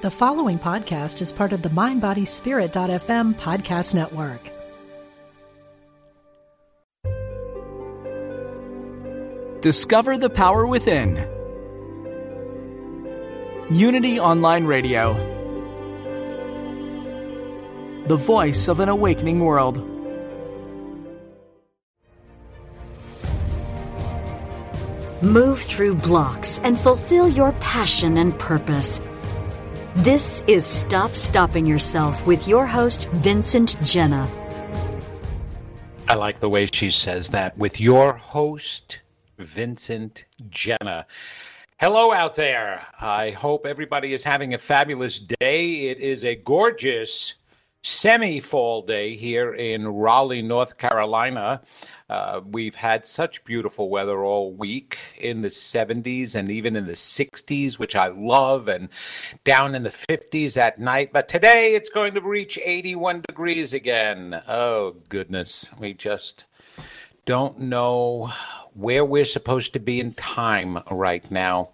The 0.00 0.12
following 0.12 0.60
podcast 0.60 1.20
is 1.20 1.32
part 1.32 1.52
of 1.52 1.62
the 1.62 1.70
MindBodySpirit.fm 1.70 3.34
podcast 3.34 3.94
network. 3.94 4.40
Discover 9.60 10.18
the 10.18 10.30
power 10.30 10.68
within. 10.68 11.16
Unity 13.70 14.20
Online 14.20 14.66
Radio. 14.66 15.14
The 18.06 18.16
voice 18.16 18.68
of 18.68 18.78
an 18.78 18.88
awakening 18.88 19.40
world. 19.40 19.78
Move 25.24 25.60
through 25.60 25.96
blocks 25.96 26.60
and 26.60 26.78
fulfill 26.78 27.28
your 27.28 27.50
passion 27.54 28.16
and 28.18 28.38
purpose. 28.38 29.00
This 30.02 30.44
is 30.46 30.64
Stop 30.64 31.16
Stopping 31.16 31.66
Yourself 31.66 32.24
with 32.24 32.46
your 32.46 32.66
host, 32.66 33.08
Vincent 33.08 33.70
Genna. 33.78 34.28
I 36.06 36.14
like 36.14 36.38
the 36.38 36.48
way 36.48 36.66
she 36.72 36.92
says 36.92 37.26
that 37.30 37.58
with 37.58 37.80
your 37.80 38.12
host, 38.12 39.00
Vincent 39.38 40.24
Genna. 40.50 41.04
Hello 41.80 42.12
out 42.12 42.36
there. 42.36 42.86
I 43.00 43.30
hope 43.30 43.66
everybody 43.66 44.12
is 44.12 44.22
having 44.22 44.54
a 44.54 44.58
fabulous 44.58 45.18
day. 45.18 45.88
It 45.88 45.98
is 45.98 46.22
a 46.22 46.36
gorgeous 46.36 47.34
semi 47.82 48.38
fall 48.38 48.82
day 48.82 49.16
here 49.16 49.52
in 49.52 49.88
Raleigh, 49.88 50.42
North 50.42 50.78
Carolina. 50.78 51.60
Uh, 52.08 52.40
we've 52.50 52.74
had 52.74 53.04
such 53.04 53.44
beautiful 53.44 53.90
weather 53.90 54.24
all 54.24 54.50
week 54.52 54.98
in 55.18 55.42
the 55.42 55.48
70s 55.48 56.34
and 56.34 56.50
even 56.50 56.74
in 56.74 56.86
the 56.86 56.94
60s, 56.94 57.78
which 57.78 57.94
I 57.94 58.08
love, 58.08 58.68
and 58.68 58.88
down 59.44 59.74
in 59.74 59.82
the 59.82 59.90
50s 59.90 60.56
at 60.56 60.78
night. 60.78 61.12
But 61.12 61.28
today 61.28 61.74
it's 61.74 61.90
going 61.90 62.14
to 62.14 62.22
reach 62.22 62.58
81 62.62 63.24
degrees 63.28 63.74
again. 63.74 64.40
Oh, 64.48 64.96
goodness. 65.10 65.68
We 65.78 65.92
just 65.92 66.46
don't 67.26 67.58
know 67.58 68.32
where 68.72 69.04
we're 69.04 69.26
supposed 69.26 69.74
to 69.74 69.78
be 69.78 70.00
in 70.00 70.14
time 70.14 70.78
right 70.90 71.30
now. 71.30 71.70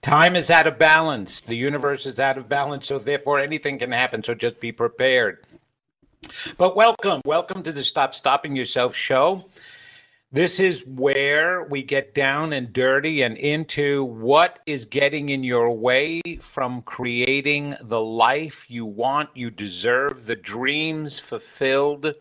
Time 0.00 0.36
is 0.36 0.50
out 0.50 0.66
of 0.66 0.78
balance. 0.78 1.40
The 1.40 1.56
universe 1.56 2.06
is 2.06 2.18
out 2.18 2.38
of 2.38 2.48
balance, 2.48 2.86
so 2.86 2.98
therefore 2.98 3.40
anything 3.40 3.78
can 3.78 3.92
happen. 3.92 4.22
So 4.22 4.34
just 4.34 4.58
be 4.60 4.72
prepared. 4.72 5.44
But 6.56 6.76
welcome, 6.76 7.20
welcome 7.24 7.62
to 7.62 7.72
the 7.72 7.84
Stop 7.84 8.14
Stopping 8.14 8.56
Yourself 8.56 8.94
show. 8.94 9.44
This 10.32 10.60
is 10.60 10.84
where 10.86 11.64
we 11.64 11.82
get 11.82 12.14
down 12.14 12.52
and 12.52 12.72
dirty 12.72 13.22
and 13.22 13.36
into 13.36 14.04
what 14.04 14.58
is 14.66 14.84
getting 14.84 15.28
in 15.28 15.44
your 15.44 15.70
way 15.70 16.20
from 16.40 16.82
creating 16.82 17.74
the 17.80 18.00
life 18.00 18.66
you 18.68 18.84
want, 18.84 19.30
you 19.34 19.50
deserve, 19.50 20.26
the 20.26 20.36
dreams 20.36 21.18
fulfilled 21.18 22.14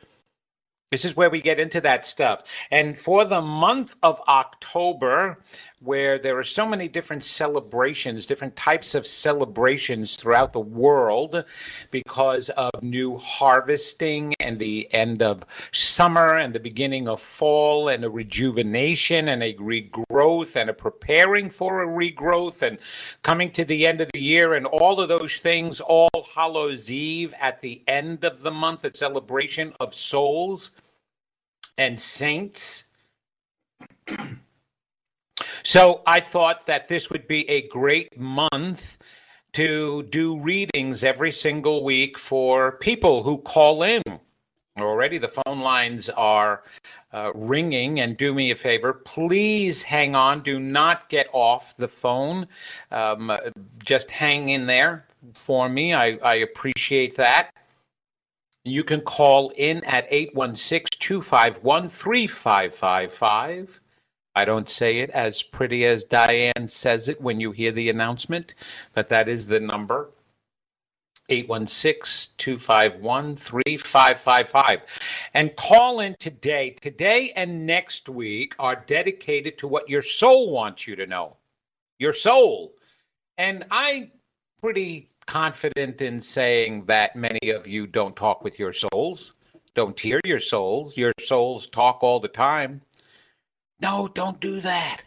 this 0.96 1.04
is 1.04 1.16
where 1.18 1.30
we 1.30 1.42
get 1.42 1.60
into 1.60 1.82
that 1.82 2.06
stuff. 2.06 2.44
And 2.72 2.98
for 2.98 3.26
the 3.26 3.42
month 3.42 3.96
of 4.02 4.22
October, 4.30 5.44
where 5.86 6.18
there 6.18 6.38
are 6.38 6.44
so 6.44 6.66
many 6.66 6.88
different 6.88 7.24
celebrations, 7.24 8.26
different 8.26 8.56
types 8.56 8.96
of 8.96 9.06
celebrations 9.06 10.16
throughout 10.16 10.52
the 10.52 10.60
world 10.60 11.46
because 11.92 12.50
of 12.50 12.72
new 12.82 13.18
harvesting 13.18 14.34
and 14.40 14.58
the 14.58 14.92
end 14.94 15.22
of 15.22 15.44
summer 15.72 16.36
and 16.38 16.54
the 16.54 16.60
beginning 16.60 17.08
of 17.08 17.22
fall 17.22 17.90
and 17.90 18.04
a 18.04 18.10
rejuvenation 18.10 19.30
and 19.30 19.44
a 19.44 19.54
regrowth 19.56 20.56
and 20.56 20.70
a 20.70 20.74
preparing 20.74 21.50
for 21.50 21.84
a 21.84 21.88
regrowth 21.88 22.62
and 22.62 22.80
coming 23.22 23.52
to 23.52 23.64
the 23.64 23.86
end 23.86 24.02
of 24.02 24.10
the 24.14 24.22
year 24.22 24.56
and 24.56 24.66
all 24.66 25.00
of 25.00 25.08
those 25.08 25.36
things, 25.38 25.80
all 25.80 26.10
Hallows 26.34 26.90
Eve 26.90 27.34
at 27.40 27.62
the 27.62 27.82
end 27.88 28.26
of 28.26 28.42
the 28.42 28.52
month, 28.52 28.84
a 28.86 28.96
celebration 28.96 29.74
of 29.80 29.94
souls 29.94 30.72
and 31.78 32.00
saints. 32.00 32.86
so 35.66 36.02
I 36.06 36.20
thought 36.20 36.68
that 36.68 36.88
this 36.88 37.10
would 37.10 37.28
be 37.28 37.50
a 37.50 37.68
great 37.70 38.20
month 38.20 38.98
to 39.54 40.04
do 40.04 40.40
readings 40.40 41.04
every 41.04 41.32
single 41.32 41.84
week 41.84 42.20
for 42.20 42.74
people 42.74 43.24
who 43.24 43.40
call 43.40 43.82
in. 43.82 44.04
Already 44.78 45.18
the 45.18 45.30
phone 45.30 45.62
lines 45.62 46.10
are 46.10 46.64
uh, 47.12 47.32
ringing, 47.34 48.02
and 48.02 48.16
do 48.16 48.34
me 48.34 48.52
a 48.52 48.56
favor, 48.56 48.94
please 48.94 49.82
hang 49.82 50.14
on. 50.14 50.42
Do 50.42 50.60
not 50.60 51.10
get 51.10 51.30
off 51.32 51.76
the 51.78 51.88
phone. 51.88 52.48
Um, 52.92 53.36
just 53.84 54.12
hang 54.12 54.50
in 54.50 54.68
there 54.68 55.08
for 55.34 55.68
me. 55.68 55.96
I, 55.96 56.20
I 56.22 56.36
appreciate 56.36 57.16
that. 57.16 57.52
You 58.66 58.84
can 58.84 59.02
call 59.02 59.52
in 59.56 59.84
at 59.86 60.06
816 60.10 61.00
251 61.00 61.90
3555. 61.90 63.80
I 64.36 64.46
don't 64.46 64.70
say 64.70 65.00
it 65.00 65.10
as 65.12 65.42
pretty 65.42 65.86
as 65.86 66.04
Diane 66.04 66.68
says 66.68 67.08
it 67.08 67.22
when 67.22 67.40
you 67.40 67.52
hear 67.52 67.72
the 67.72 67.90
announcement, 67.90 68.56
but 68.94 69.10
that 69.10 69.30
is 69.30 69.48
the 69.48 69.60
number. 69.60 70.10
816 71.30 72.36
251 72.38 73.36
3555. 73.38 74.82
And 75.34 75.56
call 75.56 76.00
in 76.02 76.16
today. 76.20 76.72
Today 76.72 77.32
and 77.36 77.66
next 77.66 78.10
week 78.10 78.54
are 78.60 78.84
dedicated 78.88 79.58
to 79.60 79.68
what 79.68 79.90
your 79.90 80.04
soul 80.04 80.52
wants 80.52 80.86
you 80.86 80.96
to 80.98 81.08
know. 81.08 81.38
Your 81.98 82.14
soul. 82.14 82.76
And 83.38 83.66
i'm 83.72 84.12
pretty 84.62 85.10
confident 85.26 86.02
in 86.02 86.22
saying 86.22 86.86
that 86.86 87.16
many 87.16 87.50
of 87.50 87.68
you 87.68 87.88
don't 87.88 88.16
talk 88.16 88.44
with 88.44 88.60
your 88.60 88.74
souls, 88.74 89.34
don't 89.74 90.00
hear 90.00 90.22
your 90.24 90.40
souls. 90.40 90.96
Your 90.96 91.12
souls 91.20 91.68
talk 91.68 92.02
all 92.02 92.20
the 92.20 92.30
time. 92.30 92.82
No, 93.80 94.10
don't 94.14 94.40
do 94.40 94.60
that. 94.62 95.04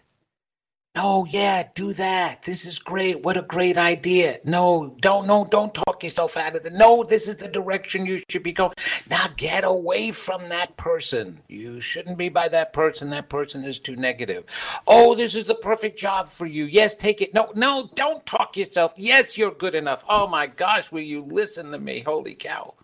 No, 0.98 1.26
yeah, 1.26 1.62
do 1.76 1.92
that. 1.92 2.42
This 2.42 2.66
is 2.66 2.80
great. 2.80 3.22
What 3.22 3.36
a 3.36 3.42
great 3.42 3.76
idea. 3.76 4.40
No, 4.42 4.96
don't 5.00 5.28
no, 5.28 5.44
don't 5.44 5.72
talk 5.72 6.02
yourself 6.02 6.36
out 6.36 6.56
of 6.56 6.66
it. 6.66 6.72
No, 6.72 7.04
this 7.04 7.28
is 7.28 7.36
the 7.36 7.46
direction 7.46 8.04
you 8.04 8.20
should 8.28 8.42
be 8.42 8.52
going. 8.52 8.72
Now 9.08 9.26
get 9.36 9.62
away 9.62 10.10
from 10.10 10.48
that 10.48 10.76
person. 10.76 11.40
You 11.46 11.80
shouldn't 11.80 12.18
be 12.18 12.28
by 12.30 12.48
that 12.48 12.72
person. 12.72 13.10
That 13.10 13.28
person 13.28 13.64
is 13.64 13.78
too 13.78 13.94
negative. 13.94 14.46
Oh, 14.88 15.14
this 15.14 15.36
is 15.36 15.44
the 15.44 15.54
perfect 15.54 16.00
job 16.00 16.30
for 16.30 16.46
you. 16.46 16.64
Yes, 16.64 16.94
take 16.94 17.22
it. 17.22 17.32
No, 17.32 17.52
no, 17.54 17.88
don't 17.94 18.26
talk 18.26 18.56
yourself. 18.56 18.94
Yes, 18.96 19.38
you're 19.38 19.52
good 19.52 19.76
enough. 19.76 20.02
Oh 20.08 20.26
my 20.26 20.48
gosh, 20.48 20.90
will 20.90 21.02
you 21.02 21.22
listen 21.22 21.70
to 21.70 21.78
me? 21.78 22.00
Holy 22.00 22.34
cow. 22.34 22.74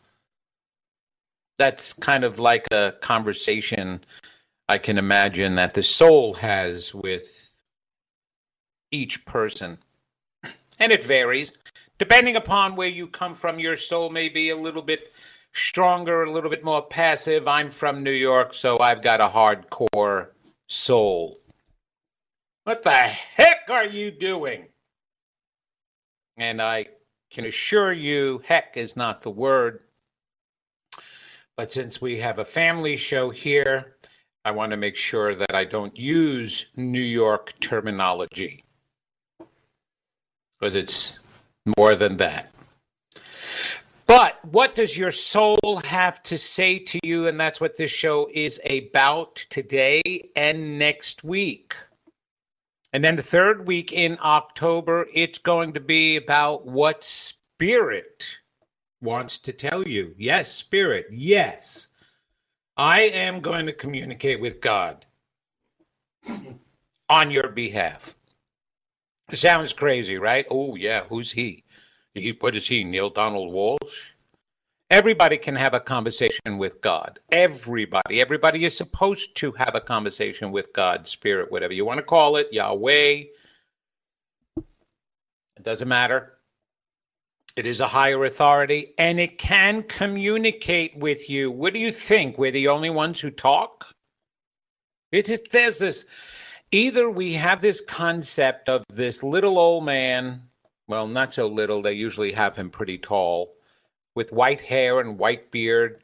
That's 1.58 1.92
kind 1.92 2.22
of 2.22 2.38
like 2.38 2.68
a 2.70 2.92
conversation 3.00 4.04
I 4.68 4.78
can 4.78 4.96
imagine 4.98 5.56
that 5.56 5.74
the 5.74 5.82
soul 5.82 6.34
has 6.34 6.94
with 6.94 7.50
each 8.90 9.26
person. 9.26 9.78
And 10.78 10.90
it 10.90 11.04
varies. 11.04 11.52
Depending 11.98 12.36
upon 12.36 12.74
where 12.74 12.88
you 12.88 13.06
come 13.06 13.34
from, 13.34 13.58
your 13.58 13.76
soul 13.76 14.10
may 14.10 14.28
be 14.28 14.50
a 14.50 14.56
little 14.56 14.82
bit 14.82 15.12
stronger, 15.52 16.24
a 16.24 16.32
little 16.32 16.50
bit 16.50 16.64
more 16.64 16.82
passive. 16.82 17.46
I'm 17.46 17.70
from 17.70 18.02
New 18.02 18.10
York, 18.10 18.54
so 18.54 18.78
I've 18.80 19.02
got 19.02 19.20
a 19.20 19.28
hardcore 19.28 20.28
soul. 20.66 21.38
What 22.64 22.82
the 22.82 22.90
heck 22.90 23.68
are 23.68 23.84
you 23.84 24.10
doing? 24.10 24.66
And 26.36 26.60
I 26.60 26.86
can 27.30 27.44
assure 27.44 27.92
you, 27.92 28.42
heck 28.44 28.76
is 28.76 28.96
not 28.96 29.20
the 29.20 29.30
word. 29.30 29.80
But 31.56 31.70
since 31.70 32.00
we 32.00 32.18
have 32.18 32.38
a 32.38 32.44
family 32.44 32.96
show 32.96 33.30
here, 33.30 33.93
I 34.44 34.50
want 34.50 34.72
to 34.72 34.76
make 34.76 34.96
sure 34.96 35.34
that 35.34 35.54
I 35.54 35.64
don't 35.64 35.96
use 35.96 36.66
New 36.76 37.00
York 37.00 37.54
terminology 37.60 38.62
because 40.58 40.74
it's 40.74 41.18
more 41.78 41.94
than 41.94 42.18
that. 42.18 42.50
But 44.06 44.44
what 44.44 44.74
does 44.74 44.96
your 44.96 45.12
soul 45.12 45.80
have 45.84 46.22
to 46.24 46.36
say 46.36 46.78
to 46.78 47.00
you? 47.02 47.26
And 47.26 47.40
that's 47.40 47.60
what 47.60 47.78
this 47.78 47.90
show 47.90 48.28
is 48.32 48.60
about 48.68 49.36
today 49.48 50.02
and 50.36 50.78
next 50.78 51.24
week. 51.24 51.74
And 52.92 53.02
then 53.02 53.16
the 53.16 53.22
third 53.22 53.66
week 53.66 53.92
in 53.92 54.18
October, 54.22 55.06
it's 55.12 55.38
going 55.38 55.72
to 55.72 55.80
be 55.80 56.16
about 56.16 56.66
what 56.66 57.02
spirit 57.02 58.24
wants 59.00 59.38
to 59.40 59.52
tell 59.52 59.88
you. 59.88 60.14
Yes, 60.18 60.52
spirit, 60.52 61.06
yes. 61.10 61.88
I 62.76 63.02
am 63.02 63.40
going 63.40 63.66
to 63.66 63.72
communicate 63.72 64.40
with 64.40 64.60
God 64.60 65.04
on 67.08 67.30
your 67.30 67.48
behalf. 67.48 68.14
Sounds 69.32 69.72
crazy, 69.72 70.18
right? 70.18 70.46
Oh, 70.50 70.74
yeah, 70.74 71.04
who's 71.04 71.30
he? 71.30 71.64
he? 72.14 72.36
What 72.40 72.56
is 72.56 72.66
he, 72.66 72.82
Neale 72.84 73.10
Donald 73.10 73.52
Walsch? 73.52 74.12
Everybody 74.90 75.38
can 75.38 75.54
have 75.56 75.74
a 75.74 75.80
conversation 75.80 76.58
with 76.58 76.80
God. 76.80 77.18
Everybody. 77.32 78.20
Everybody 78.20 78.64
is 78.64 78.76
supposed 78.76 79.34
to 79.36 79.52
have 79.52 79.74
a 79.74 79.80
conversation 79.80 80.52
with 80.52 80.72
God, 80.72 81.08
Spirit, 81.08 81.50
whatever 81.50 81.72
you 81.72 81.84
want 81.84 81.98
to 81.98 82.04
call 82.04 82.36
it, 82.36 82.52
Yahweh. 82.52 83.24
It 84.56 85.62
doesn't 85.62 85.88
matter. 85.88 86.34
It 87.56 87.66
is 87.66 87.80
a 87.80 87.86
higher 87.86 88.24
authority 88.24 88.94
and 88.98 89.20
it 89.20 89.38
can 89.38 89.84
communicate 89.84 90.96
with 90.96 91.30
you. 91.30 91.50
What 91.50 91.72
do 91.72 91.78
you 91.78 91.92
think? 91.92 92.36
We're 92.36 92.50
the 92.50 92.68
only 92.68 92.90
ones 92.90 93.20
who 93.20 93.30
talk? 93.30 93.86
It 95.12 95.28
is, 95.28 95.42
there's 95.52 95.78
this 95.78 96.06
either 96.72 97.08
we 97.08 97.34
have 97.34 97.60
this 97.60 97.80
concept 97.80 98.68
of 98.68 98.82
this 98.92 99.22
little 99.22 99.58
old 99.58 99.84
man, 99.84 100.48
well, 100.88 101.06
not 101.06 101.32
so 101.32 101.46
little, 101.46 101.82
they 101.82 101.92
usually 101.92 102.32
have 102.32 102.56
him 102.56 102.70
pretty 102.70 102.98
tall, 102.98 103.54
with 104.16 104.32
white 104.32 104.60
hair 104.60 104.98
and 104.98 105.18
white 105.18 105.52
beard, 105.52 106.03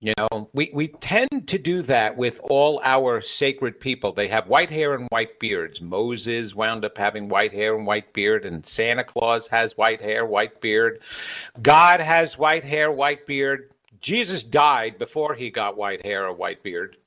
you 0.00 0.12
know, 0.18 0.50
we, 0.52 0.70
we 0.74 0.88
tend 0.88 1.48
to 1.48 1.58
do 1.58 1.80
that 1.82 2.16
with 2.16 2.38
all 2.42 2.80
our 2.84 3.22
sacred 3.22 3.80
people. 3.80 4.12
They 4.12 4.28
have 4.28 4.46
white 4.46 4.68
hair 4.68 4.94
and 4.94 5.08
white 5.08 5.40
beards. 5.40 5.80
Moses 5.80 6.54
wound 6.54 6.84
up 6.84 6.98
having 6.98 7.28
white 7.28 7.52
hair 7.52 7.74
and 7.74 7.86
white 7.86 8.12
beard, 8.12 8.44
and 8.44 8.64
Santa 8.66 9.04
Claus 9.04 9.46
has 9.48 9.76
white 9.76 10.02
hair, 10.02 10.26
white 10.26 10.60
beard. 10.60 11.00
God 11.62 12.00
has 12.00 12.36
white 12.36 12.64
hair, 12.64 12.92
white 12.92 13.24
beard. 13.24 13.70
Jesus 14.00 14.42
died 14.42 14.98
before 14.98 15.34
he 15.34 15.50
got 15.50 15.78
white 15.78 16.04
hair 16.04 16.26
or 16.26 16.34
white 16.34 16.62
beard. 16.62 16.98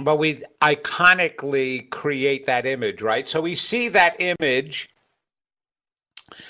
But 0.00 0.16
we 0.16 0.42
iconically 0.62 1.90
create 1.90 2.46
that 2.46 2.64
image, 2.64 3.02
right? 3.02 3.28
So 3.28 3.42
we 3.42 3.54
see 3.54 3.88
that 3.88 4.16
image 4.18 4.88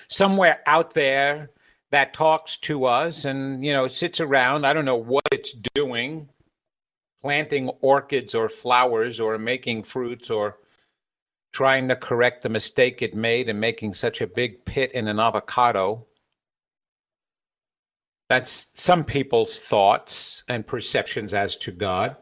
somewhere 0.09 0.61
out 0.67 0.95
there 0.95 1.51
that 1.91 2.15
talks 2.15 2.57
to 2.59 2.87
us 2.87 3.25
and 3.25 3.65
you 3.65 3.73
know 3.73 3.89
sits 3.89 4.21
around. 4.21 4.65
I 4.65 4.73
don't 4.73 4.85
know 4.85 4.97
what 4.97 5.25
it's 5.33 5.55
doing 5.75 6.29
planting 7.23 7.69
orchids 7.81 8.35
or 8.35 8.49
flowers 8.49 9.21
or 9.21 9.39
making 9.39 9.83
fruits 9.83 10.31
or 10.31 10.57
trying 11.53 11.89
to 11.89 11.97
correct 11.97 12.43
the 12.43 12.49
mistake 12.49 13.03
it 13.03 13.15
made 13.15 13.49
in 13.49 13.61
making 13.61 13.95
such 13.95 14.21
a 14.21 14.27
big 14.27 14.65
pit 14.65 14.93
in 14.93 15.09
an 15.09 15.19
avocado. 15.19 16.07
That's 18.29 18.69
some 18.75 19.05
people's 19.05 19.59
thoughts 19.59 20.45
and 20.49 20.67
perceptions 20.67 21.35
as 21.35 21.57
to 21.59 21.73
god. 21.73 22.17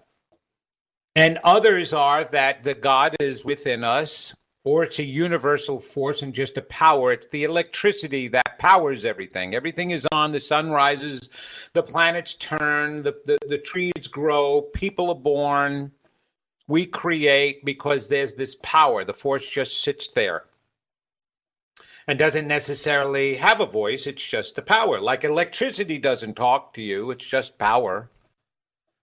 And 1.14 1.38
others 1.44 1.92
are 1.92 2.24
that 2.32 2.64
the 2.64 2.74
god 2.74 3.16
is 3.20 3.44
within 3.44 3.84
us 3.84 4.34
or 4.68 4.84
it's 4.84 4.98
a 4.98 5.02
universal 5.02 5.80
force 5.80 6.20
and 6.20 6.34
just 6.34 6.58
a 6.58 6.62
power. 6.62 7.10
It's 7.10 7.24
the 7.28 7.44
electricity 7.44 8.28
that 8.28 8.58
powers 8.58 9.06
everything. 9.06 9.54
Everything 9.54 9.92
is 9.92 10.06
on, 10.12 10.30
the 10.30 10.40
sun 10.40 10.70
rises, 10.70 11.30
the 11.72 11.82
planets 11.82 12.34
turn, 12.34 13.02
the, 13.02 13.16
the, 13.24 13.38
the 13.48 13.56
trees 13.56 14.06
grow, 14.10 14.60
people 14.60 15.08
are 15.08 15.14
born. 15.14 15.90
We 16.66 16.84
create 16.84 17.64
because 17.64 18.08
there's 18.08 18.34
this 18.34 18.56
power. 18.56 19.06
The 19.06 19.14
force 19.14 19.48
just 19.48 19.80
sits 19.82 20.08
there 20.08 20.44
and 22.06 22.18
doesn't 22.18 22.46
necessarily 22.46 23.36
have 23.36 23.62
a 23.62 23.66
voice. 23.66 24.06
It's 24.06 24.22
just 24.22 24.58
a 24.58 24.62
power. 24.62 25.00
Like 25.00 25.24
electricity 25.24 25.96
doesn't 25.96 26.34
talk 26.34 26.74
to 26.74 26.82
you, 26.82 27.10
it's 27.10 27.26
just 27.26 27.56
power 27.56 28.10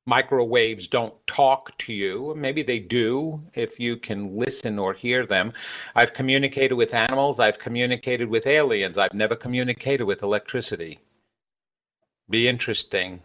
microwaves 0.05 0.87
don't 0.87 1.13
talk 1.25 1.77
to 1.79 1.93
you. 1.93 2.33
Maybe 2.35 2.61
they 2.63 2.79
do 2.79 3.41
if 3.53 3.79
you 3.79 3.97
can 3.97 4.37
listen 4.37 4.77
or 4.77 4.93
hear 4.93 5.25
them. 5.25 5.53
I've 5.95 6.13
communicated 6.13 6.75
with 6.75 6.93
animals, 6.93 7.39
I've 7.39 7.59
communicated 7.59 8.29
with 8.29 8.45
aliens, 8.47 8.97
I've 8.97 9.13
never 9.13 9.35
communicated 9.35 10.03
with 10.03 10.23
electricity. 10.23 10.99
Be 12.29 12.47
interesting 12.47 13.21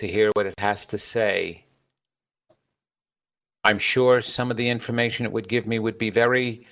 to 0.00 0.08
hear 0.08 0.30
what 0.34 0.46
it 0.46 0.54
has 0.58 0.86
to 0.86 0.98
say. 0.98 1.64
I'm 3.62 3.78
sure 3.78 4.22
some 4.22 4.50
of 4.50 4.56
the 4.56 4.68
information 4.68 5.26
it 5.26 5.32
would 5.32 5.48
give 5.48 5.66
me 5.66 5.78
would 5.78 5.98
be 5.98 6.10
very 6.10 6.66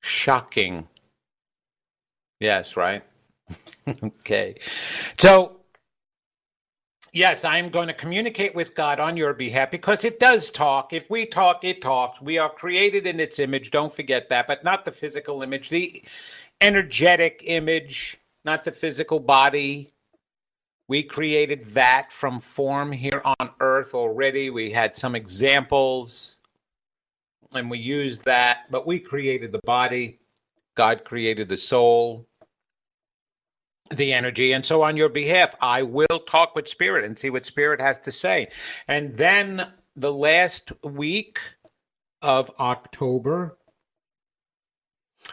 shocking. 0.00 0.88
Yes, 2.38 2.76
right? 2.76 3.02
okay. 4.02 4.54
So, 5.18 5.59
Yes, 7.12 7.44
I'm 7.44 7.70
going 7.70 7.88
to 7.88 7.94
communicate 7.94 8.54
with 8.54 8.76
God 8.76 9.00
on 9.00 9.16
your 9.16 9.34
behalf 9.34 9.72
because 9.72 10.04
it 10.04 10.20
does 10.20 10.50
talk. 10.50 10.92
If 10.92 11.10
we 11.10 11.26
talk, 11.26 11.64
it 11.64 11.82
talks. 11.82 12.20
We 12.20 12.38
are 12.38 12.48
created 12.48 13.06
in 13.06 13.18
its 13.18 13.40
image. 13.40 13.72
Don't 13.72 13.92
forget 13.92 14.28
that, 14.28 14.46
but 14.46 14.62
not 14.62 14.84
the 14.84 14.92
physical 14.92 15.42
image, 15.42 15.70
the 15.70 16.04
energetic 16.60 17.42
image, 17.46 18.18
not 18.44 18.62
the 18.62 18.70
physical 18.70 19.18
body. 19.18 19.92
We 20.86 21.02
created 21.02 21.74
that 21.74 22.12
from 22.12 22.40
form 22.40 22.92
here 22.92 23.22
on 23.24 23.50
earth 23.58 23.92
already. 23.92 24.50
We 24.50 24.70
had 24.70 24.96
some 24.96 25.16
examples 25.16 26.36
and 27.54 27.68
we 27.68 27.78
used 27.78 28.24
that, 28.24 28.70
but 28.70 28.86
we 28.86 29.00
created 29.00 29.50
the 29.50 29.60
body. 29.64 30.20
God 30.76 31.04
created 31.04 31.48
the 31.48 31.56
soul 31.56 32.24
the 33.90 34.12
energy. 34.12 34.52
And 34.52 34.64
so, 34.64 34.82
on 34.82 34.96
your 34.96 35.08
behalf, 35.08 35.54
I 35.60 35.82
will 35.82 36.20
talk 36.26 36.54
with 36.54 36.68
Spirit 36.68 37.04
and 37.04 37.18
see 37.18 37.30
what 37.30 37.44
Spirit 37.44 37.80
has 37.80 37.98
to 37.98 38.12
say. 38.12 38.48
And 38.88 39.16
then 39.16 39.66
the 39.96 40.12
last 40.12 40.72
week 40.84 41.38
of 42.22 42.50
October, 42.58 43.58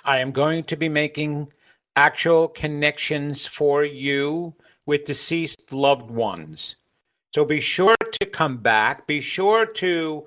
I 0.03 0.19
am 0.19 0.31
going 0.31 0.63
to 0.65 0.77
be 0.77 0.89
making 0.89 1.51
actual 1.95 2.47
connections 2.47 3.45
for 3.45 3.83
you 3.83 4.55
with 4.85 5.05
deceased 5.05 5.71
loved 5.71 6.09
ones. 6.09 6.75
So 7.33 7.45
be 7.45 7.61
sure 7.61 7.95
to 8.21 8.25
come 8.25 8.57
back. 8.57 9.07
Be 9.07 9.21
sure 9.21 9.65
to 9.65 10.25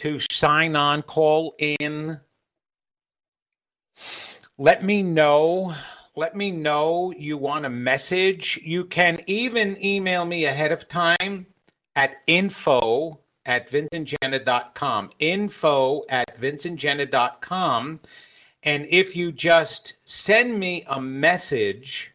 to 0.00 0.18
sign 0.30 0.74
on, 0.76 1.02
call 1.02 1.54
in. 1.58 2.20
Let 4.58 4.84
me 4.84 5.02
know 5.02 5.74
let 6.14 6.36
me 6.36 6.50
know 6.50 7.12
you 7.16 7.38
want 7.38 7.64
a 7.64 7.70
message. 7.70 8.60
You 8.62 8.84
can 8.84 9.20
even 9.26 9.82
email 9.82 10.24
me 10.24 10.44
ahead 10.44 10.72
of 10.72 10.88
time 10.88 11.46
at 11.96 12.16
info 12.26 13.18
at 13.46 13.70
vincentgenna.com. 13.70 15.10
Info 15.18 16.02
at 16.08 16.40
vincentgenna.com. 16.40 18.00
And 18.62 18.86
if 18.90 19.16
you 19.16 19.32
just 19.32 19.94
send 20.04 20.58
me 20.58 20.84
a 20.86 21.00
message 21.00 22.12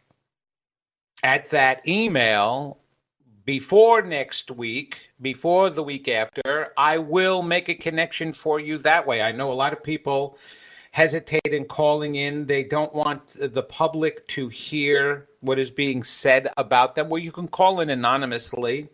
at 1.23 1.49
that 1.49 1.87
email 1.87 2.77
before 3.43 4.01
next 4.01 4.51
week, 4.51 5.09
before 5.21 5.69
the 5.69 5.83
week 5.83 6.07
after, 6.07 6.73
I 6.77 6.99
will 6.99 7.41
make 7.41 7.69
a 7.69 7.75
connection 7.75 8.31
for 8.33 8.59
you 8.59 8.77
that 8.79 9.07
way. 9.07 9.21
I 9.21 9.31
know 9.31 9.51
a 9.51 9.53
lot 9.53 9.73
of 9.73 9.83
people 9.83 10.37
hesitate 10.97 11.53
in 11.53 11.63
calling 11.63 12.15
in. 12.15 12.47
They 12.47 12.63
don't 12.63 12.91
want 12.91 13.35
the 13.39 13.61
public 13.61 14.27
to 14.29 14.49
hear 14.49 15.27
what 15.41 15.59
is 15.59 15.69
being 15.69 16.01
said 16.03 16.47
about 16.57 16.95
them. 16.95 17.07
Well, 17.07 17.21
you 17.21 17.31
can 17.31 17.47
call 17.47 17.81
in 17.81 17.91
anonymously. 17.91 18.89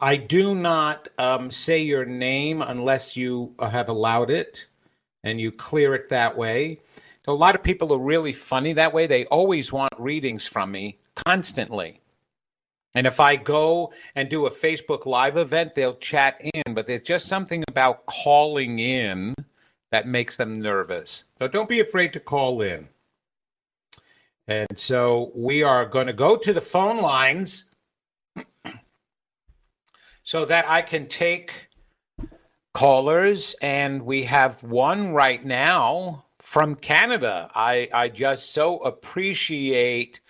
I 0.00 0.16
do 0.16 0.54
not 0.54 1.08
um, 1.18 1.50
say 1.50 1.82
your 1.82 2.04
name 2.04 2.62
unless 2.62 3.16
you 3.16 3.56
have 3.58 3.88
allowed 3.88 4.30
it 4.30 4.66
and 5.24 5.40
you 5.40 5.50
clear 5.50 5.96
it 5.96 6.10
that 6.10 6.38
way. 6.38 6.78
So 7.24 7.32
a 7.32 7.42
lot 7.44 7.56
of 7.56 7.64
people 7.64 7.92
are 7.92 7.98
really 7.98 8.32
funny 8.32 8.74
that 8.74 8.94
way. 8.94 9.08
They 9.08 9.24
always 9.24 9.72
want 9.72 9.94
readings 9.98 10.46
from 10.46 10.70
me 10.70 10.98
constantly. 11.16 12.00
And 12.94 13.08
if 13.08 13.18
I 13.18 13.34
go 13.34 13.92
and 14.14 14.28
do 14.28 14.46
a 14.46 14.52
Facebook 14.52 15.06
Live 15.06 15.38
event, 15.38 15.74
they'll 15.74 15.94
chat 15.94 16.40
in, 16.40 16.72
but 16.72 16.86
there's 16.86 17.02
just 17.02 17.26
something 17.26 17.64
about 17.66 18.06
calling 18.06 18.78
in 18.78 19.34
that 19.96 20.06
makes 20.06 20.36
them 20.36 20.52
nervous. 20.52 21.24
So 21.38 21.48
don't 21.48 21.70
be 21.70 21.80
afraid 21.80 22.12
to 22.12 22.20
call 22.20 22.60
in. 22.60 22.86
And 24.46 24.78
so 24.78 25.32
we 25.34 25.62
are 25.62 25.86
going 25.86 26.06
to 26.06 26.12
go 26.12 26.36
to 26.36 26.52
the 26.52 26.60
phone 26.60 27.00
lines 27.00 27.70
so 30.22 30.44
that 30.44 30.68
I 30.68 30.82
can 30.82 31.06
take 31.06 31.70
callers. 32.74 33.56
And 33.62 34.02
we 34.02 34.24
have 34.24 34.62
one 34.62 35.14
right 35.14 35.42
now 35.42 36.26
from 36.40 36.74
Canada. 36.74 37.50
I, 37.54 37.88
I 37.90 38.10
just 38.10 38.52
so 38.52 38.80
appreciate 38.80 40.20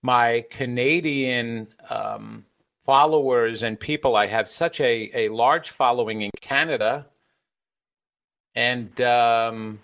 my 0.00 0.46
Canadian 0.48 1.68
um, 1.90 2.46
followers 2.86 3.64
and 3.64 3.78
people. 3.78 4.16
I 4.16 4.28
have 4.28 4.48
such 4.48 4.80
a, 4.80 5.10
a 5.12 5.28
large 5.28 5.68
following 5.68 6.22
in 6.22 6.30
Canada. 6.40 7.04
And 8.54 9.00
um, 9.00 9.80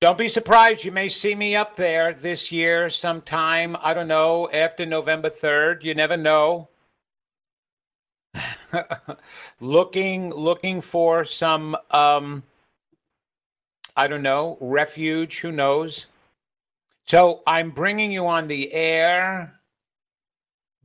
don't 0.00 0.18
be 0.18 0.28
surprised. 0.28 0.84
You 0.84 0.92
may 0.92 1.08
see 1.08 1.34
me 1.34 1.56
up 1.56 1.76
there 1.76 2.12
this 2.12 2.52
year 2.52 2.90
sometime. 2.90 3.76
I 3.80 3.94
don't 3.94 4.08
know, 4.08 4.50
after 4.50 4.84
November 4.84 5.30
3rd. 5.30 5.82
You 5.82 5.94
never 5.94 6.16
know. 6.16 6.68
looking 9.60 10.30
looking 10.34 10.80
for 10.80 11.24
some 11.24 11.76
um, 11.90 12.42
I 13.96 14.08
don't 14.08 14.22
know, 14.22 14.58
refuge, 14.60 15.38
who 15.38 15.52
knows. 15.52 16.06
So 17.06 17.42
I'm 17.46 17.70
bringing 17.70 18.10
you 18.10 18.26
on 18.26 18.48
the 18.48 18.72
air 18.72 19.60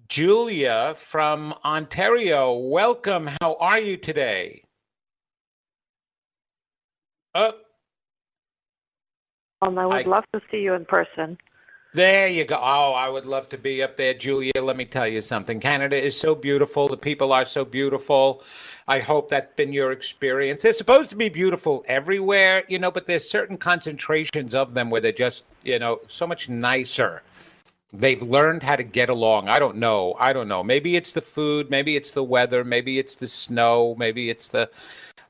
Julia 0.10 0.94
from 0.96 1.54
Ontario. 1.66 2.54
Welcome. 2.54 3.30
How 3.42 3.56
are 3.60 3.80
you 3.80 3.98
today? 3.98 4.64
Oh, 7.36 7.54
Um, 9.62 9.78
I 9.78 9.86
would 9.86 10.06
I- 10.06 10.10
love 10.10 10.24
to 10.34 10.42
see 10.50 10.62
you 10.62 10.74
in 10.74 10.86
person. 10.86 11.38
There 11.94 12.28
you 12.28 12.46
go. 12.46 12.56
Oh, 12.56 12.94
I 12.94 13.10
would 13.10 13.26
love 13.26 13.50
to 13.50 13.58
be 13.58 13.82
up 13.82 13.98
there, 13.98 14.14
Julia. 14.14 14.54
Let 14.62 14.78
me 14.78 14.86
tell 14.86 15.08
you 15.08 15.22
something. 15.24 15.60
Canada 15.60 15.98
is 16.00 16.18
so 16.18 16.36
beautiful. 16.36 16.88
The 16.88 16.96
people 16.96 17.34
are 17.34 17.46
so 17.46 17.66
beautiful. 17.66 18.44
I 18.88 19.00
hope 19.00 19.30
that's 19.30 19.54
been 19.56 19.74
your 19.74 19.92
experience. 19.92 20.62
They're 20.62 20.74
supposed 20.74 21.10
to 21.10 21.16
be 21.16 21.30
beautiful 21.30 21.84
everywhere, 21.88 22.64
you 22.68 22.78
know, 22.78 22.92
but 22.92 23.08
there's 23.08 23.28
certain 23.28 23.58
concentrations 23.58 24.54
of 24.54 24.76
them 24.76 24.92
where 24.92 25.02
they're 25.02 25.12
just, 25.12 25.46
you 25.64 25.80
know, 25.80 26.00
so 26.08 26.28
much 26.28 26.48
nicer. 26.48 27.24
They've 27.92 28.22
learned 28.22 28.62
how 28.62 28.76
to 28.76 28.84
get 28.84 29.10
along. 29.10 29.50
I 29.50 29.58
don't 29.58 29.78
know. 29.78 30.16
I 30.20 30.32
don't 30.32 30.48
know. 30.48 30.64
Maybe 30.64 30.96
it's 30.96 31.12
the 31.12 31.22
food. 31.22 31.72
Maybe 31.72 31.96
it's 31.96 32.12
the 32.12 32.24
weather. 32.24 32.64
Maybe 32.64 33.00
it's 33.00 33.16
the 33.16 33.28
snow. 33.28 33.96
Maybe 33.98 34.30
it's 34.30 34.48
the 34.50 34.70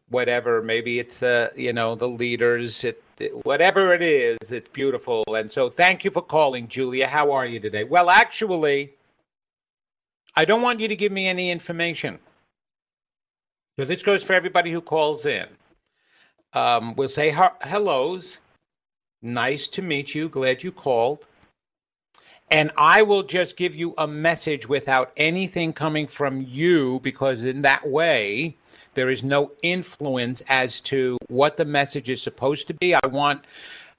whatever. 0.09 0.61
Maybe 0.61 0.99
it's 0.99 1.19
the, 1.19 1.51
you 1.55 1.73
know, 1.73 1.95
the 1.95 2.07
leaders. 2.07 2.83
It, 2.83 3.01
it- 3.19 3.45
whatever 3.45 3.93
it 3.93 4.01
is, 4.01 4.51
it's 4.51 4.69
beautiful. 4.69 5.23
And 5.27 5.51
so 5.51 5.69
thank 5.69 6.03
you 6.05 6.11
for 6.11 6.21
calling, 6.21 6.67
Julia. 6.67 7.07
How 7.07 7.31
are 7.31 7.45
you 7.45 7.59
today? 7.59 7.83
Well, 7.83 8.09
actually, 8.09 8.93
I 10.35 10.45
don't 10.45 10.61
want 10.61 10.79
you 10.79 10.87
to 10.87 10.95
give 10.95 11.11
me 11.11 11.27
any 11.27 11.51
information. 11.51 12.19
So 13.77 13.85
this 13.85 14.03
goes 14.03 14.23
for 14.23 14.33
everybody 14.33 14.71
who 14.71 14.81
calls 14.81 15.25
in. 15.25 15.47
Um, 16.53 16.95
we'll 16.95 17.09
say 17.09 17.31
he- 17.31 17.57
hellos. 17.67 18.39
Nice 19.21 19.67
to 19.67 19.81
meet 19.81 20.15
you. 20.15 20.29
Glad 20.29 20.63
you 20.63 20.71
called. 20.71 21.25
And 22.51 22.71
I 22.77 23.03
will 23.03 23.21
just 23.23 23.57
give 23.57 23.75
you 23.75 23.93
a 23.97 24.07
message 24.07 24.67
without 24.67 25.11
anything 25.17 25.71
coming 25.73 26.07
from 26.07 26.41
you 26.41 26.99
because 27.01 27.43
in 27.43 27.61
that 27.61 27.87
way 27.87 28.55
there 28.99 29.09
is 29.09 29.23
no 29.23 29.53
influence 29.61 30.43
as 30.49 30.81
to 30.81 31.17
what 31.29 31.55
the 31.55 31.63
message 31.63 32.09
is 32.09 32.21
supposed 32.21 32.67
to 32.67 32.73
be. 32.73 32.93
I 32.93 33.07
want 33.07 33.45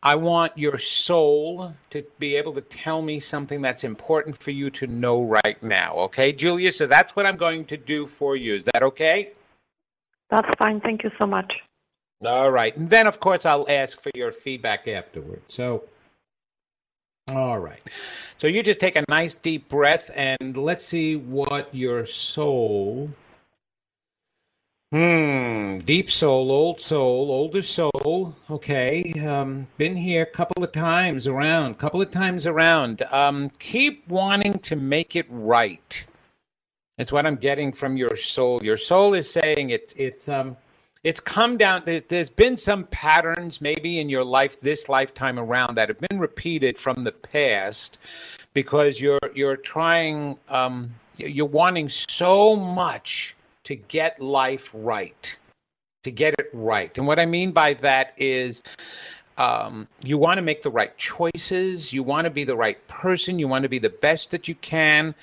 I 0.02 0.16
want 0.16 0.58
your 0.58 0.76
soul 0.76 1.74
to 1.88 2.04
be 2.18 2.36
able 2.36 2.52
to 2.52 2.60
tell 2.60 3.00
me 3.00 3.18
something 3.18 3.62
that's 3.62 3.82
important 3.82 4.36
for 4.36 4.50
you 4.50 4.68
to 4.72 4.86
know 4.86 5.22
right 5.22 5.62
now. 5.62 5.94
Okay, 5.94 6.34
Julia? 6.34 6.70
So 6.70 6.86
that's 6.86 7.16
what 7.16 7.24
I'm 7.24 7.38
going 7.38 7.64
to 7.66 7.78
do 7.78 8.06
for 8.06 8.36
you. 8.36 8.56
Is 8.56 8.64
that 8.74 8.82
okay? 8.82 9.30
That's 10.28 10.48
fine. 10.58 10.82
Thank 10.82 11.02
you 11.02 11.10
so 11.16 11.26
much. 11.26 11.50
All 12.22 12.50
right. 12.50 12.76
And 12.76 12.90
then, 12.90 13.06
of 13.06 13.20
course, 13.20 13.46
I'll 13.46 13.70
ask 13.70 14.02
for 14.02 14.10
your 14.14 14.32
feedback 14.32 14.86
afterward. 14.86 15.40
So, 15.48 15.84
all 17.32 17.58
right. 17.58 17.80
So 18.36 18.48
you 18.48 18.62
just 18.62 18.80
take 18.80 18.96
a 18.96 19.04
nice 19.08 19.32
deep 19.32 19.70
breath 19.70 20.10
and 20.14 20.58
let's 20.58 20.84
see 20.84 21.16
what 21.16 21.74
your 21.74 22.04
soul. 22.04 23.08
Hmm. 24.92 25.78
Deep 25.78 26.10
soul, 26.10 26.50
old 26.50 26.80
soul, 26.80 27.30
older 27.30 27.62
soul. 27.62 28.34
Okay. 28.50 29.12
Um, 29.24 29.68
been 29.78 29.94
here 29.94 30.22
a 30.22 30.26
couple 30.26 30.64
of 30.64 30.72
times 30.72 31.28
around, 31.28 31.78
couple 31.78 32.02
of 32.02 32.10
times 32.10 32.48
around. 32.48 33.02
Um, 33.02 33.50
keep 33.50 34.08
wanting 34.08 34.58
to 34.60 34.74
make 34.74 35.14
it 35.14 35.26
right. 35.30 36.04
It's 36.98 37.12
what 37.12 37.24
I'm 37.24 37.36
getting 37.36 37.72
from 37.72 37.96
your 37.96 38.16
soul. 38.16 38.64
Your 38.64 38.76
soul 38.76 39.14
is 39.14 39.30
saying 39.30 39.70
it. 39.70 39.94
It's 39.96 40.28
um 40.28 40.56
it's 41.04 41.20
come 41.20 41.56
down 41.56 41.82
there- 41.86 42.02
there's 42.08 42.28
been 42.28 42.56
some 42.56 42.84
patterns 42.84 43.60
maybe 43.60 44.00
in 44.00 44.10
your 44.10 44.24
life 44.24 44.60
this 44.60 44.88
lifetime 44.88 45.38
around 45.38 45.76
that 45.76 45.88
have 45.88 46.00
been 46.00 46.18
repeated 46.18 46.76
from 46.76 47.04
the 47.04 47.12
past 47.12 47.96
because 48.54 49.00
you're 49.00 49.20
you're 49.34 49.56
trying 49.56 50.36
um 50.48 50.92
you're 51.16 51.46
wanting 51.46 51.88
so 51.88 52.56
much 52.56 53.36
to 53.70 53.76
get 53.76 54.20
life 54.20 54.70
right 54.74 55.36
to 56.04 56.10
get 56.10 56.34
it 56.38 56.50
right 56.52 56.96
and 56.98 57.06
what 57.06 57.18
i 57.18 57.26
mean 57.26 57.52
by 57.52 57.74
that 57.74 58.12
is 58.16 58.62
um, 59.38 59.88
you 60.04 60.18
want 60.18 60.36
to 60.36 60.42
make 60.42 60.62
the 60.62 60.70
right 60.70 60.96
choices 60.98 61.92
you 61.92 62.02
want 62.02 62.26
to 62.26 62.30
be 62.30 62.44
the 62.44 62.56
right 62.56 62.86
person 62.88 63.38
you 63.38 63.48
want 63.48 63.62
to 63.62 63.70
be 63.70 63.78
the 63.78 63.88
best 63.88 64.30
that 64.32 64.48
you 64.48 64.54
can 64.56 65.14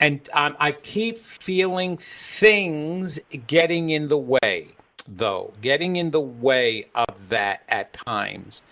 and 0.00 0.28
um, 0.34 0.54
i 0.60 0.70
keep 0.70 1.18
feeling 1.18 1.96
things 1.96 3.18
getting 3.46 3.90
in 3.90 4.08
the 4.08 4.18
way 4.18 4.68
though, 5.08 5.52
getting 5.60 5.96
in 5.96 6.10
the 6.10 6.20
way 6.20 6.86
of 6.94 7.28
that 7.28 7.62
at 7.68 7.92
times. 7.92 8.62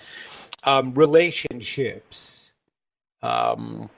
Um, 0.64 0.94
relationships, 0.94 2.50
um, 3.22 3.90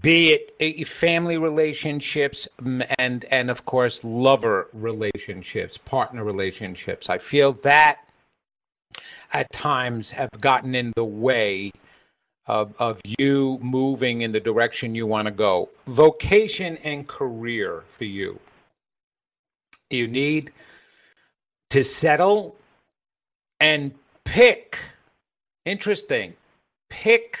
be 0.00 0.38
it 0.58 0.88
family 0.88 1.38
relationships, 1.38 2.48
and 2.98 3.24
and 3.24 3.50
of 3.50 3.64
course 3.64 4.04
lover 4.04 4.68
relationships, 4.72 5.78
partner 5.78 6.24
relationships. 6.24 7.08
I 7.08 7.18
feel 7.18 7.52
that 7.62 8.00
at 9.32 9.52
times 9.52 10.10
have 10.10 10.30
gotten 10.40 10.74
in 10.74 10.92
the 10.96 11.04
way 11.04 11.72
of, 12.46 12.74
of 12.78 13.00
you 13.18 13.58
moving 13.60 14.22
in 14.22 14.32
the 14.32 14.40
direction 14.40 14.94
you 14.94 15.06
want 15.06 15.26
to 15.26 15.32
go. 15.32 15.68
Vocation 15.86 16.78
and 16.78 17.06
career 17.06 17.84
for 17.92 18.04
you. 18.04 18.40
You 19.90 20.08
need 20.08 20.52
to 21.70 21.84
settle 21.84 22.56
and 23.60 23.94
pick. 24.24 24.78
Interesting. 25.66 26.34
Pick 26.88 27.38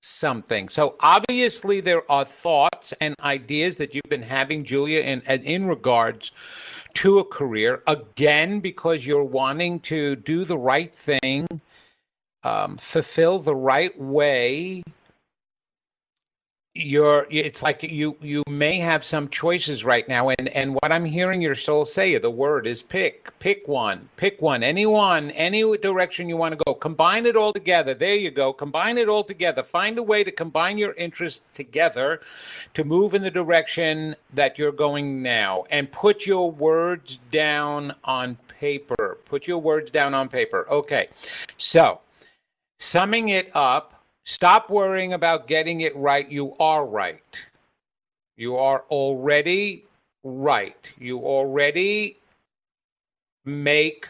something. 0.00 0.68
So 0.68 0.96
obviously 1.00 1.80
there 1.80 2.10
are 2.10 2.24
thoughts 2.24 2.94
and 3.00 3.14
ideas 3.20 3.76
that 3.76 3.94
you've 3.94 4.08
been 4.08 4.22
having, 4.22 4.64
Julia, 4.64 5.00
in 5.00 5.20
in 5.22 5.66
regards 5.66 6.32
to 6.94 7.18
a 7.18 7.24
career. 7.24 7.82
Again, 7.86 8.60
because 8.60 9.06
you're 9.06 9.24
wanting 9.24 9.80
to 9.80 10.16
do 10.16 10.44
the 10.44 10.58
right 10.58 10.94
thing, 10.94 11.46
um, 12.42 12.78
fulfill 12.78 13.38
the 13.38 13.54
right 13.54 13.98
way. 14.00 14.82
You're 16.82 17.26
it's 17.30 17.62
like 17.62 17.82
you 17.82 18.16
you 18.22 18.42
may 18.48 18.78
have 18.78 19.04
some 19.04 19.28
choices 19.28 19.84
right 19.84 20.08
now 20.08 20.30
and 20.30 20.48
and 20.48 20.74
what 20.74 20.90
i'm 20.90 21.04
hearing 21.04 21.42
your 21.42 21.54
soul 21.54 21.84
say 21.84 22.16
the 22.16 22.30
word 22.30 22.66
is 22.66 22.80
pick 22.80 23.38
pick 23.38 23.68
one 23.68 24.08
pick 24.16 24.40
one 24.40 24.62
any 24.62 24.86
one 24.86 25.30
any 25.32 25.62
direction 25.78 26.28
you 26.28 26.36
want 26.36 26.58
to 26.58 26.64
go. 26.64 26.74
Combine 26.74 27.26
it 27.26 27.36
all 27.36 27.52
together. 27.52 27.94
There 27.94 28.14
you 28.14 28.30
go. 28.30 28.52
Combine 28.52 28.98
it 28.98 29.08
all 29.08 29.24
together. 29.24 29.62
Find 29.62 29.98
a 29.98 30.02
way 30.02 30.24
to 30.24 30.30
combine 30.30 30.78
your 30.78 30.92
interests 30.94 31.42
together 31.54 32.20
to 32.74 32.84
move 32.84 33.14
in 33.14 33.22
the 33.22 33.30
direction 33.30 34.16
that 34.34 34.58
you're 34.58 34.72
going 34.72 35.22
now 35.22 35.64
and 35.70 35.90
put 35.90 36.26
your 36.26 36.50
words 36.50 37.18
down 37.30 37.94
on 38.04 38.36
paper. 38.58 39.18
Put 39.24 39.46
your 39.46 39.58
words 39.58 39.90
down 39.90 40.14
on 40.14 40.28
paper. 40.28 40.66
Okay. 40.70 41.08
So 41.56 42.00
summing 42.78 43.28
it 43.28 43.54
up 43.54 43.99
Stop 44.24 44.70
worrying 44.70 45.12
about 45.12 45.46
getting 45.48 45.80
it 45.80 45.96
right. 45.96 46.30
You 46.30 46.54
are 46.58 46.84
right. 46.84 47.44
You 48.36 48.56
are 48.56 48.84
already 48.90 49.84
right. 50.22 50.90
You 50.98 51.20
already 51.20 52.16
make 53.44 54.08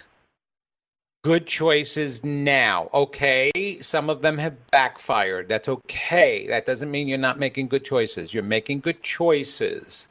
good 1.23 1.47
choices 1.47 2.25
now. 2.25 2.91
Okay, 2.95 3.79
some 3.81 4.11
of 4.11 4.23
them 4.23 4.39
have 4.39 4.71
backfired. 4.71 5.49
That's 5.49 5.69
okay. 5.69 6.47
That 6.49 6.67
doesn't 6.67 6.91
mean 6.91 7.09
you're 7.09 7.19
not 7.19 7.39
making 7.39 7.69
good 7.69 7.85
choices. 7.85 8.33
You're 8.33 8.43
making 8.43 8.81
good 8.81 9.03
choices. 9.03 10.09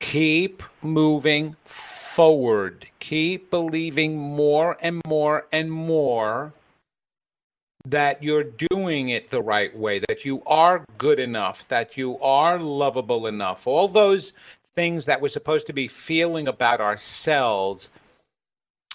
Keep 0.00 0.62
moving 0.82 1.56
forward. 1.64 2.86
Keep 3.00 3.50
believing 3.50 4.16
more 4.18 4.76
and 4.80 5.00
more 5.06 5.46
and 5.50 5.70
more 5.70 6.52
that 7.86 8.22
you're 8.22 8.44
doing 8.44 8.73
it 9.14 9.30
the 9.30 9.42
right 9.42 9.76
way, 9.76 10.00
that 10.08 10.24
you 10.24 10.42
are 10.46 10.84
good 10.98 11.18
enough, 11.18 11.66
that 11.68 11.96
you 11.96 12.18
are 12.20 12.58
lovable 12.58 13.26
enough. 13.26 13.66
All 13.66 13.88
those 13.88 14.32
things 14.74 15.06
that 15.06 15.20
we're 15.20 15.28
supposed 15.28 15.68
to 15.68 15.72
be 15.72 15.88
feeling 15.88 16.48
about 16.48 16.80
ourselves, 16.80 17.90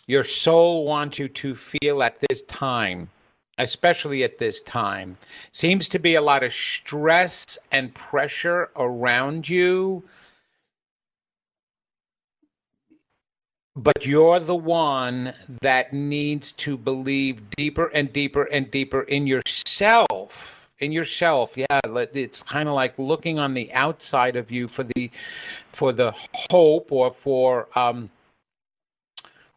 your 0.08 0.24
soul 0.24 0.86
wants 0.86 1.20
you 1.20 1.28
to 1.30 1.56
feel 1.56 2.04
at 2.04 2.20
this 2.30 2.42
time, 2.44 3.10
especially 3.58 4.24
at 4.24 4.38
this 4.38 4.62
time. 4.62 5.18
Seems 5.52 5.90
to 5.90 6.00
be 6.00 6.16
a 6.16 6.22
lot 6.22 6.44
of 6.44 6.54
stress 6.54 7.58
and 7.72 7.94
pressure 7.94 8.70
around 8.76 9.48
you. 9.48 10.04
But 13.82 14.06
you're 14.06 14.42
the 14.42 14.58
one 14.58 15.34
that 15.62 15.94
needs 15.94 16.52
to 16.54 16.76
believe 16.76 17.50
deeper 17.52 17.86
and 17.86 18.12
deeper 18.12 18.44
and 18.44 18.70
deeper 18.70 19.04
in 19.04 19.26
yourself. 19.26 20.68
In 20.80 20.92
yourself, 20.92 21.56
yeah. 21.56 21.80
It's 22.14 22.44
kind 22.44 22.68
of 22.68 22.76
like 22.76 23.00
looking 23.00 23.40
on 23.40 23.54
the 23.54 23.72
outside 23.72 24.36
of 24.36 24.52
you 24.52 24.68
for 24.68 24.84
the, 24.84 25.10
for 25.72 25.94
the 25.94 26.14
hope 26.52 26.92
or 26.92 27.10
for 27.10 27.70
um, 27.74 28.10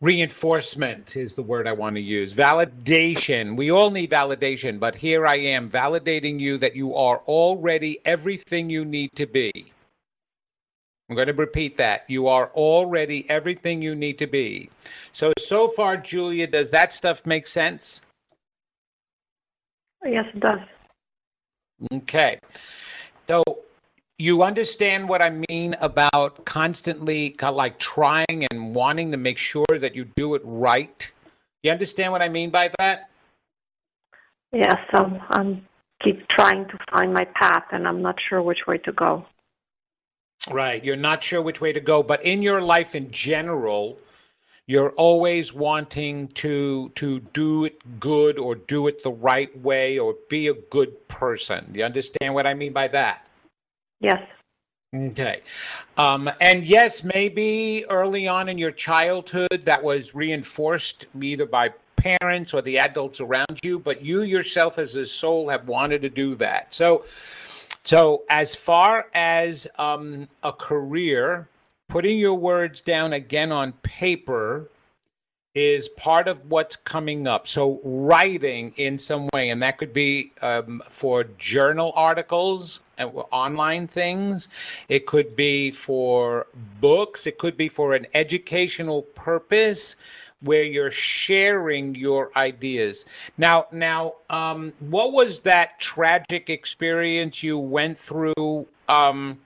reinforcement 0.00 1.16
is 1.16 1.34
the 1.34 1.42
word 1.42 1.66
I 1.66 1.72
want 1.72 1.96
to 1.96 2.00
use. 2.00 2.32
Validation. 2.32 3.56
We 3.56 3.72
all 3.72 3.90
need 3.90 4.12
validation, 4.12 4.78
but 4.78 4.94
here 4.94 5.26
I 5.26 5.36
am 5.36 5.68
validating 5.68 6.38
you 6.38 6.58
that 6.58 6.76
you 6.76 6.94
are 6.94 7.18
already 7.26 7.98
everything 8.04 8.70
you 8.70 8.84
need 8.84 9.10
to 9.16 9.26
be. 9.26 9.72
I'm 11.12 11.16
going 11.16 11.26
to 11.26 11.34
repeat 11.34 11.76
that. 11.76 12.04
You 12.08 12.28
are 12.28 12.50
already 12.54 13.28
everything 13.28 13.82
you 13.82 13.94
need 13.94 14.16
to 14.20 14.26
be. 14.26 14.70
So, 15.12 15.34
so 15.38 15.68
far, 15.68 15.98
Julia, 15.98 16.46
does 16.46 16.70
that 16.70 16.90
stuff 16.94 17.26
make 17.26 17.46
sense? 17.46 18.00
Yes, 20.02 20.24
it 20.34 20.40
does. 20.40 20.60
Okay. 21.92 22.38
So 23.28 23.44
you 24.18 24.42
understand 24.42 25.06
what 25.06 25.20
I 25.20 25.42
mean 25.50 25.76
about 25.82 26.46
constantly 26.46 27.28
kind 27.28 27.50
of 27.50 27.56
like 27.56 27.78
trying 27.78 28.46
and 28.50 28.74
wanting 28.74 29.10
to 29.10 29.18
make 29.18 29.36
sure 29.36 29.66
that 29.68 29.94
you 29.94 30.06
do 30.16 30.34
it 30.34 30.40
right? 30.46 31.10
You 31.62 31.72
understand 31.72 32.10
what 32.10 32.22
I 32.22 32.30
mean 32.30 32.48
by 32.48 32.70
that? 32.78 33.10
Yes, 34.50 34.78
um, 34.94 35.20
I'm 35.28 35.66
keep 36.02 36.26
trying 36.28 36.68
to 36.68 36.78
find 36.90 37.12
my 37.12 37.26
path, 37.34 37.64
and 37.70 37.86
I'm 37.86 38.00
not 38.00 38.16
sure 38.30 38.40
which 38.40 38.66
way 38.66 38.78
to 38.78 38.92
go. 38.92 39.26
Right. 40.50 40.84
You're 40.84 40.96
not 40.96 41.22
sure 41.22 41.40
which 41.40 41.60
way 41.60 41.72
to 41.72 41.80
go, 41.80 42.02
but 42.02 42.24
in 42.24 42.42
your 42.42 42.60
life 42.60 42.94
in 42.94 43.10
general, 43.10 43.98
you're 44.66 44.90
always 44.90 45.52
wanting 45.52 46.28
to 46.28 46.88
to 46.90 47.20
do 47.32 47.64
it 47.64 48.00
good 48.00 48.38
or 48.38 48.54
do 48.54 48.86
it 48.86 49.02
the 49.02 49.12
right 49.12 49.56
way 49.60 49.98
or 49.98 50.16
be 50.28 50.48
a 50.48 50.54
good 50.54 51.08
person. 51.08 51.70
You 51.74 51.84
understand 51.84 52.34
what 52.34 52.46
I 52.46 52.54
mean 52.54 52.72
by 52.72 52.88
that? 52.88 53.26
Yes. 54.00 54.22
Okay. 54.94 55.40
Um, 55.96 56.30
and 56.40 56.64
yes, 56.64 57.02
maybe 57.02 57.86
early 57.88 58.28
on 58.28 58.48
in 58.48 58.58
your 58.58 58.70
childhood 58.70 59.62
that 59.64 59.82
was 59.82 60.14
reinforced 60.14 61.06
either 61.20 61.46
by 61.46 61.70
parents 61.96 62.52
or 62.52 62.60
the 62.62 62.78
adults 62.78 63.20
around 63.20 63.58
you, 63.62 63.78
but 63.78 64.02
you 64.02 64.22
yourself 64.22 64.78
as 64.78 64.96
a 64.96 65.06
soul 65.06 65.48
have 65.48 65.66
wanted 65.66 66.02
to 66.02 66.10
do 66.10 66.34
that. 66.34 66.74
So, 66.74 67.04
so 67.84 68.24
as 68.28 68.54
far 68.54 69.06
as 69.14 69.66
um, 69.78 70.28
a 70.42 70.52
career, 70.52 71.48
putting 71.88 72.18
your 72.18 72.34
words 72.34 72.80
down 72.80 73.12
again 73.12 73.52
on 73.52 73.72
paper 73.82 74.68
is 75.54 75.88
part 75.90 76.28
of 76.28 76.50
what's 76.50 76.76
coming 76.76 77.26
up. 77.26 77.46
So 77.46 77.80
writing 77.84 78.72
in 78.76 78.98
some 78.98 79.28
way, 79.34 79.50
and 79.50 79.62
that 79.62 79.76
could 79.76 79.92
be 79.92 80.32
um, 80.40 80.82
for 80.88 81.24
journal 81.38 81.92
articles 81.94 82.80
and 82.96 83.10
online 83.30 83.86
things. 83.86 84.48
It 84.88 85.06
could 85.06 85.36
be 85.36 85.70
for 85.70 86.46
books. 86.80 87.26
It 87.26 87.36
could 87.36 87.56
be 87.56 87.68
for 87.68 87.94
an 87.94 88.06
educational 88.14 89.02
purpose 89.02 89.96
where 90.42 90.64
you're 90.64 90.90
sharing 90.90 91.94
your 91.94 92.30
ideas. 92.36 93.04
Now, 93.38 93.66
now, 93.72 94.14
um, 94.28 94.72
what 94.80 95.12
was 95.12 95.40
that 95.40 95.80
tragic 95.80 96.50
experience 96.50 97.42
you 97.42 97.58
went 97.58 97.96
through? 97.96 98.66
Um, 98.88 99.38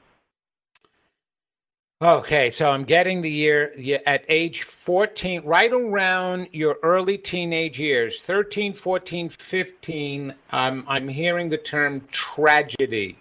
okay, 2.03 2.51
so 2.51 2.71
I'm 2.71 2.85
getting 2.85 3.23
the 3.23 3.31
year 3.31 4.01
at 4.07 4.25
age 4.29 4.63
14, 4.63 5.43
right 5.45 5.73
around 5.73 6.49
your 6.53 6.79
early 6.83 7.19
teenage 7.19 7.79
years, 7.79 8.21
13, 8.21 8.73
14, 8.73 9.29
15. 9.29 10.35
Um, 10.51 10.85
I'm 10.89 11.09
hearing 11.09 11.51
the 11.51 11.59
term 11.59 12.03
tragedy 12.11 13.19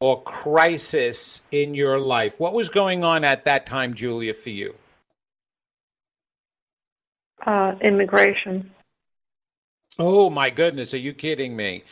or 0.00 0.20
crisis 0.22 1.42
in 1.52 1.74
your 1.74 1.98
life. 1.98 2.34
What 2.38 2.54
was 2.54 2.68
going 2.68 3.04
on 3.04 3.24
at 3.24 3.44
that 3.44 3.66
time, 3.66 3.94
Julia, 3.94 4.34
for 4.34 4.50
you? 4.50 4.74
Uh, 7.44 7.74
immigration. 7.80 8.70
Oh 9.98 10.30
my 10.30 10.48
goodness, 10.48 10.94
are 10.94 10.98
you 10.98 11.12
kidding 11.12 11.56
me? 11.56 11.82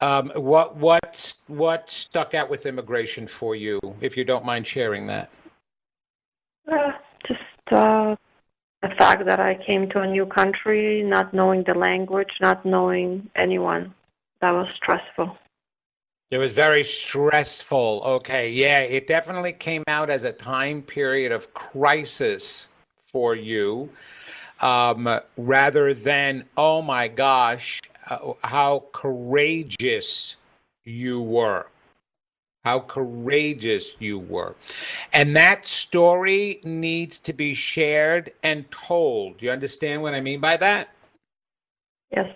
Um, 0.00 0.30
what 0.34 0.76
what 0.76 1.34
what 1.48 1.90
stuck 1.90 2.34
out 2.34 2.50
with 2.50 2.66
immigration 2.66 3.26
for 3.26 3.56
you, 3.56 3.80
if 4.00 4.16
you 4.16 4.24
don't 4.24 4.44
mind 4.44 4.66
sharing 4.66 5.06
that? 5.06 5.30
Uh, 6.70 6.92
just 7.26 7.72
uh, 7.72 8.14
the 8.82 8.88
fact 8.98 9.26
that 9.26 9.40
I 9.40 9.58
came 9.66 9.88
to 9.90 10.00
a 10.00 10.06
new 10.06 10.26
country, 10.26 11.02
not 11.02 11.34
knowing 11.34 11.64
the 11.66 11.74
language, 11.74 12.30
not 12.40 12.64
knowing 12.64 13.28
anyone. 13.34 13.94
That 14.40 14.52
was 14.52 14.68
stressful. 14.76 15.36
It 16.30 16.38
was 16.38 16.52
very 16.52 16.84
stressful. 16.84 18.02
Okay, 18.04 18.50
yeah, 18.50 18.80
it 18.80 19.06
definitely 19.06 19.52
came 19.52 19.84
out 19.88 20.10
as 20.10 20.24
a 20.24 20.32
time 20.32 20.82
period 20.82 21.32
of 21.32 21.54
crisis 21.54 22.68
for 23.12 23.34
you 23.34 23.90
um, 24.60 25.20
rather 25.36 25.94
than, 25.94 26.44
oh 26.56 26.82
my 26.82 27.08
gosh, 27.08 27.80
uh, 28.08 28.32
how 28.42 28.84
courageous 28.92 30.36
you 30.84 31.20
were. 31.20 31.66
How 32.64 32.80
courageous 32.80 33.96
you 34.00 34.18
were. 34.18 34.56
And 35.12 35.36
that 35.36 35.66
story 35.66 36.60
needs 36.64 37.18
to 37.20 37.32
be 37.32 37.54
shared 37.54 38.32
and 38.42 38.68
told. 38.70 39.38
Do 39.38 39.46
you 39.46 39.52
understand 39.52 40.02
what 40.02 40.14
I 40.14 40.20
mean 40.20 40.40
by 40.40 40.56
that? 40.56 40.88
Yes. 42.10 42.34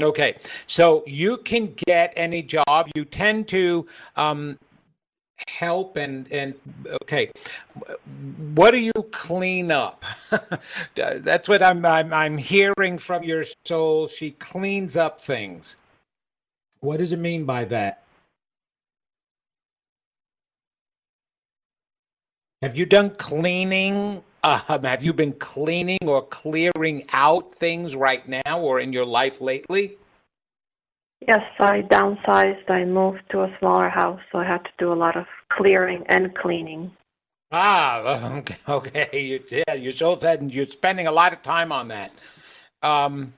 Okay, 0.00 0.36
so 0.68 1.02
you 1.06 1.38
can 1.38 1.74
get 1.86 2.12
any 2.14 2.40
job. 2.40 2.88
You 2.94 3.04
tend 3.04 3.48
to 3.48 3.84
um, 4.14 4.56
help 5.46 5.96
and 5.96 6.30
and 6.32 6.54
okay 7.02 7.30
what 8.54 8.72
do 8.72 8.78
you 8.78 8.92
clean 9.12 9.70
up? 9.70 10.04
That's 10.94 11.48
what 11.48 11.62
I'm, 11.62 11.84
I'm 11.84 12.12
i'm 12.12 12.38
hearing 12.38 12.98
from 12.98 13.22
your 13.22 13.44
soul. 13.66 14.08
She 14.08 14.32
cleans 14.32 14.96
up 14.96 15.20
things. 15.20 15.76
What 16.80 16.98
does 16.98 17.12
it 17.12 17.18
mean 17.18 17.44
by 17.44 17.64
that? 17.66 18.02
Have 22.62 22.76
you 22.76 22.86
done 22.86 23.10
cleaning? 23.10 24.22
Um, 24.44 24.82
have 24.82 25.04
you 25.04 25.12
been 25.12 25.32
cleaning 25.34 25.98
or 26.06 26.22
clearing 26.22 27.04
out 27.12 27.52
things 27.52 27.96
right 27.96 28.26
now 28.28 28.60
or 28.60 28.80
in 28.80 28.92
your 28.92 29.04
life 29.04 29.40
lately 29.40 29.96
Yes, 31.26 31.42
I 31.58 31.82
downsized. 31.82 32.70
I 32.70 32.84
moved 32.84 33.22
to 33.30 33.42
a 33.42 33.56
smaller 33.58 33.88
house, 33.88 34.20
so 34.30 34.38
I 34.38 34.44
had 34.44 34.64
to 34.64 34.70
do 34.78 34.92
a 34.92 34.94
lot 34.94 35.16
of 35.16 35.26
clearing 35.52 36.04
and 36.08 36.34
cleaning. 36.34 36.92
Ah, 37.50 38.42
okay. 38.68 39.08
You, 39.12 39.62
yeah, 39.66 39.74
you 39.74 39.92
so 39.92 40.18
said 40.20 40.52
you're 40.52 40.64
spending 40.64 41.06
a 41.06 41.12
lot 41.12 41.32
of 41.32 41.42
time 41.42 41.72
on 41.72 41.88
that. 41.88 42.12
Um, 42.82 43.32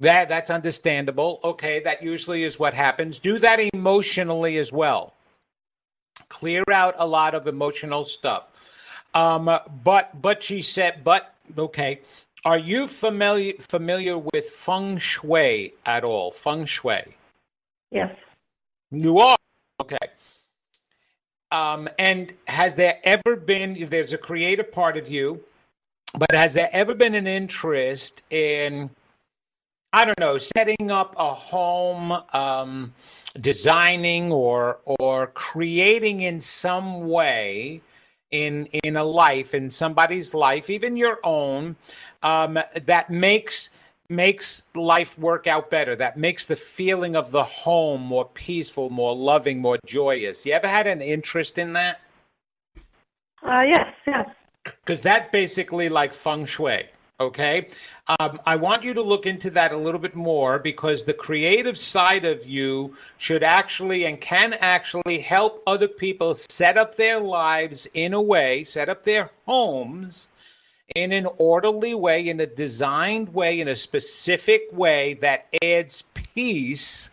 that 0.00 0.28
that's 0.28 0.50
understandable. 0.50 1.40
Okay, 1.44 1.80
that 1.80 2.02
usually 2.02 2.42
is 2.42 2.58
what 2.58 2.74
happens. 2.74 3.18
Do 3.18 3.38
that 3.38 3.60
emotionally 3.72 4.58
as 4.58 4.72
well. 4.72 5.14
Clear 6.28 6.64
out 6.72 6.94
a 6.98 7.06
lot 7.06 7.34
of 7.34 7.46
emotional 7.46 8.04
stuff. 8.04 8.44
Um, 9.14 9.44
but 9.84 10.20
but 10.20 10.42
she 10.42 10.62
said, 10.62 11.04
but 11.04 11.32
okay. 11.56 12.00
Are 12.44 12.58
you 12.58 12.86
familiar 12.86 13.54
familiar 13.58 14.18
with 14.18 14.50
feng 14.50 14.98
shui 14.98 15.74
at 15.86 16.04
all? 16.04 16.30
Feng 16.30 16.66
shui. 16.66 17.16
Yes. 17.90 18.14
You 18.90 19.18
are 19.18 19.36
okay. 19.80 19.96
Um, 21.50 21.88
and 21.98 22.34
has 22.46 22.74
there 22.74 22.98
ever 23.02 23.36
been? 23.36 23.88
There's 23.88 24.12
a 24.12 24.18
creative 24.18 24.70
part 24.72 24.98
of 24.98 25.08
you, 25.08 25.42
but 26.18 26.34
has 26.34 26.52
there 26.52 26.68
ever 26.72 26.94
been 26.94 27.14
an 27.14 27.26
interest 27.26 28.22
in? 28.30 28.90
I 29.92 30.04
don't 30.04 30.18
know, 30.18 30.38
setting 30.38 30.90
up 30.90 31.14
a 31.16 31.32
home, 31.32 32.12
um, 32.32 32.92
designing 33.40 34.32
or 34.32 34.80
or 34.84 35.28
creating 35.28 36.20
in 36.20 36.40
some 36.40 37.08
way 37.08 37.80
in 38.32 38.66
in 38.82 38.96
a 38.96 39.04
life, 39.04 39.54
in 39.54 39.70
somebody's 39.70 40.34
life, 40.34 40.68
even 40.68 40.96
your 40.96 41.20
own, 41.22 41.76
um, 42.24 42.58
that 42.86 43.10
makes 43.10 43.70
makes 44.08 44.64
life 44.74 45.18
work 45.18 45.46
out 45.46 45.70
better. 45.70 45.94
That 45.96 46.16
makes 46.16 46.46
the 46.46 46.56
feeling 46.56 47.16
of 47.16 47.30
the 47.30 47.44
home 47.44 48.02
more 48.02 48.26
peaceful, 48.26 48.90
more 48.90 49.14
loving, 49.14 49.60
more 49.60 49.78
joyous. 49.86 50.44
You 50.44 50.52
ever 50.52 50.68
had 50.68 50.86
an 50.86 51.00
interest 51.00 51.58
in 51.58 51.74
that? 51.74 52.00
Uh, 53.42 53.62
yes, 53.62 53.94
yes. 54.06 54.28
Because 54.64 55.02
that 55.04 55.32
basically 55.32 55.88
like 55.88 56.14
feng 56.14 56.46
shui. 56.46 56.86
Okay. 57.20 57.68
Um, 58.18 58.40
I 58.44 58.56
want 58.56 58.82
you 58.82 58.92
to 58.94 59.02
look 59.02 59.24
into 59.24 59.48
that 59.50 59.72
a 59.72 59.76
little 59.76 60.00
bit 60.00 60.14
more 60.14 60.58
because 60.58 61.04
the 61.04 61.14
creative 61.14 61.78
side 61.78 62.24
of 62.24 62.44
you 62.44 62.96
should 63.18 63.42
actually 63.42 64.06
and 64.06 64.20
can 64.20 64.54
actually 64.54 65.20
help 65.20 65.62
other 65.66 65.88
people 65.88 66.34
set 66.34 66.76
up 66.76 66.96
their 66.96 67.20
lives 67.20 67.86
in 67.94 68.14
a 68.14 68.20
way, 68.20 68.64
set 68.64 68.88
up 68.88 69.04
their 69.04 69.30
homes 69.46 70.28
in 70.94 71.12
an 71.12 71.26
orderly 71.38 71.94
way, 71.94 72.28
in 72.28 72.40
a 72.40 72.46
designed 72.46 73.32
way, 73.32 73.60
in 73.60 73.68
a 73.68 73.76
specific 73.76 74.68
way 74.72 75.14
that 75.14 75.46
adds 75.62 76.02
peace 76.34 77.10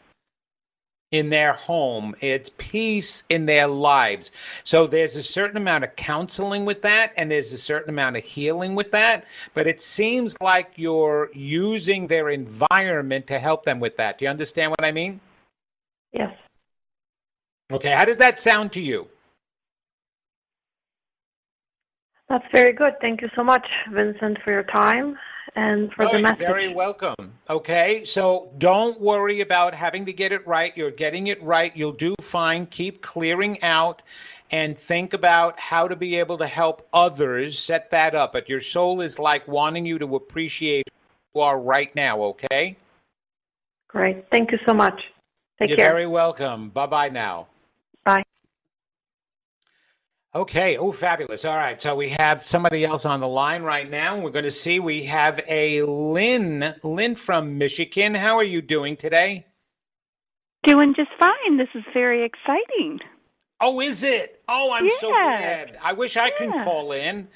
in 1.12 1.30
their 1.30 1.54
home, 1.54 2.16
adds 2.22 2.50
peace 2.50 3.24
in 3.30 3.46
their 3.46 3.68
lives. 3.68 4.32
So 4.64 4.88
there's 4.88 5.16
a 5.16 5.24
certain 5.24 5.58
amount 5.58 5.84
of 5.84 5.96
counseling 5.96 6.66
with 6.66 6.82
that, 6.84 7.14
and 7.18 7.30
there's 7.30 7.52
a 7.52 7.58
certain 7.58 7.90
amount 7.90 8.16
of 8.16 8.24
healing 8.24 8.76
with 8.76 8.92
that. 8.92 9.26
But 9.54 9.68
it 9.68 9.82
seems 9.82 10.38
like 10.42 10.72
you're 10.78 11.30
using 11.34 12.08
their 12.08 12.30
environment 12.30 13.28
to 13.28 13.40
help 13.40 13.66
them 13.66 13.80
with 13.80 13.98
that. 13.98 14.18
Do 14.18 14.26
you 14.26 14.32
understand 14.32 14.72
what 14.72 14.86
I 14.86 14.92
mean? 14.92 15.20
Yes. 16.14 16.34
Okay, 17.72 17.92
how 17.92 18.06
does 18.06 18.18
that 18.18 18.40
sound 18.40 18.72
to 18.74 18.82
you? 18.82 19.08
That's 22.32 22.48
very 22.54 22.72
good. 22.72 22.94
Thank 23.02 23.22
you 23.22 23.30
so 23.36 23.44
much, 23.44 23.68
Vincent, 23.92 24.38
for 24.42 24.54
your 24.54 24.64
time 24.64 25.18
and 25.58 25.92
for 25.92 26.06
oh, 26.06 26.14
the 26.14 26.20
message. 26.20 26.40
Very 26.40 26.74
welcome. 26.74 27.34
Okay, 27.50 28.06
so 28.06 28.54
don't 28.58 29.02
worry 29.02 29.42
about 29.42 29.74
having 29.74 30.06
to 30.06 30.14
get 30.14 30.32
it 30.32 30.48
right. 30.48 30.72
You're 30.78 30.92
getting 30.92 31.28
it 31.28 31.44
right. 31.44 31.76
You'll 31.76 31.92
do 31.92 32.16
fine. 32.22 32.68
Keep 32.68 33.02
clearing 33.02 33.62
out 33.64 34.02
and 34.50 34.78
think 34.78 35.14
about 35.14 35.60
how 35.60 35.90
to 35.90 35.98
be 35.98 36.16
able 36.16 36.38
to 36.38 36.48
help 36.48 36.88
others 36.94 37.60
set 37.60 37.92
that 37.92 38.16
up. 38.16 38.32
But 38.32 38.48
your 38.48 38.62
soul 38.62 39.02
is 39.02 39.20
like 39.20 39.46
wanting 39.46 39.86
you 39.86 40.00
to 40.00 40.16
appreciate 40.16 40.86
who 41.34 41.42
you 41.42 41.44
are 41.44 41.60
right 41.60 41.94
now, 41.98 42.22
okay? 42.22 42.78
Great. 43.90 44.24
Thank 44.32 44.54
you 44.54 44.60
so 44.66 44.74
much. 44.74 45.02
Take 45.60 45.68
care. 45.68 45.68
You're 45.68 45.76
care. 45.76 45.90
very 45.90 46.08
welcome. 46.08 46.70
Bye 46.70 46.88
bye 46.88 47.10
now. 47.10 47.48
Okay. 50.34 50.78
Oh, 50.78 50.92
fabulous. 50.92 51.44
All 51.44 51.58
right. 51.58 51.82
So 51.82 51.96
we 51.96 52.10
have 52.10 52.46
somebody 52.46 52.86
else 52.86 53.06
on 53.06 53.20
the 53.20 53.28
line 53.28 53.64
right 53.64 53.90
now. 53.90 54.20
We're 54.20 54.30
going 54.30 54.46
to 54.46 54.52
see. 54.52 54.80
We 54.80 55.04
have 55.06 55.42
a 55.48 55.82
Lynn. 55.82 56.74
Lynn 56.84 57.16
from 57.16 57.58
Michigan. 57.58 58.16
How 58.16 58.38
are 58.38 58.44
you 58.44 58.62
doing 58.62 58.96
today? 58.96 59.46
Doing 60.64 60.94
just 60.96 61.10
fine. 61.20 61.58
This 61.58 61.68
is 61.76 61.84
very 61.94 62.24
exciting. 62.24 63.00
Oh, 63.60 63.82
is 63.82 64.04
it? 64.04 64.42
Oh, 64.48 64.72
I'm 64.72 64.90
so 65.00 65.10
glad. 65.10 65.78
I 65.82 65.94
wish 65.94 66.16
I 66.18 66.30
could 66.30 66.50
call 66.50 66.94
in. 66.94 67.28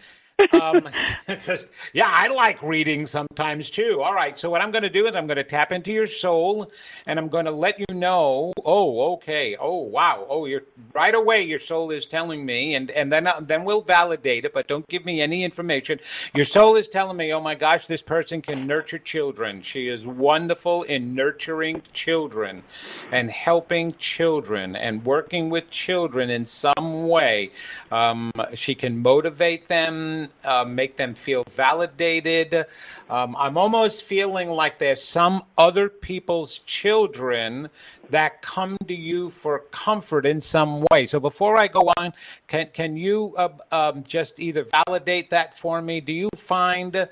Um, 0.51 0.89
yeah, 1.93 2.09
I 2.09 2.27
like 2.27 2.61
reading 2.61 3.07
sometimes 3.07 3.69
too. 3.69 4.01
All 4.01 4.13
right, 4.13 4.37
so 4.37 4.49
what 4.49 4.61
I'm 4.61 4.71
going 4.71 4.83
to 4.83 4.89
do 4.89 5.07
is 5.07 5.15
I'm 5.15 5.27
going 5.27 5.37
to 5.37 5.43
tap 5.43 5.71
into 5.71 5.91
your 5.91 6.07
soul, 6.07 6.71
and 7.05 7.17
I'm 7.19 7.29
going 7.29 7.45
to 7.45 7.51
let 7.51 7.79
you 7.79 7.85
know. 7.93 8.53
Oh, 8.63 9.13
okay. 9.13 9.55
Oh, 9.59 9.77
wow. 9.77 10.25
Oh, 10.29 10.45
you're 10.45 10.63
right 10.93 11.15
away. 11.15 11.43
Your 11.43 11.59
soul 11.59 11.91
is 11.91 12.05
telling 12.05 12.45
me, 12.45 12.75
and 12.75 12.91
and 12.91 13.11
then 13.11 13.27
uh, 13.27 13.39
then 13.41 13.63
we'll 13.63 13.81
validate 13.81 14.45
it. 14.45 14.53
But 14.53 14.67
don't 14.67 14.87
give 14.87 15.05
me 15.05 15.21
any 15.21 15.43
information. 15.43 15.99
Your 16.33 16.45
soul 16.45 16.75
is 16.75 16.87
telling 16.87 17.17
me, 17.17 17.33
oh 17.33 17.41
my 17.41 17.55
gosh, 17.55 17.87
this 17.87 18.01
person 18.01 18.41
can 18.41 18.67
nurture 18.67 18.99
children. 18.99 19.61
She 19.61 19.87
is 19.87 20.05
wonderful 20.05 20.83
in 20.83 21.15
nurturing 21.15 21.81
children, 21.93 22.63
and 23.11 23.31
helping 23.31 23.93
children, 23.95 24.75
and 24.75 25.03
working 25.05 25.49
with 25.49 25.69
children 25.69 26.29
in 26.29 26.45
some 26.45 27.07
way. 27.07 27.51
Um, 27.91 28.31
she 28.53 28.75
can 28.75 29.01
motivate 29.01 29.67
them, 29.67 30.24
uh, 30.43 30.65
make 30.65 30.97
them 30.97 31.15
feel 31.15 31.43
validated. 31.51 32.65
Um, 33.09 33.35
I'm 33.37 33.57
almost 33.57 34.03
feeling 34.03 34.49
like 34.49 34.79
there's 34.79 35.03
some 35.03 35.43
other 35.57 35.89
people's 35.89 36.59
children 36.59 37.69
that 38.09 38.41
come 38.41 38.77
to 38.87 38.95
you 38.95 39.29
for 39.29 39.59
comfort 39.71 40.25
in 40.25 40.41
some 40.41 40.85
way. 40.91 41.07
So 41.07 41.19
before 41.19 41.57
I 41.57 41.67
go 41.67 41.91
on, 41.97 42.13
can 42.47 42.67
can 42.73 42.97
you 42.97 43.33
uh, 43.37 43.49
um, 43.71 44.03
just 44.03 44.39
either 44.39 44.65
validate 44.65 45.29
that 45.31 45.57
for 45.57 45.81
me? 45.81 46.01
Do 46.01 46.13
you 46.13 46.29
find 46.35 47.07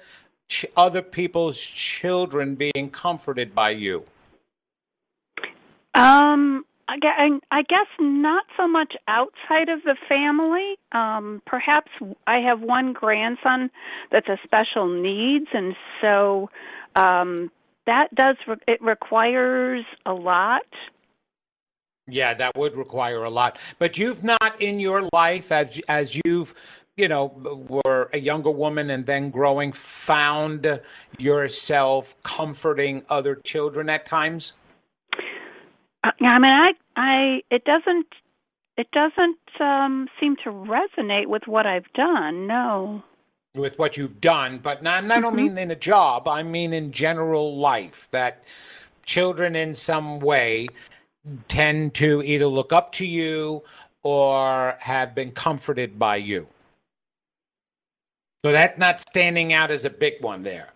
ch- 0.49 0.65
other 0.76 1.02
people's 1.02 1.60
children 1.60 2.56
being 2.56 2.89
comforted 2.91 3.54
by 3.56 3.71
you? 3.71 4.06
Um, 5.95 6.65
I 6.88 7.62
guess 7.63 7.88
not 8.00 8.46
so 8.58 8.67
much 8.67 8.93
outside 9.08 9.69
of 9.69 9.84
the 9.84 9.96
family. 10.10 10.76
Um, 10.91 11.41
perhaps 11.46 11.91
I 12.28 12.39
have 12.39 12.62
one 12.62 12.93
grandson 12.93 13.72
that's 14.12 14.28
a 14.28 14.38
special 14.43 14.88
needs, 14.88 15.48
and 15.54 15.76
so 16.02 16.50
um, 16.96 17.52
that 17.86 18.13
does 18.13 18.36
re- 18.48 18.58
it 18.67 18.82
requires 18.82 19.86
a 20.06 20.13
lot. 20.13 20.62
Yeah, 22.08 22.34
that 22.34 22.58
would 22.58 22.76
require 22.76 23.24
a 23.24 23.30
lot. 23.30 23.60
But 23.80 23.98
you've 23.98 24.24
not 24.24 24.60
in 24.60 24.80
your 24.80 25.08
life 25.13 25.52
as 25.52 25.80
as 25.88 26.19
you've 26.26 26.54
you 26.98 27.08
know 27.08 27.28
were 27.86 28.10
a 28.12 28.19
younger 28.19 28.52
woman 28.52 28.89
and 28.89 29.06
then 29.06 29.30
growing 29.30 29.72
found 29.72 30.82
yourself 31.17 32.13
comforting 32.24 33.04
other 33.10 33.36
children 33.36 33.89
at 33.89 34.06
times. 34.06 34.52
Uh, 36.04 36.12
I 36.22 36.39
mean, 36.39 36.54
I 36.54 36.74
I 36.96 37.42
it 37.50 37.63
doesn't 37.66 38.08
it 38.78 38.88
doesn't 38.92 39.39
um, 39.60 40.08
seem 40.20 40.36
to 40.44 40.50
resonate 40.50 41.28
with 41.28 41.44
what 41.48 41.66
I've 41.66 41.92
done. 41.94 42.48
No. 42.48 43.04
with 43.56 43.78
what 43.78 43.98
you've 43.98 44.20
done, 44.20 44.58
but 44.58 44.82
not, 44.82 45.10
I 45.12 45.20
don't 45.22 45.36
mean 45.36 45.58
in 45.58 45.70
a 45.72 45.76
job. 45.76 46.28
I 46.28 46.42
mean 46.44 46.74
in 46.74 46.92
general 46.92 47.58
life 47.58 48.08
that 48.12 48.44
children 49.06 49.56
in 49.56 49.76
some 49.76 50.20
way 50.20 50.70
tend 51.48 51.94
to 51.96 52.24
either 52.24 52.48
look 52.48 52.74
up 52.74 52.92
to 52.94 53.06
you 53.06 53.63
or 54.02 54.76
have 54.80 55.13
been 55.16 55.32
comforted 55.32 56.00
by 56.00 56.18
you. 56.18 56.48
So 58.44 58.52
that's 58.52 58.78
not 58.78 59.00
standing 59.00 59.54
out 59.54 59.72
as 59.72 59.86
a 59.86 59.89
big 59.89 60.22
one 60.22 60.44
there. 60.44 60.73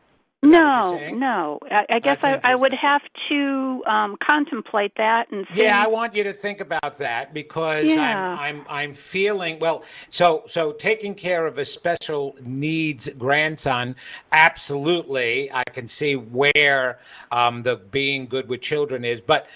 Is 0.48 0.54
that 0.54 1.12
what 1.12 1.12
No, 1.12 1.60
no. 1.60 1.60
I, 1.70 1.86
I 1.96 2.00
guess 2.00 2.24
I, 2.24 2.40
I 2.44 2.56
would 2.56 2.74
have 2.74 3.02
to 3.30 3.84
um, 3.86 4.18
contemplate 4.22 4.94
that 4.98 5.32
and 5.32 5.46
see. 5.54 5.64
Yeah, 5.64 5.82
I 5.84 5.88
want 5.88 6.16
you 6.16 6.24
to 6.24 6.34
think 6.34 6.62
about 6.62 6.98
that 6.98 7.34
because 7.34 7.86
Yeah. 7.86 8.36
I'm 8.40 8.40
I'm 8.40 8.66
I'm 8.70 8.94
feeling 8.96 9.60
well. 9.60 9.84
So 10.10 10.44
so 10.48 10.72
taking 10.72 11.16
care 11.16 11.46
of 11.46 11.58
a 11.58 11.66
special 11.66 12.36
needs 12.42 13.10
grandson, 13.18 13.96
absolutely, 14.32 15.52
I 15.52 15.64
can 15.66 15.88
see 15.88 16.16
where 16.16 17.00
um, 17.32 17.64
the 17.64 17.76
being 17.76 18.28
good 18.28 18.48
with 18.48 18.62
children 18.62 19.06
is, 19.06 19.22
but. 19.22 19.48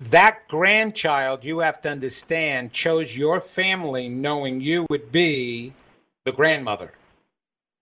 That 0.00 0.46
grandchild, 0.46 1.42
you 1.42 1.58
have 1.58 1.82
to 1.82 1.90
understand, 1.90 2.72
chose 2.72 3.16
your 3.16 3.40
family 3.40 4.08
knowing 4.08 4.60
you 4.60 4.86
would 4.90 5.10
be 5.10 5.72
the 6.24 6.30
grandmother. 6.30 6.92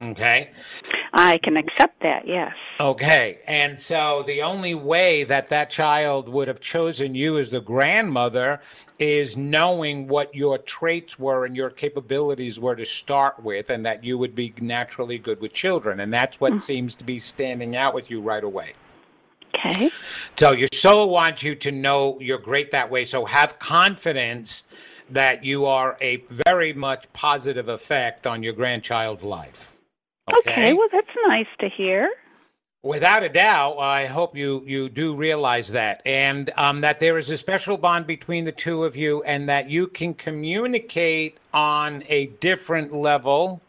Okay? 0.02 0.50
I 1.14 1.38
can 1.38 1.56
accept 1.56 2.02
that. 2.02 2.28
Yes. 2.28 2.52
Okay, 2.78 3.38
and 3.46 3.80
so 3.80 4.24
the 4.26 4.42
only 4.42 4.74
way 4.74 5.24
that 5.24 5.48
that 5.48 5.70
child 5.70 6.28
would 6.28 6.48
have 6.48 6.61
chosen 6.61 7.14
you 7.14 7.38
as 7.38 7.48
the 7.48 7.62
grandmother 7.62 8.61
is 8.98 9.38
knowing 9.38 10.06
what 10.06 10.35
your 10.35 10.59
traits 10.59 11.18
were 11.18 11.46
and 11.46 11.56
your 11.56 11.70
capabilities 11.70 12.61
were 12.61 12.76
to 12.76 12.85
start 12.85 13.42
with, 13.42 13.70
and 13.70 13.87
that 13.87 14.04
you 14.04 14.18
would 14.18 14.35
be 14.35 14.52
naturally 14.61 15.16
good 15.16 15.40
with 15.40 15.54
children. 15.54 16.00
And 16.00 16.12
that's 16.12 16.38
what 16.38 16.52
mm-hmm. 16.52 16.61
seems 16.61 16.94
to 16.96 17.04
be 17.04 17.18
standing 17.18 17.74
out 17.74 17.94
with 17.94 18.11
you 18.11 18.20
right 18.20 18.44
away. 18.44 18.74
Okay. 19.54 19.90
So 20.37 20.52
your 20.52 20.68
soul 20.74 21.09
wants 21.09 21.42
you 21.42 21.54
to 21.54 21.72
know 21.72 22.20
you're 22.20 22.37
great 22.37 22.72
that 22.72 22.90
way. 22.90 23.06
So 23.06 23.24
have 23.24 23.59
confidence 23.59 24.64
that 25.09 25.44
you 25.44 25.64
are 25.64 25.96
a 26.02 26.16
very 26.46 26.74
much 26.74 27.11
positive 27.14 27.68
effect 27.68 28.26
on 28.26 28.42
your 28.42 28.52
grandchild's 28.52 29.22
life. 29.22 29.75
Okay. 30.28 30.72
Well, 30.72 30.88
that's 30.92 31.06
nice 31.28 31.46
to 31.60 31.68
hear. 31.68 32.10
Without 32.82 33.24
a 33.24 33.28
doubt, 33.28 33.78
I 33.78 34.06
hope 34.06 34.36
you, 34.36 34.62
you 34.64 34.88
do 34.88 35.16
realize 35.16 35.68
that, 35.72 36.02
and 36.06 36.50
um, 36.56 36.80
that 36.82 37.00
there 37.00 37.18
is 37.18 37.30
a 37.30 37.36
special 37.36 37.76
bond 37.76 38.06
between 38.06 38.44
the 38.44 38.52
two 38.52 38.84
of 38.84 38.94
you, 38.94 39.22
and 39.24 39.48
that 39.48 39.68
you 39.68 39.88
can 39.88 40.14
communicate 40.14 41.38
on 41.52 42.04
a 42.08 42.26
different 42.26 42.92
level. 42.94 43.60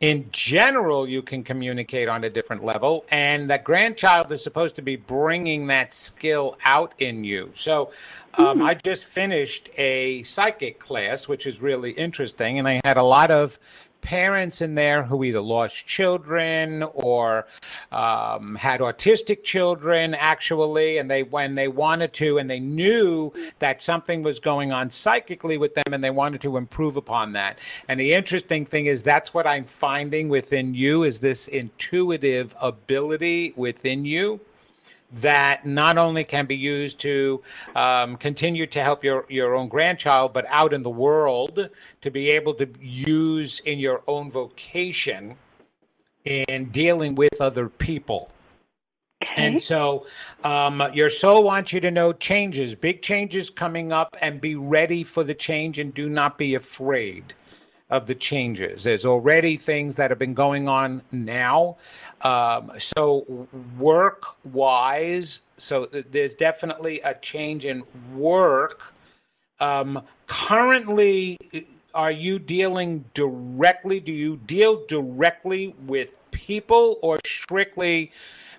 In 0.00 0.28
general, 0.32 1.08
you 1.08 1.22
can 1.22 1.42
communicate 1.42 2.08
on 2.08 2.24
a 2.24 2.30
different 2.30 2.64
level, 2.64 3.04
and 3.10 3.48
that 3.50 3.64
grandchild 3.64 4.32
is 4.32 4.42
supposed 4.42 4.76
to 4.76 4.82
be 4.82 4.96
bringing 4.96 5.66
that 5.68 5.92
skill 5.94 6.58
out 6.64 6.92
in 6.98 7.24
you. 7.24 7.52
So, 7.54 7.92
um, 8.34 8.62
I 8.62 8.74
just 8.74 9.06
finished 9.06 9.70
a 9.76 10.22
psychic 10.24 10.78
class, 10.78 11.28
which 11.28 11.46
is 11.46 11.60
really 11.60 11.90
interesting, 11.92 12.58
and 12.58 12.68
I 12.68 12.80
had 12.84 12.96
a 12.96 13.02
lot 13.02 13.30
of 13.30 13.58
parents 14.00 14.60
in 14.60 14.74
there 14.74 15.02
who 15.02 15.24
either 15.24 15.40
lost 15.40 15.86
children 15.86 16.82
or 16.82 17.46
um, 17.92 18.54
had 18.54 18.80
autistic 18.80 19.42
children 19.42 20.14
actually 20.14 20.98
and 20.98 21.10
they 21.10 21.22
when 21.22 21.54
they 21.54 21.68
wanted 21.68 22.12
to 22.12 22.38
and 22.38 22.50
they 22.50 22.60
knew 22.60 23.32
that 23.58 23.82
something 23.82 24.22
was 24.22 24.40
going 24.40 24.72
on 24.72 24.90
psychically 24.90 25.58
with 25.58 25.74
them 25.74 25.92
and 25.92 26.02
they 26.02 26.10
wanted 26.10 26.40
to 26.40 26.56
improve 26.56 26.96
upon 26.96 27.32
that. 27.32 27.58
And 27.88 27.98
the 27.98 28.14
interesting 28.14 28.66
thing 28.66 28.86
is 28.86 29.02
that's 29.02 29.32
what 29.34 29.46
i'm 29.46 29.64
finding 29.64 30.28
within 30.28 30.74
you 30.74 31.02
is 31.02 31.20
this 31.20 31.48
intuitive 31.48 32.54
ability 32.60 33.52
within 33.56 34.04
you 34.04 34.40
that 35.20 35.66
not 35.66 35.98
only 35.98 36.24
can 36.24 36.46
be 36.46 36.56
used 36.56 37.00
to 37.00 37.42
um, 37.74 38.16
continue 38.16 38.66
to 38.66 38.82
help 38.82 39.02
your, 39.02 39.26
your 39.28 39.54
own 39.54 39.68
grandchild, 39.68 40.32
but 40.32 40.46
out 40.48 40.72
in 40.72 40.82
the 40.82 40.90
world 40.90 41.68
to 42.02 42.10
be 42.10 42.30
able 42.30 42.54
to 42.54 42.68
use 42.80 43.60
in 43.60 43.78
your 43.78 44.02
own 44.06 44.30
vocation 44.30 45.34
in 46.24 46.66
dealing 46.66 47.14
with 47.14 47.40
other 47.40 47.68
people. 47.68 48.30
Okay. 49.22 49.48
And 49.48 49.62
so 49.62 50.06
um, 50.44 50.82
your 50.94 51.10
soul 51.10 51.42
wants 51.42 51.72
you 51.72 51.80
to 51.80 51.90
know 51.90 52.12
changes, 52.12 52.74
big 52.74 53.02
changes 53.02 53.50
coming 53.50 53.92
up, 53.92 54.16
and 54.22 54.40
be 54.40 54.54
ready 54.54 55.04
for 55.04 55.24
the 55.24 55.34
change 55.34 55.78
and 55.78 55.92
do 55.92 56.08
not 56.08 56.38
be 56.38 56.54
afraid 56.54 57.34
of 57.90 58.06
the 58.06 58.14
changes. 58.14 58.84
There's 58.84 59.04
already 59.04 59.56
things 59.56 59.96
that 59.96 60.10
have 60.10 60.18
been 60.18 60.34
going 60.34 60.68
on 60.68 61.02
now. 61.10 61.76
Um, 62.22 62.72
so, 62.78 63.48
work 63.78 64.24
wise, 64.52 65.40
so 65.56 65.86
th- 65.86 66.06
there's 66.10 66.34
definitely 66.34 67.00
a 67.00 67.14
change 67.14 67.64
in 67.64 67.82
work. 68.14 68.80
Um, 69.58 70.02
currently, 70.26 71.38
are 71.94 72.12
you 72.12 72.38
dealing 72.38 73.04
directly? 73.14 74.00
Do 74.00 74.12
you 74.12 74.36
deal 74.46 74.84
directly 74.86 75.74
with 75.86 76.10
people 76.30 76.98
or 77.02 77.18
strictly 77.26 78.12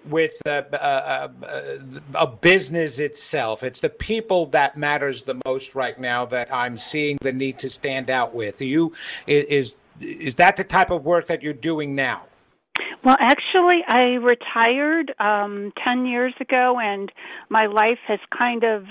with 0.06 0.42
uh, 0.46 0.64
uh, 0.74 1.30
uh, 1.44 1.78
a 2.16 2.28
business 2.28 3.00
itself? 3.00 3.64
It's 3.64 3.80
the 3.80 3.90
people 3.90 4.48
that 4.48 4.78
matters 4.78 5.24
the 5.24 5.40
most 5.46 5.76
right 5.76 6.00
now 6.00 6.26
that 6.28 6.54
I'm 6.54 6.78
seeing 6.78 7.18
the 7.22 7.32
need 7.32 7.60
to 7.60 7.70
stand 7.70 8.10
out 8.10 8.34
with. 8.34 8.62
You 8.62 8.94
is 9.28 9.76
is 10.00 10.36
that 10.36 10.58
the 10.58 10.64
type 10.64 10.92
of 10.92 11.06
work 11.06 11.28
that 11.28 11.44
you're 11.44 11.54
doing 11.54 11.96
now? 11.96 12.24
Well, 13.04 13.18
actually, 13.20 13.84
I 13.88 14.20
retired 14.22 15.14
um, 15.20 15.74
10 15.84 16.06
years 16.06 16.34
ago, 16.40 16.80
and 16.80 17.12
my 17.50 17.66
life 17.66 18.00
has 18.08 18.20
kind 18.38 18.64
of 18.64 18.86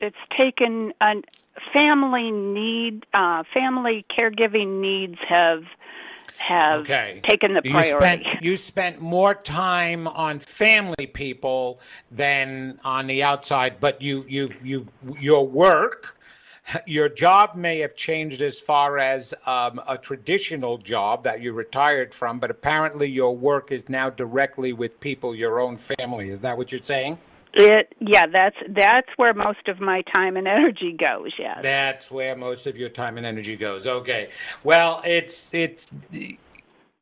it's 0.00 0.16
taken 0.36 0.92
a 1.00 1.14
family 1.72 2.30
need, 2.32 3.04
uh, 3.14 3.44
family 3.54 4.04
caregiving 4.18 4.80
needs 4.80 5.18
have 5.28 5.62
have 6.46 6.80
okay. 6.80 7.20
taken 7.24 7.54
the 7.54 7.62
priority. 7.62 7.88
You 7.88 7.98
spent, 7.98 8.22
you 8.42 8.56
spent 8.56 9.00
more 9.00 9.34
time 9.34 10.06
on 10.08 10.38
family 10.38 11.06
people 11.06 11.80
than 12.10 12.78
on 12.84 13.06
the 13.06 13.22
outside, 13.22 13.76
but 13.80 14.02
you 14.02 14.24
you 14.28 14.52
you 14.62 14.86
your 15.20 15.46
work 15.46 16.16
your 16.86 17.08
job 17.08 17.54
may 17.54 17.78
have 17.78 17.94
changed 17.96 18.40
as 18.40 18.60
far 18.60 18.98
as 18.98 19.34
um, 19.46 19.80
a 19.88 19.98
traditional 19.98 20.78
job 20.78 21.24
that 21.24 21.40
you 21.40 21.52
retired 21.52 22.14
from, 22.14 22.38
but 22.38 22.50
apparently 22.50 23.08
your 23.08 23.36
work 23.36 23.72
is 23.72 23.88
now 23.88 24.08
directly 24.08 24.72
with 24.72 24.98
people, 25.00 25.34
your 25.34 25.60
own 25.60 25.76
family. 25.76 26.30
Is 26.30 26.40
that 26.40 26.56
what 26.56 26.70
you're 26.70 26.82
saying? 26.82 27.18
It 27.54 27.94
yeah, 28.00 28.26
that's 28.32 28.56
that's 28.68 29.08
where 29.16 29.34
most 29.34 29.68
of 29.68 29.78
my 29.78 30.02
time 30.14 30.36
and 30.36 30.48
energy 30.48 30.96
goes. 30.98 31.32
Yeah. 31.38 31.60
That's 31.60 32.10
where 32.10 32.34
most 32.34 32.66
of 32.66 32.78
your 32.78 32.88
time 32.88 33.18
and 33.18 33.26
energy 33.26 33.56
goes. 33.56 33.86
Okay. 33.86 34.30
Well, 34.64 35.02
it's 35.04 35.52
it's 35.52 35.92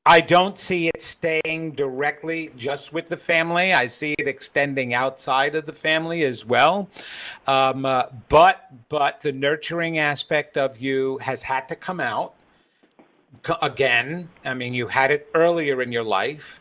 I 0.04 0.20
don't 0.22 0.58
see 0.58 0.88
it 0.88 1.02
staying 1.02 1.72
directly 1.72 2.50
just 2.56 2.92
with 2.92 3.06
the 3.06 3.16
family. 3.16 3.72
I 3.72 3.86
see 3.86 4.14
it 4.18 4.26
extending 4.26 4.92
outside 4.92 5.54
of 5.54 5.66
the 5.66 5.72
family 5.72 6.24
as 6.24 6.44
well. 6.44 6.88
Um, 7.46 7.84
uh, 7.84 8.04
but 8.28 8.66
but 8.88 9.20
the 9.20 9.30
nurturing 9.30 9.98
aspect 9.98 10.56
of 10.56 10.78
you 10.78 11.18
has 11.18 11.42
had 11.42 11.68
to 11.68 11.76
come 11.76 12.00
out 12.00 12.34
again. 13.62 14.28
I 14.44 14.54
mean, 14.54 14.74
you 14.74 14.88
had 14.88 15.12
it 15.12 15.28
earlier 15.32 15.80
in 15.80 15.92
your 15.92 16.02
life, 16.02 16.58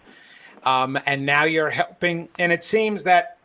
um, 0.63 0.99
and 1.07 1.25
now 1.25 1.45
you're 1.45 1.71
helping. 1.71 2.29
And 2.37 2.51
it 2.51 2.63
seems 2.63 3.03
that 3.05 3.38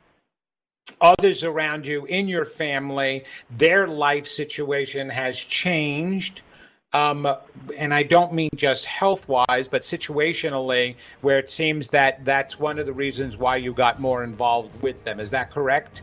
others 1.00 1.44
around 1.44 1.86
you 1.86 2.04
in 2.06 2.28
your 2.28 2.44
family, 2.44 3.24
their 3.56 3.86
life 3.86 4.26
situation 4.26 5.08
has 5.10 5.38
changed 5.38 6.42
um, 6.94 7.28
and 7.76 7.92
I 7.92 8.04
don't 8.04 8.32
mean 8.32 8.50
just 8.54 8.84
health 8.84 9.28
wise, 9.28 9.66
but 9.66 9.82
situationally, 9.82 10.94
where 11.22 11.40
it 11.40 11.50
seems 11.50 11.88
that 11.88 12.24
that's 12.24 12.58
one 12.58 12.78
of 12.78 12.86
the 12.86 12.92
reasons 12.92 13.36
why 13.36 13.56
you 13.56 13.72
got 13.72 14.00
more 14.00 14.22
involved 14.22 14.80
with 14.80 15.02
them. 15.02 15.18
Is 15.18 15.30
that 15.30 15.50
correct? 15.50 16.02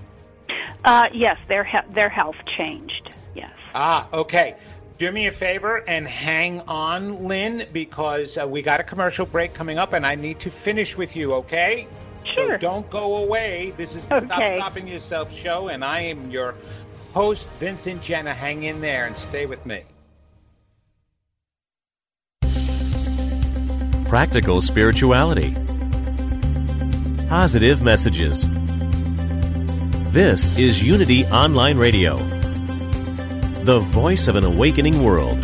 Uh, 0.84 1.06
yes, 1.14 1.38
their 1.48 1.64
he- 1.64 1.94
their 1.94 2.10
health 2.10 2.36
changed. 2.58 3.10
Yes. 3.34 3.54
Ah, 3.74 4.06
okay. 4.12 4.56
Do 4.98 5.12
me 5.12 5.28
a 5.28 5.32
favor 5.32 5.78
and 5.88 6.06
hang 6.06 6.60
on, 6.62 7.26
Lynn, 7.26 7.68
because 7.72 8.38
uh, 8.38 8.46
we 8.46 8.62
got 8.62 8.82
a 8.82 8.84
commercial 8.84 9.26
break 9.26 9.54
coming 9.54 9.78
up, 9.78 9.94
and 9.94 10.06
I 10.06 10.16
need 10.16 10.42
to 10.42 10.52
finish 10.52 10.98
with 10.98 11.16
you. 11.16 11.34
Okay? 11.36 11.88
Sure. 12.26 12.56
So 12.56 12.58
don't 12.58 12.90
go 12.90 13.18
away. 13.18 13.74
This 13.78 13.96
is 13.96 14.06
the 14.06 14.18
okay. 14.18 14.26
Stop 14.28 14.44
Stopping 14.56 14.88
Yourself 14.88 15.34
show, 15.34 15.68
and 15.68 15.84
I 15.84 16.02
am 16.02 16.32
your 16.32 16.56
host, 17.14 17.48
Vincent 17.60 18.02
Genna. 18.02 18.34
Hang 18.34 18.64
in 18.64 18.82
there 18.82 19.06
and 19.06 19.18
stay 19.18 19.46
with 19.46 19.66
me. 19.66 19.84
practical 24.12 24.62
spirituality, 24.62 25.56
positive 27.30 27.82
messages. 27.82 28.46
This 30.12 30.54
is 30.58 30.84
Unity 30.84 31.26
Online 31.28 31.78
Radio, 31.78 32.18
the 33.64 33.80
voice 33.80 34.28
of 34.28 34.36
an 34.36 34.44
awakening 34.44 35.02
world. 35.02 35.40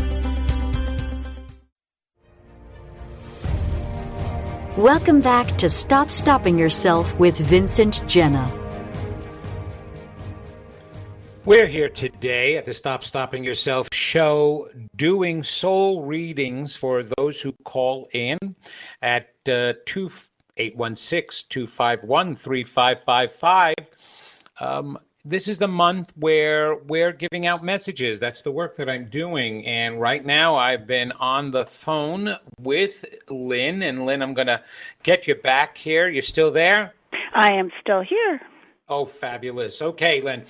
Welcome 4.78 5.22
back 5.22 5.48
to 5.58 5.70
Stop 5.70 6.12
Stopping 6.12 6.60
Yourself 6.60 7.18
with 7.18 7.40
Vincent 7.40 7.96
Genna. 8.06 8.48
We're 11.46 11.66
here 11.66 11.90
today 11.90 12.58
at 12.58 12.66
the 12.66 12.76
Stop 12.76 13.04
Stopping 13.04 13.44
Yourself 13.44 13.88
show 13.92 14.70
doing 14.96 15.42
soul 15.42 16.06
readings 16.06 16.76
for 16.76 17.02
those 17.02 17.42
who 17.42 17.54
call 17.64 18.08
in 18.14 18.38
at 19.02 19.32
uh, 19.48 19.74
816 19.88 21.48
251 21.50 22.36
3555. 22.36 23.74
This 25.30 25.50
is 25.50 25.58
the 25.58 25.68
month 25.68 26.14
where 26.16 26.78
we're 26.78 27.12
giving 27.12 27.48
out 27.48 27.62
messages. 27.62 28.18
That's 28.18 28.44
the 28.44 28.52
work 28.52 28.78
that 28.78 28.90
I'm 28.90 29.10
doing. 29.10 29.66
And 29.66 30.00
right 30.00 30.26
now, 30.26 30.56
I've 30.56 30.88
been 30.88 31.12
on 31.12 31.52
the 31.52 31.66
phone 31.66 32.38
with 32.62 33.04
Lynn. 33.30 33.84
And 33.84 34.06
Lynn, 34.06 34.22
I'm 34.22 34.34
going 34.34 34.48
to 34.48 34.64
get 35.04 35.28
you 35.28 35.36
back 35.36 35.78
here. 35.78 36.08
You're 36.08 36.24
still 36.24 36.50
there? 36.52 36.94
I 37.34 37.52
am 37.52 37.72
still 37.82 38.00
here. 38.00 38.40
Oh, 38.88 39.04
fabulous. 39.04 39.82
Okay, 39.82 40.22
Lynn. 40.22 40.46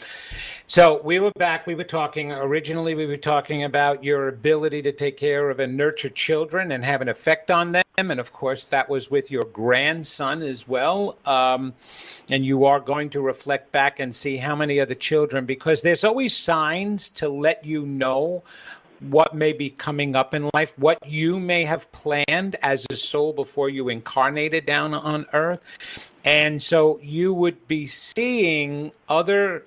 So 0.70 1.02
we 1.02 1.20
were 1.20 1.32
back. 1.38 1.66
We 1.66 1.76
were 1.76 1.86
talking 1.86 2.34
originally. 2.34 2.94
We 2.94 3.06
were 3.06 3.16
talking 3.16 3.64
about 3.64 4.04
your 4.04 4.28
ability 4.28 4.82
to 4.82 4.92
take 4.92 5.16
care 5.16 5.50
of 5.50 5.62
and 5.62 5.78
nurture 5.78 6.10
children 6.10 6.74
and 6.74 6.84
have 6.84 7.02
an 7.02 7.08
effect 7.08 7.50
on 7.50 7.72
them, 7.72 7.84
and 7.98 8.20
of 8.20 8.34
course 8.34 8.66
that 8.66 8.90
was 8.90 9.10
with 9.10 9.32
your 9.32 9.44
grandson 9.44 10.42
as 10.42 10.68
well. 10.68 11.16
Um, 11.26 11.74
and 12.30 12.46
you 12.46 12.66
are 12.66 12.82
going 12.82 13.12
to 13.12 13.22
reflect 13.22 13.72
back 13.72 14.02
and 14.02 14.14
see 14.14 14.36
how 14.36 14.58
many 14.58 14.82
other 14.82 14.94
children, 14.94 15.46
because 15.46 15.82
there's 15.82 16.04
always 16.04 16.36
signs 16.36 17.08
to 17.12 17.30
let 17.30 17.64
you 17.64 17.86
know 17.86 18.44
what 19.00 19.34
may 19.34 19.54
be 19.54 19.70
coming 19.70 20.18
up 20.18 20.34
in 20.34 20.50
life, 20.54 20.74
what 20.78 20.98
you 21.08 21.40
may 21.40 21.64
have 21.64 21.90
planned 21.94 22.58
as 22.62 22.86
a 22.90 22.96
soul 22.98 23.32
before 23.32 23.70
you 23.70 23.88
incarnated 23.88 24.66
down 24.66 24.94
on 24.94 25.28
earth. 25.32 26.12
And 26.26 26.62
so 26.62 27.00
you 27.02 27.34
would 27.34 27.70
be 27.70 27.88
seeing 27.88 28.92
other 29.08 29.64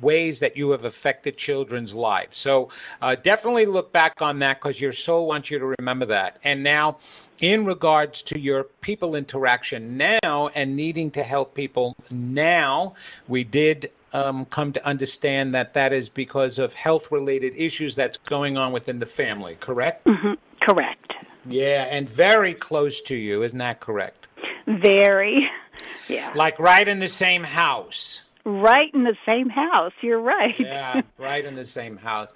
ways 0.00 0.40
that 0.40 0.56
you 0.56 0.70
have 0.70 0.84
affected 0.84 1.36
children's 1.36 1.94
lives. 1.94 2.38
So 2.38 2.70
uh, 3.02 3.16
definitely 3.16 3.66
look 3.66 3.92
back 3.92 4.22
on 4.22 4.38
that 4.38 4.60
because 4.60 4.80
your 4.80 4.92
soul 4.92 5.26
wants 5.26 5.50
you 5.50 5.58
to 5.58 5.74
remember 5.78 6.06
that. 6.06 6.38
And 6.42 6.62
now, 6.62 6.98
in 7.40 7.66
regards 7.66 8.22
to 8.24 8.38
your 8.38 8.64
people 8.64 9.14
interaction 9.14 9.98
now 9.98 10.48
and 10.54 10.74
needing 10.76 11.10
to 11.12 11.22
help 11.22 11.54
people 11.54 11.96
now, 12.10 12.94
we 13.28 13.44
did 13.44 13.90
um, 14.14 14.46
come 14.46 14.72
to 14.72 14.86
understand 14.86 15.54
that 15.54 15.74
that 15.74 15.92
is 15.92 16.08
because 16.08 16.58
of 16.58 16.72
health 16.72 17.12
related 17.12 17.54
issues 17.56 17.94
that's 17.94 18.16
going 18.18 18.56
on 18.56 18.72
within 18.72 18.98
the 18.98 19.06
family, 19.06 19.56
correct? 19.60 20.06
Mm-hmm. 20.06 20.34
Correct. 20.60 21.12
Yeah, 21.46 21.86
and 21.90 22.08
very 22.08 22.54
close 22.54 23.02
to 23.02 23.14
you, 23.14 23.42
isn't 23.42 23.58
that 23.58 23.80
correct? 23.80 24.28
Very. 24.66 25.46
Yeah. 26.06 26.32
Like 26.34 26.58
right 26.58 26.86
in 26.86 27.00
the 27.00 27.08
same 27.08 27.42
house 27.42 28.20
right 28.44 28.92
in 28.94 29.04
the 29.04 29.16
same 29.28 29.48
house. 29.48 29.92
You're 30.00 30.20
right. 30.20 30.54
yeah, 30.58 31.02
right 31.18 31.44
in 31.44 31.54
the 31.54 31.64
same 31.64 31.96
house. 31.96 32.34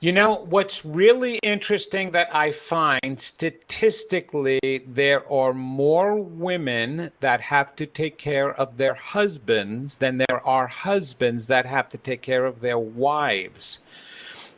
You 0.00 0.12
know, 0.12 0.44
what's 0.50 0.84
really 0.84 1.38
interesting 1.42 2.10
that 2.10 2.34
I 2.34 2.52
find 2.52 3.18
statistically, 3.18 4.60
there 4.86 5.30
are 5.32 5.54
more 5.54 6.16
women 6.16 7.10
that 7.20 7.40
have 7.40 7.74
to 7.76 7.86
take 7.86 8.18
care 8.18 8.52
of 8.52 8.76
their 8.76 8.94
husbands 8.94 9.96
than 9.96 10.18
there 10.18 10.46
are 10.46 10.66
husbands 10.66 11.46
that 11.46 11.64
have 11.64 11.88
to 11.90 11.98
take 11.98 12.20
care 12.20 12.44
of 12.44 12.60
their 12.60 12.78
wives. 12.78 13.80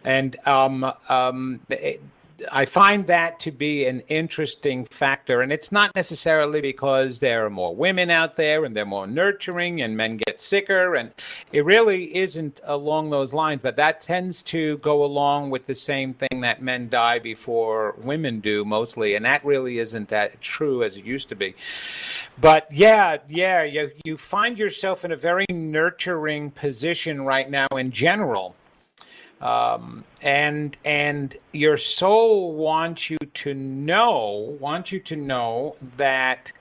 And 0.05 0.37
um, 0.47 0.93
um, 1.09 1.61
I 2.53 2.65
find 2.67 3.07
that 3.09 3.41
to 3.41 3.51
be 3.51 3.87
an 3.87 4.01
interesting 4.09 4.85
factor. 4.87 5.43
And 5.43 5.53
it's 5.53 5.73
not 5.73 5.95
necessarily 5.95 6.61
because 6.61 7.19
there 7.19 7.45
are 7.45 7.51
more 7.51 7.75
women 7.75 8.11
out 8.11 8.37
there 8.37 8.65
and 8.65 8.77
they're 8.77 8.87
more 8.87 9.07
nurturing 9.07 9.83
and 9.83 9.97
men 9.97 10.19
get 10.19 10.41
sicker. 10.41 10.95
And 10.95 11.11
it 11.53 11.65
really 11.65 12.17
isn't 12.17 12.61
along 12.65 13.11
those 13.11 13.33
lines. 13.33 13.61
But 13.63 13.77
that 13.77 14.01
tends 14.01 14.43
to 14.45 14.79
go 14.79 15.05
along 15.05 15.51
with 15.51 15.67
the 15.67 15.75
same 15.75 16.15
thing 16.15 16.41
that 16.43 16.63
men 16.63 16.89
die 16.89 17.19
before 17.19 17.95
women 17.99 18.41
do 18.41 18.65
mostly. 18.65 19.15
And 19.15 19.25
that 19.25 19.45
really 19.45 19.79
isn't 19.79 20.09
that 20.11 20.41
true 20.41 20.83
as 20.85 20.97
it 20.97 21.05
used 21.05 21.29
to 21.31 21.35
be. 21.35 21.55
But 22.41 22.69
yeah, 22.71 23.19
yeah, 23.29 23.65
you, 23.65 23.91
you 24.05 24.17
find 24.17 24.57
yourself 24.59 25.05
in 25.05 25.11
a 25.11 25.17
very 25.17 25.47
nurturing 25.51 26.53
position 26.53 27.23
right 27.23 27.51
now 27.51 27.67
in 27.73 27.91
general 27.91 28.55
um, 29.41 30.05
and 30.23 30.77
and 30.85 31.37
your 31.53 31.77
soul 31.77 32.55
wants 32.55 33.11
you 33.11 33.19
to 33.35 33.55
know 33.55 34.57
wants 34.61 34.93
you 34.93 35.01
to 35.01 35.17
know 35.17 35.77
that 35.97 36.53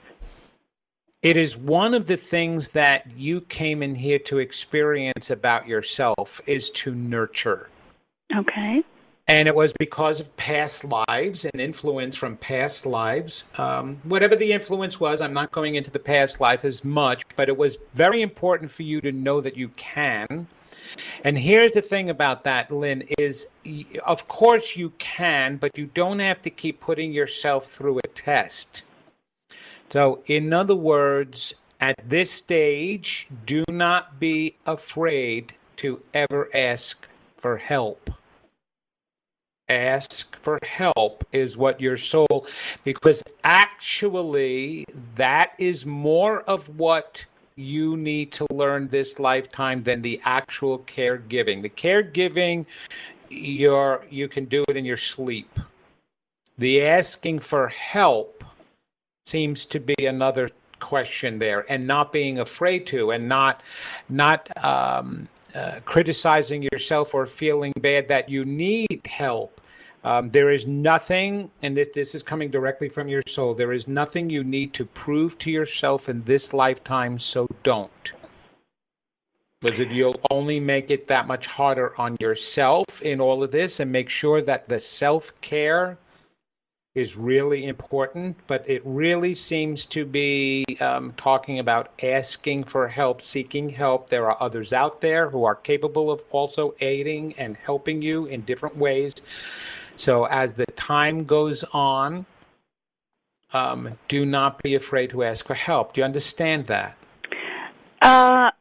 it 1.24 1.36
is 1.36 1.58
one 1.58 1.94
of 1.94 2.08
the 2.08 2.18
things 2.18 2.70
that 2.70 3.10
you 3.18 3.42
came 3.42 3.82
in 3.82 3.96
here 3.96 4.20
to 4.20 4.38
experience 4.38 5.30
about 5.32 5.68
yourself 5.68 6.40
is 6.46 6.70
to 6.72 6.94
nurture 6.94 7.70
okay 8.36 8.84
and 9.30 9.48
it 9.48 9.56
was 9.56 9.74
because 9.78 10.22
of 10.22 10.38
past 10.38 10.86
lives 10.86 11.44
and 11.44 11.60
influence 11.60 12.16
from 12.16 12.38
past 12.38 12.86
lives. 12.86 13.44
Um, 13.58 14.00
whatever 14.04 14.38
the 14.38 14.54
influence 14.54 15.02
was, 15.02 15.20
I'm 15.20 15.34
not 15.34 15.52
going 15.52 15.76
into 15.76 15.92
the 15.92 16.00
past 16.00 16.40
life 16.40 16.64
as 16.64 16.86
much, 16.86 17.24
but 17.36 17.50
it 17.50 17.58
was 17.58 17.78
very 17.94 18.22
important 18.22 18.72
for 18.72 18.84
you 18.84 19.02
to 19.02 19.12
know 19.12 19.42
that 19.42 19.58
you 19.58 19.68
can. 19.70 20.48
And 21.24 21.38
here's 21.38 21.74
the 21.74 21.82
thing 21.82 22.10
about 22.10 22.44
that, 22.44 22.72
Lynn, 22.72 23.04
is 23.18 23.48
of 24.06 24.28
course 24.28 24.76
you 24.76 24.92
can, 24.98 25.58
but 25.58 25.78
you 25.78 25.88
don't 25.88 26.20
have 26.20 26.42
to 26.44 26.50
keep 26.50 26.80
putting 26.80 27.12
yourself 27.12 27.72
through 27.72 28.00
a 28.00 28.08
test. 28.10 28.84
So, 29.90 30.22
in 30.26 30.54
other 30.54 30.76
words, 30.76 31.54
at 31.80 31.96
this 32.10 32.32
stage, 32.32 33.28
do 33.46 33.64
not 33.70 34.20
be 34.20 34.56
afraid 34.66 35.54
to 35.78 36.02
ever 36.14 36.50
ask 36.54 37.08
for 37.38 37.58
help 37.58 38.10
ask 39.70 40.38
for 40.42 40.60
help 40.64 41.26
is 41.34 41.58
what 41.58 41.82
your 41.82 41.98
soul 41.98 42.48
because 42.84 43.22
actually 43.44 44.86
that 45.16 45.52
is 45.58 45.86
more 45.86 46.42
of 46.44 46.68
what 46.80 47.26
you 47.58 47.98
need 47.98 48.32
to 48.32 48.46
learn 48.52 48.88
this 48.88 49.20
lifetime 49.20 49.84
than 49.84 50.02
the 50.02 50.22
actual 50.24 50.80
caregiving 50.80 51.62
the 51.62 51.70
caregiving 51.70 52.66
you're 53.30 54.06
you 54.10 54.30
can 54.30 54.46
do 54.46 54.64
it 54.70 54.78
in 54.78 54.86
your 54.86 54.98
sleep 54.98 55.60
the 56.58 56.82
asking 56.82 57.40
for 57.40 57.68
help 57.68 58.44
seems 59.26 59.66
to 59.66 59.80
be 59.80 60.06
another 60.06 60.50
question 60.80 61.40
there 61.40 61.66
and 61.70 61.86
not 61.86 62.14
being 62.14 62.40
afraid 62.40 62.86
to 62.88 63.12
and 63.12 63.28
not 63.28 63.62
not 64.10 64.48
um, 64.64 65.28
uh, 65.56 65.80
criticizing 65.86 66.62
yourself 66.72 67.14
or 67.14 67.26
feeling 67.26 67.74
bad 67.80 68.08
that 68.08 68.30
you 68.30 68.46
need 68.46 69.02
help. 69.08 69.60
Um, 70.08 70.30
there 70.30 70.52
is 70.52 70.66
nothing, 70.66 71.52
and 71.62 71.76
this, 71.76 71.90
this 71.94 72.16
is 72.16 72.24
coming 72.24 72.50
directly 72.50 72.88
from 72.88 73.10
your 73.10 73.24
soul, 73.28 73.54
there 73.54 73.74
is 73.74 73.90
nothing 73.90 74.30
you 74.30 74.42
need 74.42 74.72
to 74.76 74.86
prove 74.86 75.38
to 75.40 75.52
yourself 75.52 76.08
in 76.08 76.24
this 76.24 76.54
lifetime, 76.54 77.20
so 77.20 77.46
don't. 77.64 78.14
Because 79.60 79.92
you'll 79.92 80.22
only 80.32 80.62
make 80.62 80.92
it 80.92 81.08
that 81.08 81.28
much 81.28 81.46
harder 81.46 81.94
on 82.00 82.16
yourself 82.22 83.02
in 83.02 83.20
all 83.20 83.44
of 83.44 83.52
this, 83.52 83.82
and 83.82 83.92
make 83.92 84.08
sure 84.08 84.42
that 84.42 84.70
the 84.70 84.80
self 84.80 85.42
care 85.42 85.98
is 86.96 87.18
really 87.18 87.66
important, 87.66 88.38
but 88.48 88.64
it 88.66 88.82
really 88.86 89.34
seems 89.34 89.84
to 89.88 90.06
be 90.06 90.64
um, 90.80 91.12
talking 91.18 91.60
about 91.60 91.92
asking 92.02 92.64
for 92.64 92.88
help, 92.88 93.22
seeking 93.22 93.68
help. 93.68 94.08
There 94.08 94.32
are 94.32 94.42
others 94.42 94.72
out 94.72 95.02
there 95.02 95.30
who 95.30 95.44
are 95.44 95.54
capable 95.54 96.10
of 96.10 96.22
also 96.32 96.76
aiding 96.80 97.36
and 97.38 97.58
helping 97.58 98.02
you 98.02 98.28
in 98.28 98.40
different 98.44 98.78
ways. 98.78 99.14
So 99.98 100.26
as 100.26 100.54
the 100.54 100.66
time 100.76 101.26
goes 101.26 101.64
on, 101.74 102.26
um, 103.54 103.98
do 104.08 104.26
not 104.26 104.62
be 104.62 104.76
afraid 104.76 105.12
to 105.12 105.24
ask 105.24 105.46
for 105.46 105.54
help. 105.54 105.94
Do 105.94 106.02
you 106.02 106.06
understand 106.06 106.68
that? 106.68 106.96
Uh, 108.02 108.52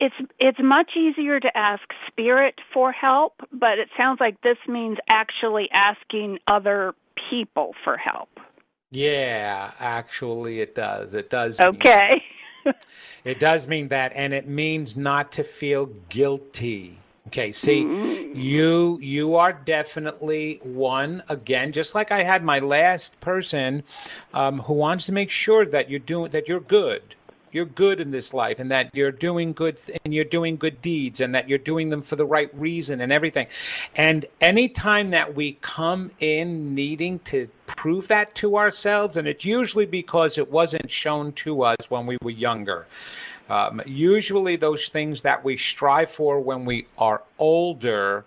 it's 0.00 0.14
it's 0.38 0.58
much 0.62 0.90
easier 0.96 1.38
to 1.38 1.56
ask 1.56 1.82
spirit 2.08 2.54
for 2.72 2.90
help, 2.90 3.34
but 3.52 3.78
it 3.78 3.88
sounds 3.96 4.18
like 4.18 4.40
this 4.40 4.56
means 4.66 4.98
actually 5.10 5.68
asking 5.72 6.38
other 6.46 6.94
people 7.30 7.74
for 7.84 7.96
help. 7.96 8.30
Yeah, 8.90 9.70
actually, 9.78 10.60
it 10.60 10.74
does. 10.74 11.14
It 11.14 11.30
does. 11.30 11.60
Okay. 11.60 12.22
it 13.24 13.38
does 13.38 13.68
mean 13.68 13.88
that, 13.88 14.12
and 14.14 14.32
it 14.34 14.48
means 14.48 14.96
not 14.96 15.32
to 15.32 15.44
feel 15.44 15.86
guilty. 16.08 16.98
Okay, 17.26 17.52
see, 17.52 17.84
mm-hmm. 17.84 18.38
you 18.38 18.98
you 19.00 19.36
are 19.36 19.52
definitely 19.52 20.60
one 20.62 21.22
again, 21.28 21.72
just 21.72 21.94
like 21.94 22.10
I 22.10 22.22
had 22.22 22.42
my 22.42 22.60
last 22.60 23.20
person 23.20 23.82
um, 24.32 24.58
who 24.60 24.72
wants 24.72 25.06
to 25.06 25.12
make 25.12 25.30
sure 25.30 25.66
that 25.66 25.90
you're 25.90 26.00
doing 26.00 26.30
that 26.32 26.48
you're 26.48 26.60
good 26.60 27.02
you're 27.52 27.64
good 27.64 28.00
in 28.00 28.10
this 28.10 28.32
life 28.32 28.58
and 28.58 28.70
that 28.70 28.90
you're 28.94 29.12
doing 29.12 29.52
good 29.52 29.80
and 30.04 30.14
you're 30.14 30.24
doing 30.24 30.56
good 30.56 30.80
deeds 30.80 31.20
and 31.20 31.34
that 31.34 31.48
you're 31.48 31.58
doing 31.58 31.88
them 31.88 32.02
for 32.02 32.16
the 32.16 32.26
right 32.26 32.50
reason 32.54 33.00
and 33.00 33.12
everything. 33.12 33.46
And 33.96 34.24
anytime 34.40 35.10
that 35.10 35.34
we 35.34 35.52
come 35.60 36.10
in 36.20 36.74
needing 36.74 37.18
to 37.20 37.48
prove 37.66 38.08
that 38.08 38.34
to 38.36 38.56
ourselves, 38.56 39.16
and 39.16 39.26
it's 39.26 39.44
usually 39.44 39.86
because 39.86 40.38
it 40.38 40.50
wasn't 40.50 40.90
shown 40.90 41.32
to 41.32 41.62
us 41.62 41.78
when 41.88 42.06
we 42.06 42.18
were 42.22 42.30
younger. 42.30 42.86
Um, 43.50 43.82
usually, 43.84 44.56
those 44.56 44.88
things 44.88 45.22
that 45.22 45.44
we 45.44 45.56
strive 45.56 46.10
for 46.10 46.40
when 46.40 46.64
we 46.64 46.86
are 46.96 47.22
older 47.38 48.24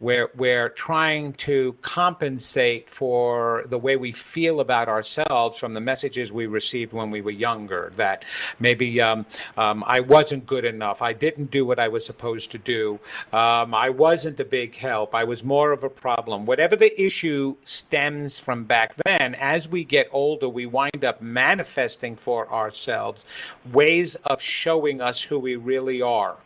we're, 0.00 0.30
we're 0.36 0.68
trying 0.68 1.32
to 1.34 1.74
compensate 1.82 2.88
for 2.88 3.64
the 3.68 3.78
way 3.78 3.96
we 3.96 4.12
feel 4.12 4.60
about 4.60 4.88
ourselves 4.88 5.58
from 5.58 5.74
the 5.74 5.80
messages 5.80 6.30
we 6.30 6.46
received 6.46 6.92
when 6.92 7.10
we 7.10 7.20
were 7.20 7.32
younger. 7.32 7.92
That 7.96 8.24
maybe 8.60 9.00
um, 9.00 9.26
um, 9.56 9.82
I 9.86 10.00
wasn't 10.00 10.46
good 10.46 10.64
enough. 10.64 11.02
I 11.02 11.12
didn't 11.12 11.50
do 11.50 11.66
what 11.66 11.78
I 11.78 11.88
was 11.88 12.06
supposed 12.06 12.52
to 12.52 12.58
do. 12.58 13.00
Um, 13.32 13.74
I 13.74 13.90
wasn't 13.90 14.38
a 14.38 14.44
big 14.44 14.76
help. 14.76 15.14
I 15.14 15.24
was 15.24 15.42
more 15.42 15.72
of 15.72 15.82
a 15.82 15.90
problem. 15.90 16.46
Whatever 16.46 16.76
the 16.76 17.00
issue 17.00 17.56
stems 17.64 18.38
from 18.38 18.64
back 18.64 18.94
then, 19.04 19.34
as 19.34 19.68
we 19.68 19.84
get 19.84 20.08
older, 20.12 20.48
we 20.48 20.66
wind 20.66 21.04
up 21.04 21.20
manifesting 21.20 22.14
for 22.14 22.50
ourselves 22.52 23.24
ways 23.72 24.14
of 24.16 24.40
showing 24.40 25.00
us 25.00 25.20
who 25.20 25.38
we 25.38 25.56
really 25.56 26.02
are. 26.02 26.36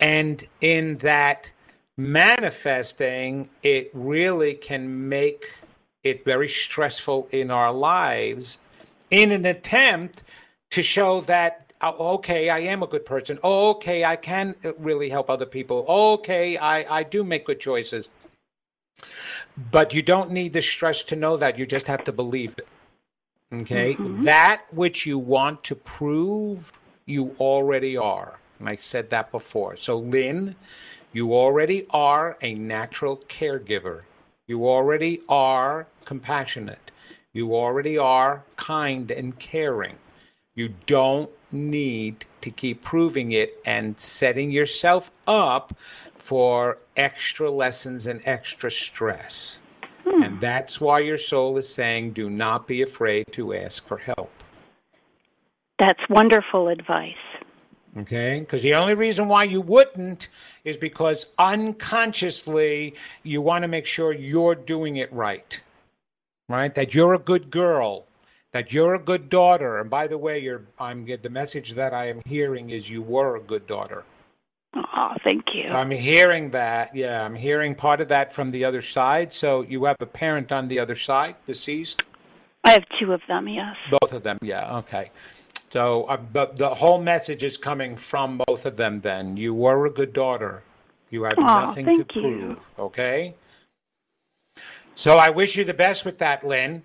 And 0.00 0.42
in 0.60 0.96
that, 0.98 1.50
manifesting, 2.00 3.48
it 3.62 3.90
really 3.92 4.54
can 4.54 5.08
make 5.08 5.52
it 6.02 6.24
very 6.24 6.48
stressful 6.48 7.28
in 7.30 7.50
our 7.50 7.72
lives 7.72 8.58
in 9.10 9.32
an 9.32 9.44
attempt 9.44 10.24
to 10.70 10.82
show 10.82 11.20
that 11.22 11.72
oh, 11.82 12.14
okay 12.14 12.48
i 12.48 12.58
am 12.60 12.82
a 12.82 12.86
good 12.86 13.04
person. 13.04 13.38
Oh, 13.42 13.70
okay 13.70 14.04
i 14.04 14.16
can 14.16 14.54
really 14.78 15.10
help 15.10 15.28
other 15.28 15.46
people. 15.46 15.84
Okay 15.88 16.56
I, 16.56 16.98
I 16.98 17.02
do 17.02 17.22
make 17.22 17.44
good 17.44 17.60
choices. 17.60 18.08
But 19.70 19.92
you 19.92 20.02
don't 20.02 20.30
need 20.30 20.52
the 20.52 20.62
stress 20.62 21.02
to 21.04 21.16
know 21.16 21.36
that. 21.36 21.58
You 21.58 21.66
just 21.66 21.86
have 21.86 22.04
to 22.04 22.12
believe 22.12 22.54
it. 22.56 22.68
Okay? 23.52 23.94
Mm-hmm. 23.94 24.24
that 24.24 24.62
which 24.70 25.04
you 25.06 25.18
want 25.18 25.64
to 25.64 25.74
prove 25.74 26.72
you 27.04 27.34
already 27.40 27.96
are. 27.96 28.38
And 28.58 28.68
i 28.68 28.76
said 28.76 29.10
that 29.10 29.30
before. 29.32 29.76
So 29.76 29.98
lynn 29.98 30.54
you 31.12 31.34
already 31.34 31.86
are 31.90 32.36
a 32.40 32.54
natural 32.54 33.16
caregiver. 33.28 34.02
You 34.46 34.68
already 34.68 35.20
are 35.28 35.86
compassionate. 36.04 36.90
You 37.32 37.54
already 37.54 37.98
are 37.98 38.42
kind 38.56 39.10
and 39.10 39.38
caring. 39.38 39.96
You 40.54 40.74
don't 40.86 41.30
need 41.52 42.24
to 42.42 42.50
keep 42.50 42.82
proving 42.82 43.32
it 43.32 43.60
and 43.64 43.98
setting 44.00 44.50
yourself 44.50 45.10
up 45.26 45.72
for 46.16 46.78
extra 46.96 47.50
lessons 47.50 48.06
and 48.06 48.20
extra 48.24 48.70
stress. 48.70 49.58
Hmm. 50.04 50.22
And 50.22 50.40
that's 50.40 50.80
why 50.80 51.00
your 51.00 51.18
soul 51.18 51.56
is 51.56 51.68
saying 51.68 52.12
do 52.12 52.30
not 52.30 52.66
be 52.66 52.82
afraid 52.82 53.26
to 53.32 53.54
ask 53.54 53.86
for 53.86 53.98
help. 53.98 54.30
That's 55.78 56.00
wonderful 56.08 56.68
advice. 56.68 57.14
Okay? 57.98 58.40
Because 58.40 58.62
the 58.62 58.74
only 58.74 58.94
reason 58.94 59.28
why 59.28 59.44
you 59.44 59.60
wouldn't 59.60 60.28
is 60.64 60.76
because 60.76 61.26
unconsciously 61.38 62.94
you 63.22 63.42
want 63.42 63.62
to 63.62 63.68
make 63.68 63.86
sure 63.86 64.12
you're 64.12 64.54
doing 64.54 64.96
it 64.96 65.12
right. 65.12 65.60
Right? 66.48 66.74
That 66.74 66.94
you're 66.94 67.14
a 67.14 67.18
good 67.18 67.50
girl, 67.50 68.06
that 68.52 68.72
you're 68.72 68.94
a 68.94 68.98
good 68.98 69.28
daughter. 69.28 69.78
And 69.78 69.90
by 69.90 70.06
the 70.06 70.18
way, 70.18 70.38
you're 70.38 70.62
I'm 70.78 71.04
the 71.04 71.30
message 71.30 71.72
that 71.72 71.94
I 71.94 72.08
am 72.08 72.22
hearing 72.26 72.70
is 72.70 72.88
you 72.88 73.02
were 73.02 73.36
a 73.36 73.40
good 73.40 73.66
daughter. 73.66 74.04
Oh, 74.74 75.14
thank 75.24 75.46
you. 75.52 75.68
I'm 75.68 75.90
hearing 75.90 76.50
that. 76.50 76.94
Yeah, 76.94 77.24
I'm 77.24 77.34
hearing 77.34 77.74
part 77.74 78.00
of 78.00 78.08
that 78.08 78.32
from 78.32 78.50
the 78.50 78.64
other 78.64 78.82
side. 78.82 79.32
So 79.32 79.62
you 79.62 79.84
have 79.84 79.96
a 80.00 80.06
parent 80.06 80.52
on 80.52 80.68
the 80.68 80.78
other 80.78 80.96
side, 80.96 81.34
deceased? 81.46 82.02
I 82.62 82.72
have 82.72 82.84
two 83.00 83.12
of 83.12 83.20
them, 83.26 83.48
yes. 83.48 83.74
Both 84.00 84.12
of 84.12 84.22
them, 84.22 84.38
yeah, 84.42 84.76
okay. 84.78 85.10
So, 85.70 86.04
uh, 86.04 86.16
but 86.16 86.58
the 86.58 86.68
whole 86.68 87.00
message 87.00 87.44
is 87.44 87.56
coming 87.56 87.96
from 87.96 88.42
both 88.46 88.66
of 88.66 88.76
them. 88.76 89.00
Then 89.00 89.36
you 89.36 89.54
were 89.54 89.86
a 89.86 89.90
good 89.90 90.12
daughter. 90.12 90.62
You 91.10 91.22
have 91.24 91.38
oh, 91.38 91.42
nothing 91.42 91.86
to 91.86 91.92
you. 91.92 92.04
prove. 92.04 92.68
Okay. 92.78 93.34
So 94.96 95.16
I 95.16 95.30
wish 95.30 95.56
you 95.56 95.64
the 95.64 95.74
best 95.74 96.04
with 96.04 96.18
that, 96.18 96.44
Lynn. 96.44 96.82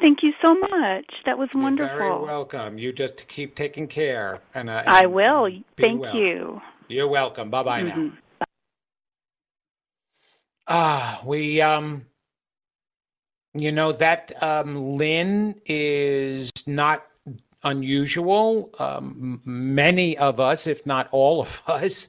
Thank 0.00 0.22
you 0.22 0.32
so 0.44 0.54
much. 0.54 1.04
That 1.26 1.36
was 1.36 1.48
wonderful. 1.54 1.96
You're 1.96 2.08
very 2.08 2.22
welcome. 2.22 2.78
You 2.78 2.92
just 2.92 3.26
keep 3.28 3.54
taking 3.54 3.86
care, 3.86 4.40
and, 4.54 4.70
uh, 4.70 4.82
and 4.86 4.88
I 4.88 5.06
will. 5.06 5.48
Thank 5.80 6.00
well. 6.00 6.16
you. 6.16 6.60
You're 6.88 7.08
welcome. 7.08 7.50
Bye 7.50 7.62
bye 7.62 7.82
mm-hmm. 7.82 8.06
now. 8.06 8.12
Ah, 10.66 11.22
we 11.24 11.60
um, 11.60 12.06
you 13.54 13.72
know 13.72 13.92
that 13.92 14.32
um, 14.42 14.96
Lynn 14.96 15.60
is 15.66 16.50
not 16.66 17.06
unusual. 17.64 18.70
Um, 18.78 19.40
many 19.44 20.16
of 20.18 20.40
us, 20.40 20.66
if 20.66 20.84
not 20.86 21.08
all 21.12 21.40
of 21.40 21.62
us, 21.66 22.08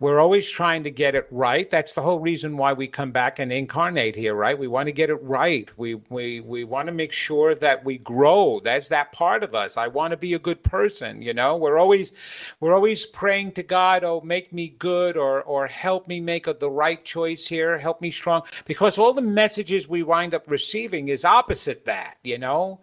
we're 0.00 0.18
always 0.20 0.50
trying 0.50 0.84
to 0.84 0.90
get 0.90 1.14
it 1.14 1.26
right. 1.30 1.70
That's 1.70 1.92
the 1.92 2.02
whole 2.02 2.18
reason 2.18 2.56
why 2.56 2.72
we 2.72 2.86
come 2.86 3.12
back 3.12 3.38
and 3.38 3.52
incarnate 3.52 4.16
here, 4.16 4.34
right? 4.34 4.58
We 4.58 4.66
want 4.66 4.88
to 4.88 4.92
get 4.92 5.10
it 5.10 5.22
right. 5.22 5.68
We 5.76 5.94
we 6.08 6.40
we 6.40 6.64
want 6.64 6.86
to 6.86 6.92
make 6.92 7.12
sure 7.12 7.54
that 7.56 7.84
we 7.84 7.98
grow. 7.98 8.60
That's 8.62 8.88
that 8.88 9.12
part 9.12 9.42
of 9.42 9.54
us. 9.54 9.76
I 9.76 9.88
want 9.88 10.10
to 10.10 10.16
be 10.16 10.34
a 10.34 10.38
good 10.38 10.62
person, 10.62 11.22
you 11.22 11.34
know? 11.34 11.56
We're 11.56 11.78
always 11.78 12.12
we're 12.60 12.74
always 12.74 13.06
praying 13.06 13.52
to 13.52 13.62
God, 13.62 14.04
"Oh, 14.04 14.20
make 14.20 14.52
me 14.52 14.68
good 14.68 15.16
or 15.16 15.42
or 15.42 15.66
help 15.66 16.08
me 16.08 16.20
make 16.20 16.46
a, 16.46 16.54
the 16.54 16.70
right 16.70 17.04
choice 17.04 17.46
here, 17.46 17.78
help 17.78 18.00
me 18.00 18.10
strong." 18.10 18.42
Because 18.64 18.98
all 18.98 19.12
the 19.12 19.22
messages 19.22 19.88
we 19.88 20.02
wind 20.02 20.34
up 20.34 20.50
receiving 20.50 21.08
is 21.08 21.24
opposite 21.24 21.84
that, 21.84 22.16
you 22.22 22.38
know? 22.38 22.80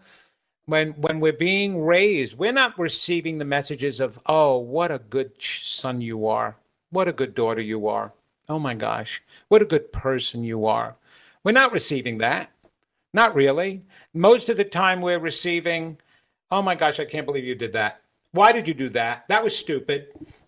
When 0.71 0.93
when 0.93 1.19
we're 1.19 1.33
being 1.33 1.83
raised, 1.83 2.37
we're 2.37 2.53
not 2.53 2.79
receiving 2.79 3.37
the 3.37 3.45
messages 3.45 3.99
of, 3.99 4.17
"Oh, 4.25 4.57
what 4.57 4.89
a 4.89 4.99
good 4.99 5.33
son 5.41 5.99
you 5.99 6.27
are. 6.27 6.55
What 6.91 7.09
a 7.09 7.13
good 7.13 7.35
daughter 7.35 7.61
you 7.61 7.89
are. 7.89 8.13
Oh 8.47 8.57
my 8.57 8.73
gosh, 8.73 9.21
what 9.49 9.61
a 9.61 9.65
good 9.73 9.91
person 9.91 10.45
you 10.45 10.65
are." 10.67 10.95
We're 11.43 11.51
not 11.51 11.73
receiving 11.73 12.19
that. 12.19 12.51
Not 13.13 13.35
really. 13.35 13.81
Most 14.13 14.47
of 14.47 14.55
the 14.55 14.63
time 14.63 15.01
we're 15.01 15.19
receiving, 15.19 15.97
"Oh 16.49 16.61
my 16.61 16.75
gosh, 16.75 17.01
I 17.01 17.05
can't 17.05 17.25
believe 17.25 17.43
you 17.43 17.55
did 17.55 17.73
that. 17.73 18.01
Why 18.31 18.53
did 18.53 18.65
you 18.65 18.73
do 18.73 18.87
that? 18.91 19.27
That 19.27 19.43
was 19.43 19.57
stupid." 19.57 20.07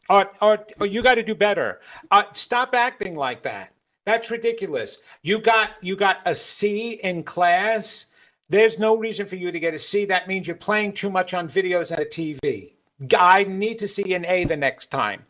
Or 0.09 0.31
or, 0.41 0.65
or 0.79 0.85
you 0.87 1.03
got 1.03 1.15
to 1.15 1.23
do 1.23 1.35
better. 1.35 1.81
Uh, 2.09 2.23
stop 2.31 2.73
acting 2.73 3.17
like 3.17 3.43
that. 3.43 3.73
That's 4.05 4.31
ridiculous. 4.31 4.99
You 5.21 5.39
got 5.39 5.71
you 5.81 5.97
got 5.97 6.19
a 6.25 6.33
C 6.33 6.93
in 6.93 7.23
class 7.23 8.05
there's 8.49 8.77
no 8.77 8.97
reason 8.97 9.25
for 9.25 9.35
you 9.35 9.51
to 9.51 9.59
get 9.59 9.73
a 9.73 9.79
C. 9.79 10.05
That 10.05 10.27
means 10.27 10.47
you're 10.47 10.55
playing 10.55 10.93
too 10.93 11.09
much 11.09 11.33
on 11.33 11.49
videos 11.49 11.91
and 11.91 11.99
a 11.99 12.05
TV. 12.05 12.73
I 13.17 13.43
need 13.45 13.79
to 13.79 13.87
see 13.87 14.13
an 14.13 14.25
A 14.25 14.45
the 14.45 14.57
next 14.57 14.91
time. 14.91 15.25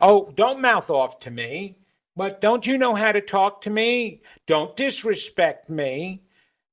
Oh, 0.00 0.32
don't 0.36 0.60
mouth 0.60 0.90
off 0.90 1.20
to 1.20 1.30
me. 1.30 1.76
But 2.18 2.40
don't 2.40 2.66
you 2.66 2.78
know 2.78 2.96
how 2.96 3.12
to 3.12 3.20
talk 3.20 3.62
to 3.62 3.70
me? 3.70 4.22
Don't 4.48 4.74
disrespect 4.74 5.70
me. 5.70 6.20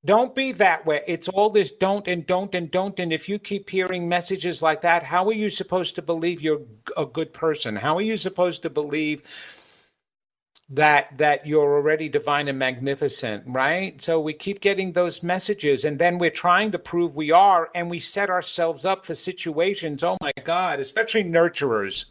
Don't 0.04 0.34
be 0.34 0.52
that 0.54 0.88
way. 0.88 1.04
It's 1.08 1.28
all 1.28 1.52
this 1.52 1.72
don't 1.72 2.08
and 2.08 2.26
don't 2.26 2.54
and 2.56 2.72
don't. 2.72 3.00
And 3.00 3.14
if 3.14 3.30
you 3.30 3.38
keep 3.38 3.70
hearing 3.70 4.10
messages 4.10 4.64
like 4.64 4.82
that, 4.82 5.04
how 5.04 5.28
are 5.28 5.34
you 5.34 5.52
supposed 5.52 5.96
to 5.96 6.02
believe 6.02 6.42
you're 6.42 6.64
a 6.98 7.06
good 7.06 7.32
person? 7.32 7.76
How 7.76 7.96
are 7.98 8.02
you 8.02 8.18
supposed 8.18 8.64
to 8.64 8.72
believe 8.72 9.22
that 10.70 11.16
that 11.20 11.46
you're 11.46 11.76
already 11.76 12.10
divine 12.10 12.48
and 12.48 12.58
magnificent 12.58 13.44
right? 13.48 14.02
So 14.02 14.20
we 14.20 14.34
keep 14.34 14.62
getting 14.62 14.94
those 14.94 15.22
messages 15.22 15.86
and 15.86 16.00
then 16.00 16.18
we're 16.18 16.32
trying 16.32 16.72
to 16.72 16.80
prove 16.80 17.16
we 17.16 17.32
are 17.32 17.70
and 17.76 17.90
we 17.90 18.00
set 18.00 18.32
ourselves 18.32 18.84
up 18.84 19.06
for 19.06 19.14
situations 19.14 20.04
oh 20.04 20.18
my 20.22 20.32
god 20.44 20.80
especially 20.80 21.24
nurturers. 21.24 22.06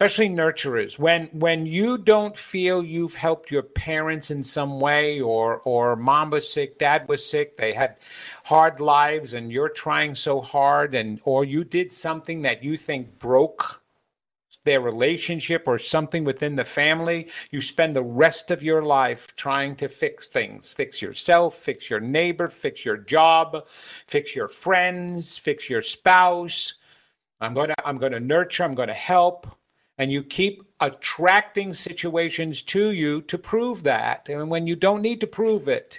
Especially 0.00 0.28
nurturers. 0.28 0.96
When 0.96 1.26
when 1.32 1.66
you 1.66 1.98
don't 1.98 2.36
feel 2.36 2.84
you've 2.84 3.16
helped 3.16 3.50
your 3.50 3.64
parents 3.64 4.30
in 4.30 4.44
some 4.44 4.80
way 4.80 5.20
or 5.20 5.60
or 5.64 5.96
mom 5.96 6.30
was 6.30 6.50
sick 6.50 6.78
dad 6.78 7.08
was 7.08 7.28
sick 7.28 7.58
they 7.58 7.74
had 7.74 7.96
hard 8.44 8.80
lives 8.80 9.34
and 9.34 9.52
you're 9.52 9.68
trying 9.68 10.14
so 10.14 10.40
hard 10.40 10.94
and 10.94 11.20
or 11.24 11.44
you 11.44 11.64
did 11.64 11.92
something 11.92 12.42
that 12.42 12.62
you 12.62 12.78
think 12.78 13.18
broke 13.18 13.82
their 14.68 14.82
relationship 14.82 15.62
or 15.66 15.78
something 15.78 16.24
within 16.24 16.54
the 16.54 16.64
family, 16.64 17.28
you 17.50 17.58
spend 17.62 17.96
the 17.96 18.02
rest 18.02 18.50
of 18.50 18.62
your 18.62 18.82
life 18.82 19.34
trying 19.34 19.74
to 19.74 19.88
fix 19.88 20.26
things. 20.26 20.74
Fix 20.74 21.00
yourself, 21.00 21.56
fix 21.56 21.88
your 21.88 22.00
neighbor, 22.00 22.48
fix 22.48 22.84
your 22.84 22.98
job, 22.98 23.66
fix 24.08 24.36
your 24.36 24.46
friends, 24.46 25.38
fix 25.38 25.70
your 25.70 25.80
spouse. 25.80 26.74
I'm 27.40 27.54
going 27.54 27.70
to 27.70 27.76
I'm 27.82 27.96
going 27.96 28.12
to 28.12 28.20
nurture, 28.20 28.62
I'm 28.62 28.74
going 28.74 28.88
to 28.88 28.94
help. 28.94 29.46
And 29.96 30.12
you 30.12 30.22
keep 30.22 30.62
attracting 30.80 31.72
situations 31.72 32.60
to 32.74 32.90
you 32.90 33.22
to 33.22 33.38
prove 33.38 33.84
that. 33.84 34.28
And 34.28 34.50
when 34.50 34.66
you 34.66 34.76
don't 34.76 35.00
need 35.00 35.22
to 35.22 35.26
prove 35.26 35.68
it, 35.68 35.98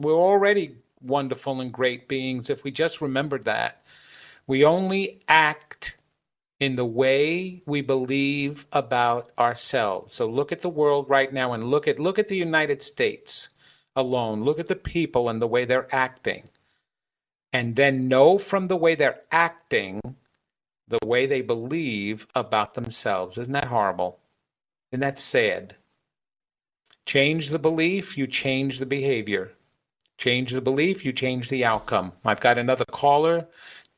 we're 0.00 0.14
already 0.14 0.74
wonderful 1.00 1.60
and 1.60 1.72
great 1.72 2.08
beings 2.08 2.50
if 2.50 2.64
we 2.64 2.72
just 2.72 3.00
remembered 3.00 3.44
that. 3.44 3.82
We 4.48 4.64
only 4.64 5.20
act 5.28 5.94
in 6.60 6.74
the 6.74 6.84
way 6.84 7.62
we 7.66 7.80
believe 7.82 8.66
about 8.72 9.30
ourselves. 9.38 10.14
So 10.14 10.26
look 10.26 10.52
at 10.52 10.60
the 10.60 10.68
world 10.68 11.08
right 11.08 11.32
now 11.32 11.52
and 11.52 11.64
look 11.64 11.86
at 11.86 12.00
look 12.00 12.18
at 12.18 12.28
the 12.28 12.36
United 12.36 12.82
States 12.82 13.48
alone. 13.94 14.44
Look 14.44 14.58
at 14.58 14.66
the 14.66 14.76
people 14.76 15.28
and 15.28 15.40
the 15.40 15.46
way 15.46 15.64
they're 15.64 15.94
acting. 15.94 16.48
And 17.52 17.74
then 17.74 18.08
know 18.08 18.38
from 18.38 18.66
the 18.66 18.76
way 18.76 18.94
they're 18.94 19.20
acting 19.30 20.00
the 20.88 20.98
way 21.04 21.26
they 21.26 21.42
believe 21.42 22.26
about 22.34 22.74
themselves. 22.74 23.38
Isn't 23.38 23.52
that 23.52 23.68
horrible? 23.68 24.18
Isn't 24.90 25.00
that 25.00 25.20
sad? 25.20 25.76
Change 27.04 27.48
the 27.48 27.58
belief, 27.58 28.18
you 28.18 28.26
change 28.26 28.78
the 28.78 28.86
behavior. 28.86 29.52
Change 30.16 30.52
the 30.52 30.60
belief, 30.60 31.04
you 31.04 31.12
change 31.12 31.48
the 31.48 31.64
outcome. 31.64 32.12
I've 32.24 32.40
got 32.40 32.58
another 32.58 32.84
caller. 32.84 33.46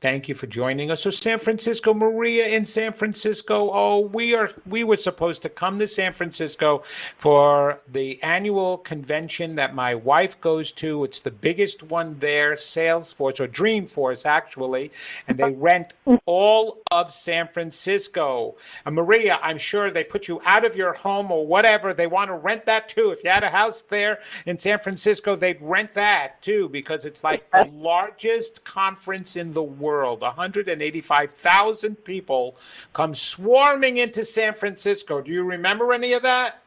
Thank 0.01 0.27
you 0.27 0.33
for 0.33 0.47
joining 0.47 0.89
us. 0.89 1.03
So 1.03 1.11
San 1.11 1.37
Francisco, 1.37 1.93
Maria 1.93 2.47
in 2.47 2.65
San 2.65 2.91
Francisco. 2.91 3.69
Oh, 3.71 3.99
we 3.99 4.33
are 4.33 4.49
we 4.65 4.83
were 4.83 4.97
supposed 4.97 5.43
to 5.43 5.49
come 5.49 5.77
to 5.77 5.87
San 5.87 6.11
Francisco 6.11 6.81
for 7.19 7.79
the 7.87 8.21
annual 8.23 8.79
convention 8.79 9.53
that 9.57 9.75
my 9.75 9.93
wife 9.93 10.41
goes 10.41 10.71
to. 10.71 11.03
It's 11.03 11.19
the 11.19 11.29
biggest 11.29 11.83
one 11.83 12.17
there, 12.17 12.55
Salesforce 12.55 13.39
or 13.39 13.47
Dreamforce 13.47 14.25
actually, 14.25 14.91
and 15.27 15.37
they 15.37 15.51
rent 15.51 15.93
all 16.25 16.79
of 16.89 17.13
San 17.13 17.47
Francisco. 17.49 18.55
And 18.87 18.95
Maria, 18.95 19.39
I'm 19.43 19.59
sure 19.59 19.91
they 19.91 20.03
put 20.03 20.27
you 20.27 20.41
out 20.45 20.65
of 20.65 20.75
your 20.75 20.93
home 20.93 21.31
or 21.31 21.45
whatever. 21.45 21.93
They 21.93 22.07
want 22.07 22.29
to 22.29 22.35
rent 22.37 22.65
that 22.65 22.89
too. 22.89 23.11
If 23.11 23.23
you 23.23 23.29
had 23.29 23.43
a 23.43 23.51
house 23.51 23.83
there 23.83 24.21
in 24.47 24.57
San 24.57 24.79
Francisco, 24.79 25.35
they'd 25.35 25.61
rent 25.61 25.93
that 25.93 26.41
too 26.41 26.69
because 26.69 27.05
it's 27.05 27.23
like 27.23 27.47
the 27.51 27.69
largest 27.71 28.63
conference 28.63 29.35
in 29.35 29.53
the 29.53 29.61
world 29.61 29.90
world. 29.91 30.21
185,000 30.21 31.95
people 32.03 32.55
come 32.93 33.13
swarming 33.13 33.97
into 33.97 34.23
San 34.23 34.53
Francisco. 34.53 35.21
Do 35.21 35.31
you 35.31 35.43
remember 35.43 35.93
any 35.93 36.13
of 36.13 36.23
that? 36.23 36.61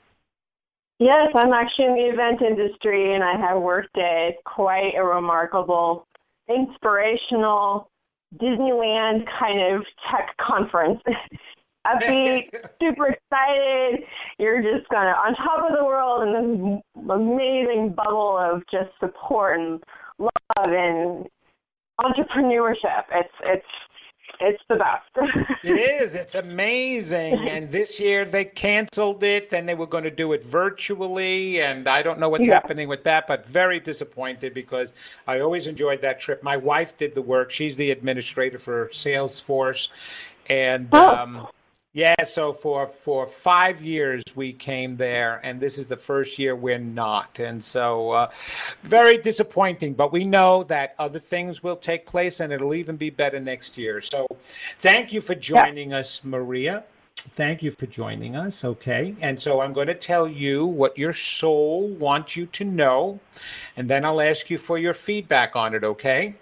Yes, 0.99 1.29
I'm 1.35 1.53
actually 1.53 1.87
in 1.87 1.95
the 1.95 2.13
event 2.13 2.43
industry 2.43 3.15
and 3.15 3.25
I 3.25 3.37
have 3.37 3.61
worked 3.61 3.97
at 3.99 4.45
quite 4.45 4.93
a 4.97 5.03
remarkable, 5.03 6.07
inspirational 6.49 7.91
Disneyland 8.41 9.25
kind 9.39 9.75
of 9.75 9.85
tech 10.11 10.37
conference. 10.37 11.01
Upbeat, 11.87 12.49
super 12.81 13.09
excited. 13.09 14.07
You're 14.39 14.63
just 14.63 14.89
kind 14.89 15.09
of 15.09 15.17
on 15.17 15.35
top 15.35 15.71
of 15.71 15.77
the 15.77 15.85
world 15.85 16.23
in 16.23 16.81
this 16.95 17.11
amazing 17.11 17.95
bubble 17.95 18.39
of 18.39 18.63
just 18.71 18.91
support 19.01 19.61
and 19.61 19.83
love 20.19 20.31
and 20.67 21.27
entrepreneurship. 22.01 23.05
It's 23.13 23.35
it's 23.45 23.67
it's 24.41 24.63
the 24.69 24.77
best. 24.77 25.09
it 25.65 25.79
is. 25.79 26.15
It's 26.15 26.35
amazing. 26.35 27.49
And 27.55 27.71
this 27.71 28.01
year 28.01 28.25
they 28.25 28.45
canceled 28.45 29.23
it 29.23 29.53
and 29.53 29.69
they 29.69 29.75
were 29.75 29.87
going 29.87 30.05
to 30.05 30.11
do 30.11 30.33
it 30.33 30.45
virtually. 30.45 31.61
And 31.61 31.89
I 31.89 32.03
don't 32.03 32.19
know 32.19 32.29
what's 32.29 32.47
yeah. 32.47 32.55
happening 32.55 32.89
with 32.89 33.05
that, 33.05 33.27
but 33.29 33.47
very 33.47 33.79
disappointed 33.79 34.55
because 34.55 34.93
I 35.27 35.41
always 35.41 35.67
enjoyed 35.67 36.01
that 36.03 36.21
trip. 36.21 36.43
My 36.43 36.57
wife 36.57 36.97
did 36.99 37.15
the 37.15 37.23
work. 37.23 37.51
She's 37.51 37.77
the 37.77 37.91
administrator 37.91 38.59
for 38.59 38.89
Salesforce. 38.89 39.89
And 40.51 40.89
oh. 40.93 41.15
um, 41.15 41.49
yeah, 41.95 42.25
so 42.25 42.53
for 42.53 42.89
for 42.89 43.29
five 43.29 43.81
years 43.81 44.25
we 44.35 44.53
came 44.53 44.97
there, 44.97 45.41
and 45.45 45.61
this 45.61 45.79
is 45.79 45.87
the 45.87 45.97
first 45.97 46.41
year 46.41 46.57
we're 46.57 46.77
not, 46.77 47.39
and 47.39 47.65
so 47.65 48.11
uh, 48.11 48.31
very 48.83 49.17
disappointing. 49.17 49.95
But 49.95 50.13
we 50.13 50.25
know 50.25 50.65
that 50.65 50.97
other 50.99 51.21
things 51.21 51.63
will 51.63 51.77
take 51.77 52.05
place, 52.05 52.41
and 52.41 52.53
it'll 52.53 52.75
even 52.75 52.97
be 52.97 53.11
better 53.11 53.39
next 53.39 53.79
year. 53.79 54.01
So, 54.01 54.27
thank 54.81 55.13
you 55.13 55.21
for 55.21 55.37
joining 55.37 55.93
yeah. 55.93 55.99
us, 55.99 56.21
Maria. 56.25 56.83
Thank 57.37 57.63
you 57.63 57.71
for 57.71 57.87
joining 57.87 58.35
us. 58.35 58.65
Okay, 58.65 59.15
and 59.21 59.41
so 59.41 59.61
I'm 59.61 59.73
going 59.73 59.87
to 59.87 59.95
tell 59.95 60.27
you 60.27 60.67
what 60.67 60.99
your 60.99 61.13
soul 61.13 61.87
wants 61.91 62.35
you 62.35 62.47
to 62.47 62.65
know, 62.65 63.21
and 63.77 63.89
then 63.89 64.05
I'll 64.05 64.21
ask 64.21 64.51
you 64.51 64.59
for 64.59 64.79
your 64.79 64.95
feedback 64.95 65.55
on 65.55 65.77
it. 65.77 65.85
Okay. 65.85 66.35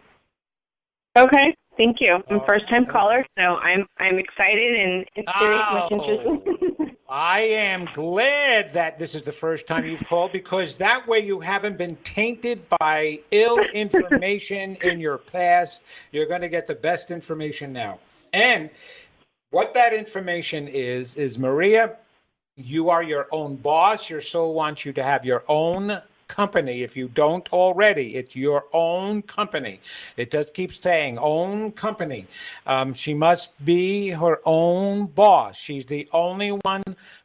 Okay. 1.14 1.54
Thank 1.76 2.00
you. 2.00 2.22
I'm 2.28 2.36
a 2.36 2.42
oh, 2.42 2.44
first 2.46 2.68
time 2.68 2.86
caller, 2.86 3.24
so 3.36 3.42
I'm 3.42 3.86
I'm 3.98 4.18
excited 4.18 4.74
and 4.74 5.06
very 5.16 5.26
oh, 5.58 5.88
much 5.90 5.92
interested. 5.92 6.96
I 7.08 7.40
am 7.40 7.86
glad 7.92 8.72
that 8.72 8.98
this 8.98 9.14
is 9.14 9.22
the 9.22 9.32
first 9.32 9.66
time 9.66 9.84
you've 9.84 10.04
called 10.04 10.32
because 10.32 10.76
that 10.78 11.06
way 11.06 11.18
you 11.18 11.40
haven't 11.40 11.76
been 11.76 11.96
tainted 12.04 12.66
by 12.80 13.20
ill 13.30 13.58
information 13.74 14.76
in 14.82 14.98
your 14.98 15.18
past. 15.18 15.84
You're 16.10 16.26
going 16.26 16.40
to 16.40 16.48
get 16.48 16.66
the 16.66 16.74
best 16.74 17.10
information 17.10 17.72
now. 17.72 17.98
And 18.32 18.70
what 19.50 19.74
that 19.74 19.92
information 19.92 20.68
is 20.68 21.16
is 21.16 21.38
Maria, 21.38 21.96
you 22.56 22.90
are 22.90 23.02
your 23.02 23.28
own 23.30 23.56
boss. 23.56 24.08
Your 24.08 24.22
soul 24.22 24.54
wants 24.54 24.84
you 24.84 24.92
to 24.94 25.02
have 25.02 25.24
your 25.24 25.44
own 25.48 26.00
company 26.32 26.82
if 26.82 26.96
you 26.96 27.08
don't 27.08 27.46
already. 27.52 28.16
It's 28.16 28.34
your 28.34 28.64
own 28.72 29.22
company. 29.22 29.80
It 30.16 30.30
does 30.30 30.50
keep 30.50 30.72
saying 30.72 31.18
own 31.18 31.72
company. 31.72 32.26
Um, 32.66 32.94
she 32.94 33.12
must 33.12 33.62
be 33.64 34.08
her 34.08 34.40
own 34.46 35.06
boss. 35.06 35.56
She's 35.56 35.84
the 35.84 36.08
only 36.12 36.50
one 36.50 36.82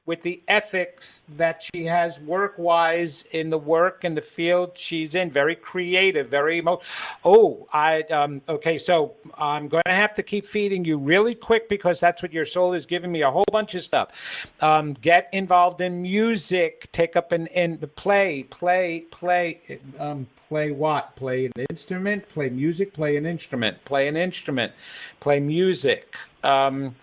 with 0.08 0.22
the 0.22 0.42
ethics 0.48 1.22
that 1.36 1.62
she 1.62 1.84
has 1.84 2.18
work 2.22 2.56
wise 2.58 3.26
in 3.32 3.50
the 3.50 3.58
work 3.58 4.06
and 4.06 4.16
the 4.18 4.22
field 4.22 4.72
she's 4.74 5.14
in. 5.14 5.30
Very 5.30 5.54
creative, 5.54 6.30
very 6.30 6.58
emo. 6.58 6.82
Oh, 7.26 7.68
I 7.72 8.04
um, 8.04 8.42
okay. 8.48 8.78
So 8.78 9.16
I'm 9.38 9.68
going 9.68 9.84
to 9.86 9.94
have 9.94 10.16
to 10.16 10.24
keep 10.24 10.48
feeding 10.48 10.86
you 10.86 10.98
really 10.98 11.36
quick 11.36 11.68
because 11.68 12.00
that's 12.00 12.24
what 12.24 12.32
your 12.32 12.46
soul 12.46 12.74
is 12.74 12.86
giving 12.86 13.12
me 13.12 13.22
a 13.22 13.30
whole 13.30 13.46
bunch 13.52 13.76
of 13.76 13.84
stuff. 13.84 14.54
Um, 14.62 14.94
get 14.94 15.30
involved 15.34 15.82
in 15.82 16.02
music. 16.02 16.90
Take 16.94 17.18
up 17.18 17.34
an 17.34 17.48
in 17.48 17.78
play, 17.96 18.44
play, 18.44 19.02
play. 19.12 19.80
Um, 20.00 20.26
play 20.48 20.72
what? 20.72 21.18
Play 21.18 21.48
an 21.48 21.66
instrument. 21.70 22.28
Play 22.30 22.50
music. 22.50 22.94
Play 22.94 23.18
an 23.18 23.26
instrument. 23.26 23.84
Play 23.84 24.08
an 24.08 24.16
instrument. 24.16 24.72
Play 25.20 25.42
music. 25.42 26.16
Um, 26.46 26.96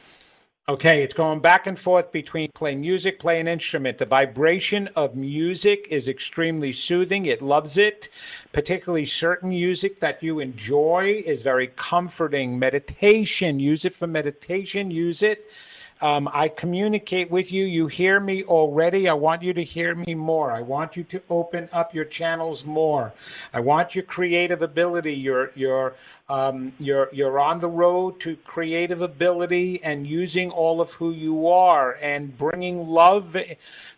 Okay, 0.66 1.02
it's 1.02 1.12
going 1.12 1.40
back 1.40 1.66
and 1.66 1.78
forth 1.78 2.10
between 2.10 2.50
play 2.52 2.74
music, 2.74 3.18
play 3.18 3.38
an 3.38 3.46
instrument. 3.46 3.98
The 3.98 4.06
vibration 4.06 4.88
of 4.96 5.14
music 5.14 5.88
is 5.90 6.08
extremely 6.08 6.72
soothing. 6.72 7.26
It 7.26 7.42
loves 7.42 7.76
it. 7.76 8.08
Particularly 8.50 9.04
certain 9.04 9.50
music 9.50 10.00
that 10.00 10.22
you 10.22 10.40
enjoy 10.40 11.22
is 11.26 11.42
very 11.42 11.66
comforting. 11.66 12.58
Meditation, 12.58 13.60
use 13.60 13.84
it 13.84 13.94
for 13.94 14.06
meditation, 14.06 14.90
use 14.90 15.22
it. 15.22 15.50
Um, 16.00 16.30
I 16.32 16.48
communicate 16.48 17.30
with 17.30 17.52
you. 17.52 17.66
You 17.66 17.86
hear 17.86 18.18
me 18.18 18.42
already. 18.44 19.06
I 19.06 19.12
want 19.12 19.42
you 19.42 19.52
to 19.52 19.62
hear 19.62 19.94
me 19.94 20.14
more. 20.14 20.50
I 20.50 20.62
want 20.62 20.96
you 20.96 21.04
to 21.04 21.22
open 21.28 21.68
up 21.72 21.94
your 21.94 22.04
channels 22.06 22.64
more. 22.64 23.12
I 23.52 23.60
want 23.60 23.94
your 23.94 24.04
creative 24.04 24.62
ability, 24.62 25.14
your 25.14 25.52
your 25.54 25.94
um, 26.28 26.72
you're 26.78 27.10
you're 27.12 27.38
on 27.38 27.60
the 27.60 27.68
road 27.68 28.18
to 28.20 28.36
creative 28.36 29.02
ability 29.02 29.82
and 29.82 30.06
using 30.06 30.50
all 30.50 30.80
of 30.80 30.90
who 30.92 31.10
you 31.10 31.48
are 31.48 31.98
and 32.00 32.36
bringing 32.38 32.88
love, 32.88 33.36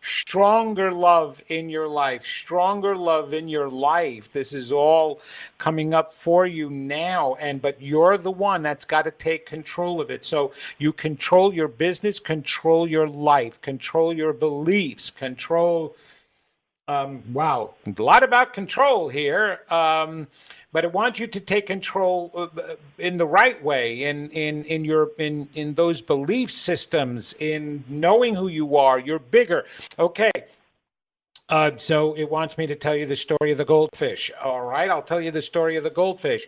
stronger 0.01 0.91
love 0.91 1.41
in 1.47 1.69
your 1.69 1.87
life, 1.87 2.27
stronger 2.27 2.97
love 2.97 3.33
in 3.33 3.49
your 3.49 3.69
life. 3.69 4.33
This 4.33 4.53
is 4.53 4.73
all 4.73 5.21
coming 5.59 5.95
up 5.95 6.15
for 6.15 6.45
you 6.47 6.69
now, 6.69 7.37
and 7.37 7.63
but 7.63 7.81
you're 7.81 8.19
the 8.19 8.33
one 8.33 8.65
that's 8.65 8.87
got 8.87 9.03
to 9.03 9.13
take 9.13 9.47
control 9.47 10.01
of 10.01 10.11
it. 10.11 10.25
So 10.27 10.53
you 10.79 10.93
control 10.93 11.55
your 11.55 11.69
business, 11.69 12.19
control 12.19 12.89
your 12.89 13.09
life, 13.09 13.61
control 13.61 14.13
your 14.13 14.33
beliefs, 14.33 15.11
control. 15.11 15.95
Um, 16.89 17.23
wow, 17.33 17.75
a 17.85 18.03
lot 18.03 18.23
about 18.23 18.55
control 18.55 19.09
here. 19.09 19.61
Um, 19.71 20.29
but 20.73 20.85
I 20.85 20.89
want 20.89 21.19
you 21.19 21.27
to 21.27 21.41
take 21.41 21.67
control 21.67 22.31
uh, 22.35 22.75
in 22.99 23.17
the 23.17 23.27
right 23.27 23.61
way, 23.63 24.05
in 24.05 24.31
in 24.31 24.65
in 24.65 24.85
your 24.85 25.11
in 25.19 25.49
in 25.55 25.75
those 25.75 26.01
belief 26.01 26.53
systems, 26.53 27.35
in 27.41 27.83
knowing 27.89 28.37
who 28.37 28.47
you 28.47 28.77
are. 28.77 28.99
You're 29.01 29.19
bigger. 29.19 29.65
Okay. 29.99 30.31
Uh, 31.49 31.71
so 31.77 32.17
it 32.17 32.29
wants 32.31 32.59
me 32.59 32.67
to 32.67 32.75
tell 32.75 32.95
you 32.95 33.07
the 33.07 33.17
story 33.17 33.53
of 33.53 33.59
the 33.59 33.65
goldfish. 33.65 34.33
All 34.43 34.63
right, 34.63 34.91
I'll 34.91 35.03
tell 35.03 35.21
you 35.21 35.31
the 35.31 35.43
story 35.43 35.77
of 35.77 35.85
the 35.85 35.91
goldfish. 35.91 36.47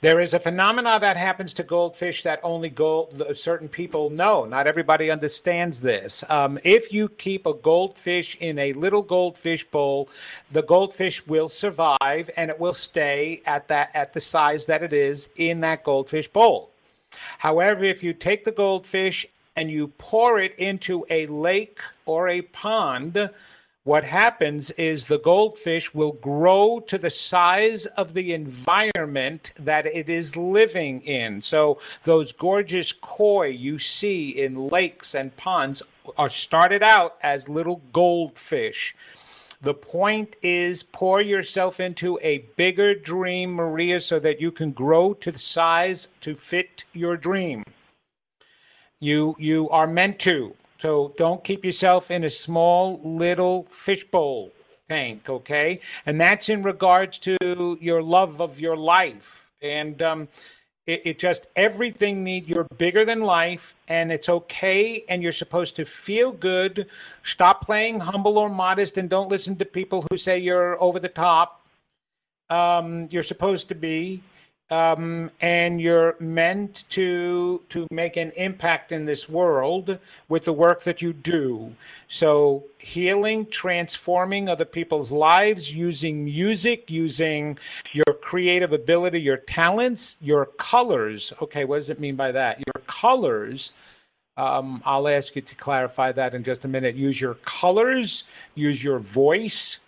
There 0.00 0.20
is 0.20 0.32
a 0.32 0.38
phenomena 0.38 1.00
that 1.00 1.16
happens 1.16 1.52
to 1.54 1.64
goldfish 1.64 2.22
that 2.22 2.38
only 2.44 2.68
gold, 2.68 3.20
certain 3.34 3.68
people 3.68 4.10
know. 4.10 4.44
Not 4.44 4.68
everybody 4.68 5.10
understands 5.10 5.80
this. 5.80 6.22
Um, 6.28 6.60
if 6.62 6.92
you 6.92 7.08
keep 7.08 7.46
a 7.46 7.54
goldfish 7.54 8.36
in 8.36 8.60
a 8.60 8.74
little 8.74 9.02
goldfish 9.02 9.64
bowl, 9.64 10.08
the 10.52 10.62
goldfish 10.62 11.26
will 11.26 11.48
survive 11.48 12.30
and 12.36 12.48
it 12.48 12.60
will 12.60 12.74
stay 12.74 13.42
at 13.44 13.66
that 13.68 13.90
at 13.92 14.12
the 14.12 14.20
size 14.20 14.66
that 14.66 14.84
it 14.84 14.92
is 14.92 15.30
in 15.34 15.62
that 15.62 15.82
goldfish 15.82 16.28
bowl. 16.28 16.70
However, 17.38 17.82
if 17.82 18.04
you 18.04 18.12
take 18.12 18.44
the 18.44 18.52
goldfish 18.52 19.26
and 19.56 19.68
you 19.68 19.88
pour 19.98 20.38
it 20.38 20.54
into 20.58 21.06
a 21.10 21.26
lake 21.26 21.80
or 22.06 22.28
a 22.28 22.42
pond, 22.42 23.30
what 23.88 24.04
happens 24.04 24.70
is 24.72 25.06
the 25.06 25.18
goldfish 25.18 25.94
will 25.94 26.12
grow 26.12 26.78
to 26.78 26.98
the 26.98 27.08
size 27.08 27.86
of 27.86 28.12
the 28.12 28.34
environment 28.34 29.50
that 29.56 29.86
it 29.86 30.10
is 30.10 30.36
living 30.36 31.00
in. 31.06 31.40
So 31.40 31.80
those 32.04 32.34
gorgeous 32.34 32.92
koi 32.92 33.46
you 33.46 33.78
see 33.78 34.28
in 34.28 34.68
lakes 34.68 35.14
and 35.14 35.34
ponds 35.38 35.82
are 36.18 36.28
started 36.28 36.82
out 36.82 37.16
as 37.22 37.48
little 37.48 37.80
goldfish. 37.94 38.94
The 39.62 39.72
point 39.72 40.36
is 40.42 40.82
pour 40.82 41.22
yourself 41.22 41.80
into 41.80 42.18
a 42.20 42.44
bigger 42.56 42.94
dream, 42.94 43.54
Maria, 43.54 44.02
so 44.02 44.18
that 44.18 44.38
you 44.38 44.52
can 44.52 44.72
grow 44.72 45.14
to 45.14 45.32
the 45.32 45.38
size 45.38 46.08
to 46.20 46.36
fit 46.36 46.84
your 46.92 47.16
dream. 47.16 47.64
You 49.00 49.34
you 49.38 49.70
are 49.70 49.86
meant 49.86 50.18
to. 50.28 50.54
So 50.78 51.12
don't 51.16 51.42
keep 51.42 51.64
yourself 51.64 52.10
in 52.10 52.24
a 52.24 52.30
small 52.30 53.00
little 53.02 53.64
fishbowl 53.64 54.52
tank, 54.88 55.28
okay? 55.28 55.80
And 56.06 56.20
that's 56.20 56.48
in 56.48 56.62
regards 56.62 57.18
to 57.20 57.78
your 57.80 58.02
love 58.02 58.40
of 58.40 58.60
your 58.60 58.76
life. 58.76 59.44
And 59.60 60.00
um, 60.02 60.28
it, 60.86 61.02
it 61.04 61.18
just 61.18 61.46
everything 61.56 62.22
need 62.22 62.46
you're 62.46 62.66
bigger 62.78 63.04
than 63.04 63.20
life, 63.20 63.74
and 63.88 64.12
it's 64.12 64.28
okay. 64.28 65.04
And 65.08 65.22
you're 65.22 65.32
supposed 65.32 65.76
to 65.76 65.84
feel 65.84 66.30
good. 66.30 66.86
Stop 67.24 67.64
playing 67.64 68.00
humble 68.00 68.38
or 68.38 68.48
modest, 68.48 68.98
and 68.98 69.10
don't 69.10 69.28
listen 69.28 69.56
to 69.56 69.64
people 69.64 70.06
who 70.10 70.16
say 70.16 70.38
you're 70.38 70.80
over 70.80 71.00
the 71.00 71.08
top. 71.08 71.66
Um, 72.50 73.08
you're 73.10 73.22
supposed 73.24 73.68
to 73.68 73.74
be 73.74 74.22
um, 74.70 75.30
and 75.40 75.80
you're 75.80 76.16
meant 76.20 76.84
to 76.90 77.62
to 77.70 77.86
make 77.90 78.16
an 78.16 78.32
impact 78.32 78.92
in 78.92 79.06
this 79.06 79.28
world 79.28 79.98
with 80.28 80.44
the 80.44 80.52
work 80.52 80.84
that 80.84 81.00
you 81.00 81.12
do. 81.12 81.72
So 82.08 82.64
healing, 82.78 83.46
transforming 83.46 84.48
other 84.48 84.64
people's 84.64 85.10
lives 85.10 85.72
using 85.72 86.24
music, 86.24 86.90
using 86.90 87.58
your 87.92 88.14
creative 88.20 88.72
ability, 88.72 89.22
your 89.22 89.38
talents, 89.38 90.16
your 90.20 90.46
colors. 90.46 91.32
Okay, 91.40 91.64
what 91.64 91.78
does 91.78 91.90
it 91.90 92.00
mean 92.00 92.16
by 92.16 92.32
that? 92.32 92.58
Your 92.58 92.82
colors. 92.86 93.72
Um, 94.36 94.82
I'll 94.84 95.08
ask 95.08 95.34
you 95.34 95.42
to 95.42 95.54
clarify 95.56 96.12
that 96.12 96.32
in 96.34 96.44
just 96.44 96.64
a 96.64 96.68
minute. 96.68 96.94
Use 96.94 97.20
your 97.20 97.34
colors, 97.34 98.22
use 98.54 98.84
your 98.84 99.00
voice, 99.00 99.80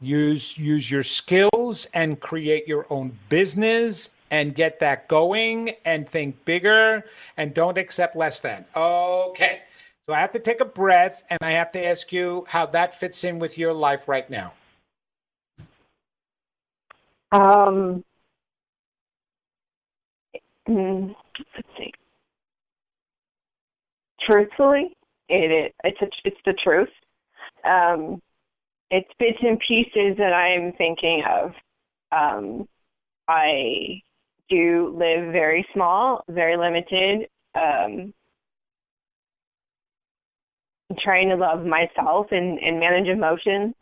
use 0.00 0.56
use 0.56 0.90
your 0.90 1.02
skills 1.02 1.86
and 1.94 2.20
create 2.20 2.68
your 2.68 2.86
own 2.90 3.16
business 3.28 4.10
and 4.30 4.54
get 4.54 4.80
that 4.80 5.08
going 5.08 5.74
and 5.84 6.08
think 6.08 6.44
bigger 6.44 7.04
and 7.36 7.54
don't 7.54 7.78
accept 7.78 8.14
less 8.14 8.40
than. 8.40 8.64
Okay. 8.76 9.62
So 10.06 10.14
I 10.14 10.20
have 10.20 10.32
to 10.32 10.38
take 10.38 10.60
a 10.60 10.64
breath 10.64 11.22
and 11.30 11.38
I 11.42 11.52
have 11.52 11.72
to 11.72 11.84
ask 11.84 12.12
you 12.12 12.44
how 12.48 12.66
that 12.66 12.98
fits 12.98 13.24
in 13.24 13.38
with 13.38 13.58
your 13.58 13.72
life 13.72 14.08
right 14.08 14.28
now. 14.30 14.52
Um, 17.30 18.02
mm, 20.66 21.14
let's 21.38 21.68
see. 21.76 21.92
Truthfully, 24.26 24.96
it, 25.28 25.50
it 25.50 25.74
it's 25.84 26.00
a, 26.00 26.06
it's 26.24 26.36
the 26.46 26.54
truth. 26.54 26.88
Um, 27.64 28.22
it's 28.90 29.08
bits 29.18 29.38
and 29.42 29.58
pieces 29.66 30.16
that 30.18 30.32
I'm 30.32 30.72
thinking 30.72 31.22
of. 31.28 31.52
Um, 32.10 32.68
I 33.28 34.00
do 34.48 34.94
live 34.98 35.32
very 35.32 35.66
small, 35.74 36.24
very 36.28 36.56
limited. 36.56 37.28
Um, 37.54 38.14
trying 41.00 41.28
to 41.28 41.36
love 41.36 41.64
myself 41.66 42.26
and, 42.30 42.58
and 42.58 42.80
manage 42.80 43.08
emotions 43.08 43.74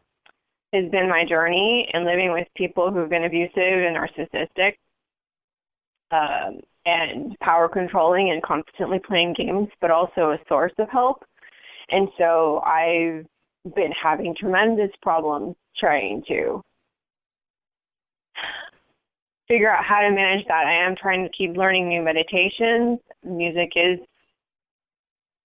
has 0.73 0.91
been 0.91 1.09
my 1.09 1.25
journey, 1.25 1.89
and 1.93 2.05
living 2.05 2.33
with 2.33 2.49
people 2.57 2.91
who've 2.91 3.09
been 3.09 3.25
abusive 3.25 3.53
and 3.57 3.97
narcissistic, 3.97 4.75
um, 6.11 6.61
and 6.85 7.39
power 7.39 7.69
controlling 7.69 8.31
and 8.31 8.43
constantly 8.43 8.99
playing 8.99 9.35
games, 9.39 9.69
but 9.81 9.91
also 9.91 10.33
a 10.33 10.39
source 10.49 10.73
of 10.79 10.89
help. 10.91 11.25
And 11.91 12.09
so 12.19 12.61
I've 12.67 13.27
been 13.75 13.93
having 13.93 14.35
tremendous 14.39 14.91
problems 15.03 15.57
trying 15.79 16.23
to 16.29 16.63
figure 19.49 19.71
out 19.71 19.85
how 19.85 20.01
to 20.01 20.11
manage 20.11 20.47
that. 20.49 20.67
I 20.67 20.87
am 20.87 20.97
trying 20.97 21.25
to 21.25 21.31
keep 21.37 21.57
learning 21.57 21.89
new 21.89 22.03
meditations. 22.03 22.99
Music 23.25 23.73
is 23.77 23.99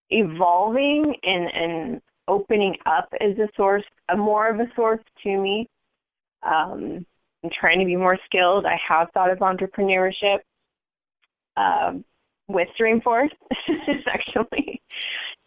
evolving 0.09 1.15
and, 1.24 1.49
and 1.53 2.01
opening 2.28 2.76
up 2.86 3.09
as 3.19 3.38
a 3.38 3.47
source, 3.55 3.84
a 4.09 4.17
more 4.17 4.49
of 4.49 4.59
a 4.59 4.67
source 4.76 5.01
to 5.24 5.38
me. 5.38 5.69
Um, 6.43 7.05
I'm 7.43 7.49
trying 7.59 7.80
to 7.80 7.86
be 7.86 7.95
more 7.95 8.17
skilled. 8.26 8.65
I 8.65 8.80
have 8.88 9.09
thought 9.13 9.32
of 9.32 9.39
entrepreneurship 9.39 10.39
um, 11.57 12.03
with 12.47 12.67
Dreamforce, 12.80 13.30
It's 13.67 14.07
actually, 14.13 14.82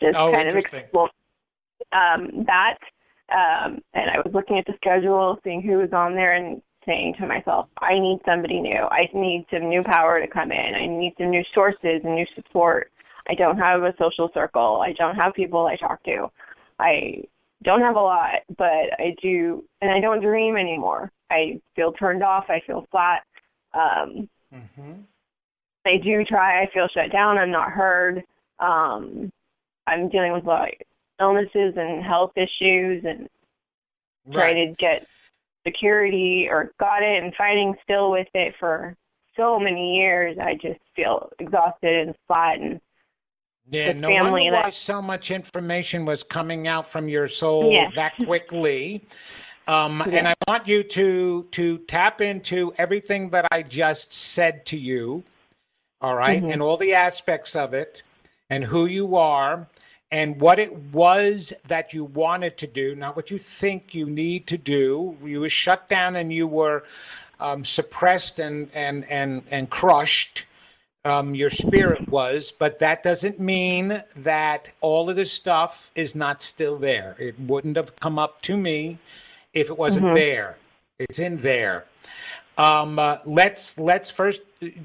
just 0.00 0.16
oh, 0.16 0.32
kind 0.32 0.48
of 0.48 0.56
explore 0.56 1.10
um, 1.94 2.44
that. 2.46 2.78
Um, 3.30 3.80
and 3.94 4.10
I 4.10 4.20
was 4.24 4.34
looking 4.34 4.58
at 4.58 4.66
the 4.66 4.74
schedule, 4.76 5.38
seeing 5.42 5.62
who 5.62 5.78
was 5.78 5.92
on 5.92 6.14
there, 6.14 6.34
and 6.34 6.60
saying 6.84 7.14
to 7.18 7.26
myself, 7.26 7.68
I 7.78 7.98
need 7.98 8.20
somebody 8.26 8.60
new. 8.60 8.86
I 8.90 9.08
need 9.14 9.46
some 9.50 9.68
new 9.68 9.82
power 9.82 10.20
to 10.20 10.26
come 10.26 10.52
in. 10.52 10.74
I 10.74 10.86
need 10.86 11.14
some 11.18 11.30
new 11.30 11.42
sources 11.54 12.02
and 12.04 12.14
new 12.14 12.26
support. 12.34 12.90
I 13.28 13.34
don't 13.34 13.58
have 13.58 13.82
a 13.82 13.94
social 13.98 14.30
circle. 14.34 14.82
I 14.84 14.92
don't 14.92 15.16
have 15.16 15.34
people 15.34 15.66
I 15.66 15.76
talk 15.76 16.02
to. 16.04 16.28
I 16.78 17.22
don't 17.62 17.80
have 17.80 17.96
a 17.96 18.00
lot, 18.00 18.42
but 18.58 18.92
I 18.98 19.16
do, 19.22 19.64
and 19.80 19.90
I 19.90 20.00
don't 20.00 20.20
dream 20.20 20.56
anymore. 20.56 21.10
I 21.30 21.60
feel 21.74 21.92
turned 21.92 22.22
off. 22.22 22.44
I 22.48 22.60
feel 22.66 22.86
flat. 22.90 23.22
Um, 23.72 24.28
mm-hmm. 24.54 24.92
I 25.86 25.96
do 26.02 26.24
try. 26.24 26.62
I 26.62 26.70
feel 26.72 26.88
shut 26.88 27.10
down. 27.10 27.38
I'm 27.38 27.50
not 27.50 27.70
heard. 27.70 28.22
Um, 28.58 29.32
I'm 29.86 30.08
dealing 30.08 30.32
with 30.32 30.44
like 30.44 30.86
illnesses 31.20 31.74
and 31.76 32.02
health 32.02 32.32
issues, 32.36 33.04
and 33.04 33.28
right. 34.26 34.34
trying 34.34 34.68
to 34.68 34.74
get 34.78 35.06
security 35.66 36.48
or 36.50 36.72
got 36.78 37.02
it 37.02 37.22
and 37.22 37.34
fighting 37.34 37.74
still 37.82 38.10
with 38.10 38.28
it 38.34 38.54
for 38.58 38.96
so 39.36 39.58
many 39.58 39.96
years. 39.96 40.38
I 40.38 40.54
just 40.54 40.80
feel 40.94 41.30
exhausted 41.38 42.08
and 42.08 42.14
flat 42.26 42.60
and 42.60 42.80
yeah, 43.70 43.92
no 43.92 44.10
wonder 44.10 44.52
why 44.52 44.70
so 44.70 45.00
much 45.00 45.30
information 45.30 46.04
was 46.04 46.22
coming 46.22 46.68
out 46.68 46.86
from 46.86 47.08
your 47.08 47.28
soul 47.28 47.72
yes. 47.72 47.92
that 47.96 48.14
quickly. 48.16 49.02
Um, 49.66 50.02
yeah. 50.06 50.18
And 50.18 50.28
I 50.28 50.34
want 50.46 50.68
you 50.68 50.82
to 50.82 51.44
to 51.50 51.78
tap 51.78 52.20
into 52.20 52.74
everything 52.76 53.30
that 53.30 53.46
I 53.50 53.62
just 53.62 54.12
said 54.12 54.66
to 54.66 54.76
you, 54.76 55.24
all 56.02 56.14
right? 56.14 56.42
mm-hmm. 56.42 56.52
and 56.52 56.62
all 56.62 56.76
the 56.76 56.92
aspects 56.92 57.56
of 57.56 57.72
it, 57.72 58.02
and 58.50 58.62
who 58.62 58.84
you 58.84 59.16
are, 59.16 59.66
and 60.14 60.40
what 60.40 60.60
it 60.60 60.72
was 60.92 61.52
that 61.66 61.92
you 61.92 62.04
wanted 62.04 62.56
to 62.58 62.68
do, 62.68 62.94
not 62.94 63.16
what 63.16 63.32
you 63.32 63.38
think 63.38 63.96
you 63.96 64.06
need 64.06 64.46
to 64.46 64.56
do. 64.56 65.16
You 65.24 65.40
were 65.40 65.48
shut 65.48 65.88
down 65.88 66.14
and 66.14 66.32
you 66.32 66.46
were 66.46 66.84
um, 67.40 67.64
suppressed 67.64 68.38
and 68.38 68.70
and 68.74 69.04
and 69.10 69.42
and 69.50 69.68
crushed 69.68 70.44
um, 71.04 71.34
your 71.34 71.50
spirit 71.50 72.08
was, 72.08 72.52
but 72.52 72.78
that 72.78 73.02
doesn't 73.02 73.40
mean 73.40 74.04
that 74.18 74.70
all 74.80 75.10
of 75.10 75.16
this 75.16 75.32
stuff 75.32 75.90
is 75.96 76.14
not 76.14 76.42
still 76.42 76.78
there. 76.78 77.16
It 77.18 77.34
wouldn't 77.40 77.76
have 77.76 77.96
come 77.96 78.16
up 78.16 78.40
to 78.42 78.56
me 78.56 78.98
if 79.52 79.68
it 79.68 79.76
wasn't 79.76 80.06
mm-hmm. 80.06 80.14
there. 80.14 80.56
It's 81.00 81.18
in 81.18 81.42
there. 81.42 81.86
Um, 82.56 83.00
uh, 83.00 83.16
let's 83.26 83.76
let's 83.78 84.12
first 84.12 84.42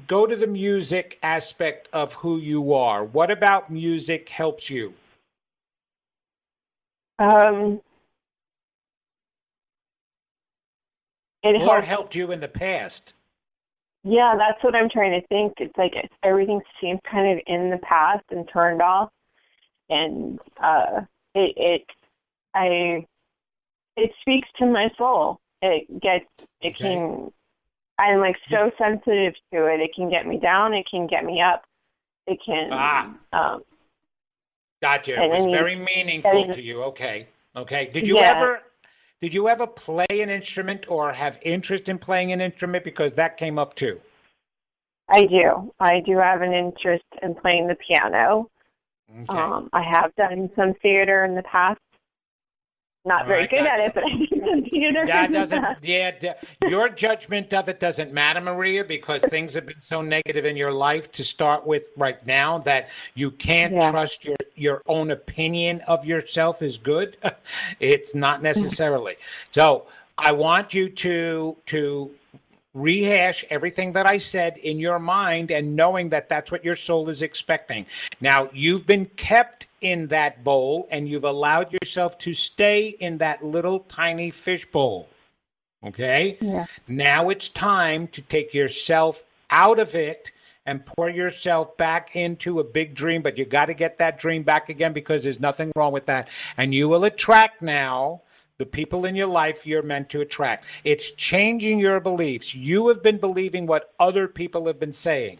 go 0.08 0.26
to 0.26 0.34
the 0.34 0.48
music 0.48 1.20
aspect 1.22 1.88
of 1.92 2.14
who 2.14 2.38
you 2.38 2.74
are. 2.74 3.04
What 3.04 3.30
about 3.30 3.70
music 3.70 4.28
helps 4.28 4.68
you? 4.68 4.92
Um, 7.20 7.82
it 11.42 11.54
or 11.54 11.58
helped, 11.58 11.86
helped 11.86 12.14
you 12.14 12.32
in 12.32 12.40
the 12.40 12.48
past. 12.48 13.12
Yeah, 14.02 14.34
that's 14.38 14.64
what 14.64 14.74
I'm 14.74 14.88
trying 14.88 15.20
to 15.20 15.26
think. 15.28 15.52
It's 15.58 15.76
like 15.76 15.92
everything 16.22 16.62
seems 16.80 17.00
kind 17.10 17.38
of 17.38 17.44
in 17.46 17.68
the 17.68 17.78
past 17.78 18.24
and 18.30 18.48
turned 18.50 18.80
off, 18.80 19.10
and 19.90 20.40
uh, 20.62 21.02
it 21.34 21.52
it 21.56 21.86
I 22.54 23.06
it 23.96 24.10
speaks 24.22 24.48
to 24.58 24.66
my 24.66 24.88
soul. 24.96 25.40
It 25.60 26.00
gets 26.00 26.24
it 26.62 26.74
okay. 26.74 26.94
can. 26.94 27.30
I'm 27.98 28.20
like 28.20 28.36
so 28.50 28.70
sensitive 28.78 29.34
to 29.52 29.66
it. 29.66 29.80
It 29.80 29.90
can 29.94 30.08
get 30.08 30.26
me 30.26 30.38
down. 30.38 30.72
It 30.72 30.86
can 30.90 31.06
get 31.06 31.22
me 31.22 31.42
up. 31.42 31.64
It 32.26 32.38
can. 32.44 32.70
Ah. 32.72 33.14
Um, 33.34 33.62
gotcha. 34.82 35.22
It 35.22 35.28
was 35.28 35.50
very 35.52 35.76
meaningful 35.76 36.52
to 36.54 36.60
you. 36.60 36.82
Okay. 36.84 37.28
Okay. 37.56 37.90
Did 37.92 38.06
you 38.06 38.16
yeah. 38.16 38.36
ever 38.36 38.62
did 39.20 39.34
you 39.34 39.48
ever 39.48 39.66
play 39.66 40.06
an 40.10 40.30
instrument 40.30 40.86
or 40.88 41.12
have 41.12 41.38
interest 41.42 41.88
in 41.88 41.98
playing 41.98 42.32
an 42.32 42.40
instrument? 42.40 42.84
Because 42.84 43.12
that 43.12 43.36
came 43.36 43.58
up 43.58 43.74
too. 43.74 44.00
I 45.08 45.26
do. 45.26 45.72
I 45.78 46.00
do 46.00 46.16
have 46.18 46.40
an 46.40 46.54
interest 46.54 47.04
in 47.22 47.34
playing 47.34 47.66
the 47.66 47.76
piano. 47.86 48.48
Okay. 49.10 49.38
Um, 49.38 49.68
I 49.72 49.82
have 49.82 50.14
done 50.14 50.50
some 50.54 50.74
theater 50.74 51.24
in 51.24 51.34
the 51.34 51.42
past. 51.42 51.80
Not 53.04 53.26
very 53.26 53.40
right, 53.40 53.50
good 53.50 53.66
at 53.66 53.80
it, 53.80 53.94
but 53.94 54.04
I 54.04 54.10
did 54.10 54.28
some 54.30 54.62
theater. 54.64 55.06
That 55.06 55.32
doesn't. 55.32 55.64
Yeah, 55.82 56.34
your 56.68 56.90
judgment 56.90 57.52
of 57.54 57.68
it 57.70 57.80
doesn't 57.80 58.12
matter, 58.12 58.42
Maria, 58.42 58.84
because 58.84 59.22
things 59.22 59.54
have 59.54 59.64
been 59.64 59.80
so 59.88 60.02
negative 60.02 60.44
in 60.44 60.54
your 60.54 60.72
life 60.72 61.10
to 61.12 61.24
start 61.24 61.66
with 61.66 61.90
right 61.96 62.24
now 62.26 62.58
that 62.58 62.88
you 63.14 63.30
can't 63.30 63.72
yeah. 63.72 63.90
trust 63.90 64.26
your 64.26 64.36
your 64.54 64.82
own 64.86 65.12
opinion 65.12 65.80
of 65.88 66.04
yourself 66.04 66.60
is 66.60 66.76
good. 66.76 67.16
it's 67.80 68.14
not 68.14 68.34
mm-hmm. 68.34 68.44
necessarily. 68.44 69.16
so 69.50 69.86
I 70.18 70.32
want 70.32 70.74
you 70.74 70.90
to 70.90 71.56
to 71.66 72.10
rehash 72.74 73.44
everything 73.50 73.92
that 73.92 74.06
I 74.06 74.18
said 74.18 74.56
in 74.58 74.78
your 74.78 74.98
mind 74.98 75.50
and 75.50 75.74
knowing 75.74 76.10
that 76.10 76.28
that's 76.28 76.50
what 76.50 76.64
your 76.64 76.76
soul 76.76 77.08
is 77.08 77.22
expecting. 77.22 77.86
Now, 78.20 78.48
you've 78.52 78.86
been 78.86 79.06
kept 79.06 79.66
in 79.80 80.06
that 80.08 80.44
bowl 80.44 80.86
and 80.90 81.08
you've 81.08 81.24
allowed 81.24 81.72
yourself 81.72 82.18
to 82.18 82.34
stay 82.34 82.88
in 82.88 83.18
that 83.18 83.44
little 83.44 83.80
tiny 83.80 84.30
fish 84.30 84.66
bowl. 84.66 85.08
Okay? 85.84 86.38
Yeah. 86.40 86.66
Now 86.86 87.30
it's 87.30 87.48
time 87.48 88.06
to 88.08 88.22
take 88.22 88.54
yourself 88.54 89.24
out 89.50 89.78
of 89.78 89.94
it 89.94 90.30
and 90.66 90.84
pour 90.84 91.08
yourself 91.08 91.76
back 91.76 92.14
into 92.14 92.60
a 92.60 92.64
big 92.64 92.94
dream, 92.94 93.22
but 93.22 93.38
you 93.38 93.44
got 93.44 93.66
to 93.66 93.74
get 93.74 93.98
that 93.98 94.18
dream 94.20 94.42
back 94.42 94.68
again 94.68 94.92
because 94.92 95.24
there's 95.24 95.40
nothing 95.40 95.72
wrong 95.74 95.92
with 95.92 96.06
that. 96.06 96.28
And 96.56 96.74
you 96.74 96.88
will 96.88 97.04
attract 97.04 97.62
now 97.62 98.20
the 98.60 98.66
people 98.66 99.06
in 99.06 99.16
your 99.16 99.26
life 99.26 99.66
you're 99.66 99.82
meant 99.82 100.10
to 100.10 100.20
attract. 100.20 100.66
It's 100.84 101.12
changing 101.12 101.78
your 101.80 101.98
beliefs. 101.98 102.54
You 102.54 102.88
have 102.88 103.02
been 103.02 103.16
believing 103.16 103.66
what 103.66 103.94
other 103.98 104.28
people 104.28 104.66
have 104.66 104.78
been 104.78 104.92
saying. 104.92 105.38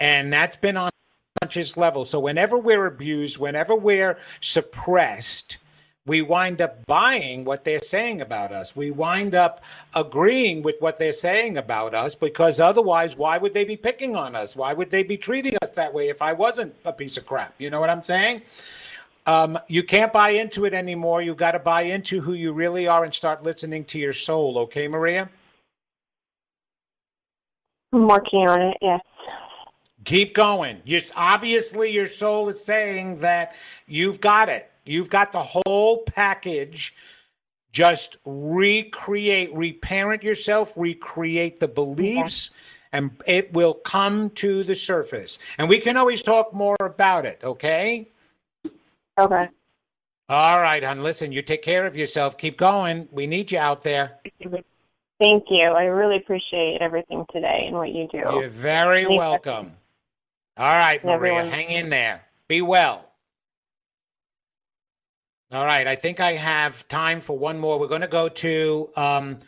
And 0.00 0.32
that's 0.32 0.56
been 0.56 0.76
on 0.76 0.88
a 0.88 1.40
conscious 1.40 1.76
level. 1.76 2.04
So 2.04 2.18
whenever 2.18 2.58
we're 2.58 2.86
abused, 2.86 3.38
whenever 3.38 3.76
we're 3.76 4.18
suppressed, 4.40 5.58
we 6.04 6.20
wind 6.20 6.60
up 6.60 6.84
buying 6.86 7.44
what 7.44 7.64
they're 7.64 7.78
saying 7.78 8.22
about 8.22 8.50
us. 8.50 8.74
We 8.74 8.90
wind 8.90 9.36
up 9.36 9.60
agreeing 9.94 10.64
with 10.64 10.80
what 10.80 10.98
they're 10.98 11.12
saying 11.12 11.58
about 11.58 11.94
us 11.94 12.16
because 12.16 12.58
otherwise, 12.58 13.14
why 13.14 13.38
would 13.38 13.54
they 13.54 13.64
be 13.64 13.76
picking 13.76 14.16
on 14.16 14.34
us? 14.34 14.56
Why 14.56 14.72
would 14.72 14.90
they 14.90 15.04
be 15.04 15.16
treating 15.16 15.54
us 15.62 15.70
that 15.76 15.94
way 15.94 16.08
if 16.08 16.22
I 16.22 16.32
wasn't 16.32 16.74
a 16.84 16.92
piece 16.92 17.18
of 17.18 17.24
crap? 17.24 17.54
You 17.58 17.70
know 17.70 17.78
what 17.78 17.90
I'm 17.90 18.02
saying? 18.02 18.42
Um, 19.28 19.58
you 19.68 19.82
can't 19.82 20.10
buy 20.10 20.30
into 20.30 20.64
it 20.64 20.72
anymore. 20.72 21.20
You've 21.20 21.36
got 21.36 21.50
to 21.50 21.58
buy 21.58 21.82
into 21.82 22.18
who 22.18 22.32
you 22.32 22.54
really 22.54 22.86
are 22.86 23.04
and 23.04 23.12
start 23.12 23.42
listening 23.42 23.84
to 23.84 23.98
your 23.98 24.14
soul. 24.14 24.56
Okay, 24.60 24.88
Maria? 24.88 25.28
I'm 27.92 28.08
working 28.08 28.48
on 28.48 28.62
it, 28.62 28.78
yes. 28.80 29.02
Keep 30.06 30.34
going. 30.34 30.80
You, 30.86 31.02
obviously, 31.14 31.90
your 31.90 32.08
soul 32.08 32.48
is 32.48 32.64
saying 32.64 33.20
that 33.20 33.54
you've 33.86 34.18
got 34.18 34.48
it. 34.48 34.70
You've 34.86 35.10
got 35.10 35.32
the 35.32 35.42
whole 35.42 36.04
package. 36.04 36.94
Just 37.70 38.16
recreate, 38.24 39.54
reparent 39.54 40.22
yourself, 40.22 40.72
recreate 40.74 41.60
the 41.60 41.68
beliefs, 41.68 42.50
and 42.94 43.10
it 43.26 43.52
will 43.52 43.74
come 43.74 44.30
to 44.30 44.64
the 44.64 44.74
surface. 44.74 45.38
And 45.58 45.68
we 45.68 45.80
can 45.80 45.98
always 45.98 46.22
talk 46.22 46.54
more 46.54 46.78
about 46.80 47.26
it, 47.26 47.42
okay? 47.44 48.08
Okay. 49.18 49.48
All 50.28 50.60
right, 50.60 50.84
hon. 50.84 51.02
Listen, 51.02 51.32
you 51.32 51.42
take 51.42 51.62
care 51.62 51.86
of 51.86 51.96
yourself. 51.96 52.36
Keep 52.36 52.58
going. 52.58 53.08
We 53.10 53.26
need 53.26 53.50
you 53.50 53.58
out 53.58 53.82
there. 53.82 54.20
Thank 55.20 55.44
you. 55.50 55.66
I 55.66 55.84
really 55.84 56.18
appreciate 56.18 56.78
everything 56.80 57.24
today 57.32 57.64
and 57.66 57.76
what 57.76 57.88
you 57.88 58.06
do. 58.12 58.18
You're 58.18 58.48
very 58.48 59.04
Thank 59.04 59.18
welcome. 59.18 59.66
You. 59.66 59.72
All 60.58 60.70
right, 60.70 61.02
Maria, 61.04 61.14
everyone. 61.14 61.48
hang 61.48 61.70
in 61.70 61.88
there. 61.88 62.22
Be 62.46 62.62
well. 62.62 63.04
All 65.50 65.64
right, 65.64 65.86
I 65.86 65.96
think 65.96 66.20
I 66.20 66.32
have 66.32 66.86
time 66.88 67.20
for 67.22 67.38
one 67.38 67.58
more. 67.58 67.78
We're 67.78 67.88
going 67.88 68.02
to 68.02 68.06
go 68.06 68.28
to, 68.28 68.90
um, 68.96 69.38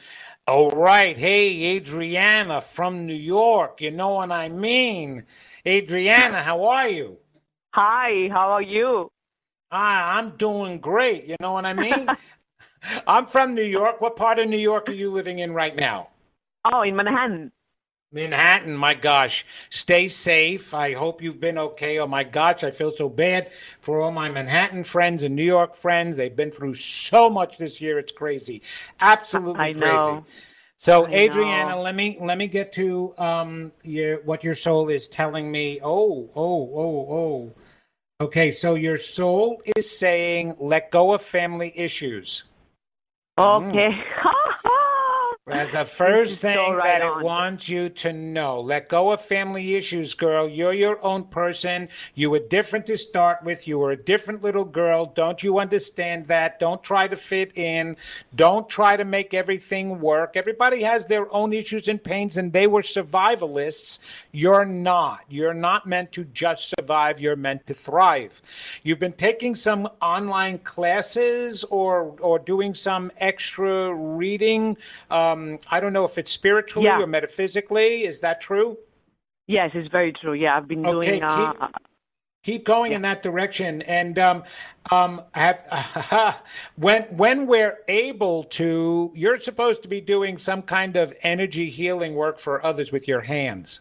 all 0.47 0.71
right, 0.71 1.16
hey, 1.16 1.77
Adriana 1.77 2.62
from 2.62 3.07
New 3.07 3.12
York. 3.14 3.83
You 3.83 3.91
know 3.91 4.14
what 4.14 4.33
I 4.33 4.49
mean. 4.49 5.25
Adriana, 5.66 6.43
how 6.43 6.64
are 6.64 6.89
you? 6.89 7.18
Hi, 7.75 8.29
how 8.33 8.51
are 8.53 8.62
you? 8.62 9.12
Hi, 9.73 10.18
I'm 10.18 10.31
doing 10.37 10.79
great. 10.81 11.27
You 11.27 11.37
know 11.41 11.53
what 11.53 11.64
I 11.66 11.73
mean? 11.75 12.09
I'm 13.07 13.27
from 13.27 13.55
New 13.55 13.62
York. 13.64 14.01
What 14.01 14.16
part 14.16 14.39
of 14.39 14.49
New 14.49 14.59
York 14.59 14.89
are 14.89 14.93
you 14.93 15.11
living 15.11 15.39
in 15.39 15.53
right 15.53 15.75
now? 15.77 16.09
Oh, 16.64 16.83
in 16.83 16.97
Manhattan. 16.97 17.53
Manhattan, 18.12 18.77
my 18.77 18.95
gosh. 18.95 19.47
Stay 19.71 20.09
safe. 20.09 20.75
I 20.75 20.95
hope 20.95 21.23
you've 21.23 21.39
been 21.41 21.59
okay. 21.59 22.01
Oh 22.01 22.09
my 22.09 22.25
gosh, 22.25 22.64
I 22.64 22.73
feel 22.73 22.91
so 22.91 23.09
bad 23.09 23.51
for 23.83 24.01
all 24.01 24.11
my 24.11 24.29
Manhattan 24.29 24.83
friends 24.83 25.23
and 25.23 25.37
New 25.37 25.45
York 25.45 25.77
friends. 25.77 26.16
They've 26.16 26.35
been 26.35 26.51
through 26.51 26.75
so 26.75 27.31
much 27.31 27.57
this 27.59 27.81
year. 27.81 27.99
It's 28.01 28.12
crazy. 28.12 28.62
Absolutely 29.01 29.68
I 29.68 29.73
crazy. 29.73 29.79
Know. 29.79 30.27
So 30.79 31.07
I 31.07 31.11
Adriana, 31.12 31.77
know. 31.77 31.83
let 31.83 31.95
me 31.95 32.18
let 32.21 32.39
me 32.39 32.49
get 32.49 32.73
to 32.75 33.14
um 33.18 33.73
your 33.85 34.23
what 34.23 34.43
your 34.43 34.57
soul 34.57 34.89
is 34.89 35.07
telling 35.07 35.51
me. 35.51 35.79
Oh, 35.83 36.29
oh, 36.35 36.71
oh, 36.75 37.14
oh. 37.14 37.53
Okay, 38.21 38.53
so 38.53 38.75
your 38.75 38.99
soul 38.99 39.62
is 39.77 39.91
saying 39.91 40.55
let 40.59 40.91
go 40.91 41.14
of 41.14 41.23
family 41.23 41.73
issues. 41.75 42.45
Okay. 43.39 43.89
Mm. 43.89 44.05
That's 45.51 45.73
the 45.73 45.85
first 45.97 46.39
thing 46.41 46.55
so 46.55 46.75
right 46.75 46.85
that 46.85 47.03
it 47.03 47.09
on. 47.11 47.25
wants 47.25 47.69
you 47.69 47.89
to 47.89 48.13
know. 48.13 48.61
Let 48.61 48.89
go 48.89 49.11
of 49.11 49.21
family 49.21 49.75
issues, 49.75 50.15
girl. 50.15 50.49
You're 50.49 50.73
your 50.73 51.05
own 51.05 51.25
person. 51.25 51.89
You 52.15 52.31
were 52.31 52.39
different 52.39 52.87
to 52.87 52.97
start 52.97 53.43
with. 53.43 53.67
You 53.67 53.79
were 53.81 53.91
a 53.91 53.97
different 53.97 54.43
little 54.43 54.65
girl. 54.65 55.07
Don't 55.07 55.43
you 55.43 55.59
understand 55.59 56.29
that? 56.29 56.61
Don't 56.61 56.83
try 56.83 57.09
to 57.09 57.17
fit 57.17 57.57
in. 57.59 57.97
Don't 58.37 58.69
try 58.69 58.97
to 58.97 59.05
make 59.05 59.35
everything 59.35 60.01
work. 60.01 60.37
Everybody 60.37 60.83
has 60.83 61.07
their 61.07 61.33
own 61.35 61.53
issues 61.53 61.89
and 61.89 62.03
pains, 62.03 62.37
and 62.37 62.53
they 62.53 62.69
were 62.69 62.83
survivalists. 62.83 63.99
You're 64.31 64.65
not. 64.65 65.21
You're 65.29 65.55
not 65.55 65.87
meant 65.87 66.13
to 66.13 66.25
just 66.25 66.73
survive. 66.79 67.21
You're 67.21 67.35
meant 67.37 67.67
to 67.67 67.75
thrive. 67.75 68.41
You've 68.85 69.01
been 69.01 69.15
taking 69.15 69.57
some 69.57 69.89
online 70.01 70.59
classes 70.59 71.65
or 71.65 72.15
or 72.21 72.39
doing 72.39 72.75
some 72.75 73.11
extra 73.19 73.93
reading. 73.93 74.77
Um, 75.11 75.39
I 75.70 75.80
don't 75.80 75.93
know 75.93 76.05
if 76.05 76.16
it's 76.18 76.30
spiritually 76.32 76.86
Yeah. 76.88 77.03
or 77.03 77.07
metaphysically. 77.07 78.05
Is 78.05 78.20
that 78.20 78.41
true? 78.41 78.76
yes, 79.47 79.70
it's 79.74 79.91
very 79.91 80.12
true. 80.12 80.34
Yeah, 80.34 80.57
I've 80.57 80.68
been 80.68 80.86
Okay, 80.86 81.18
doing. 81.18 81.22
Uh, 81.22 81.53
keep- 81.53 81.76
Keep 82.43 82.64
going 82.64 82.93
in 82.93 83.03
that 83.03 83.22
direction. 83.22 83.82
And 83.82 84.18
um, 84.18 84.45
um, 84.91 85.20
have, 85.32 85.61
when 86.76 87.03
when 87.22 87.47
we're 87.47 87.76
able 87.88 88.45
to, 88.45 89.12
you're 89.14 89.38
supposed 89.38 89.82
to 89.82 89.88
be 89.88 90.01
doing 90.01 90.38
some 90.38 90.62
kind 90.62 90.97
of 90.97 91.12
energy 91.22 91.68
healing 91.68 92.14
work 92.14 92.38
for 92.41 92.64
others 92.64 92.93
with 92.93 93.07
your 93.07 93.20
hands. 93.20 93.80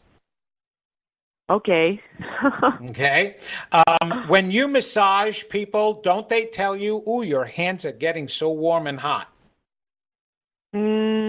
okay. 1.50 2.02
Okay. 2.90 3.38
Um, 3.72 4.28
when 4.28 4.52
you 4.52 4.68
massage 4.68 5.44
people, 5.50 6.02
don't 6.10 6.28
they 6.28 6.44
tell 6.46 6.76
you, 6.76 7.02
"Ooh, 7.08 7.24
your 7.24 7.46
hands 7.46 7.86
are 7.86 7.94
getting 8.08 8.28
so 8.28 8.48
warm 8.52 8.88
and 8.88 9.00
hot"? 9.00 9.28
mm, 10.76 11.29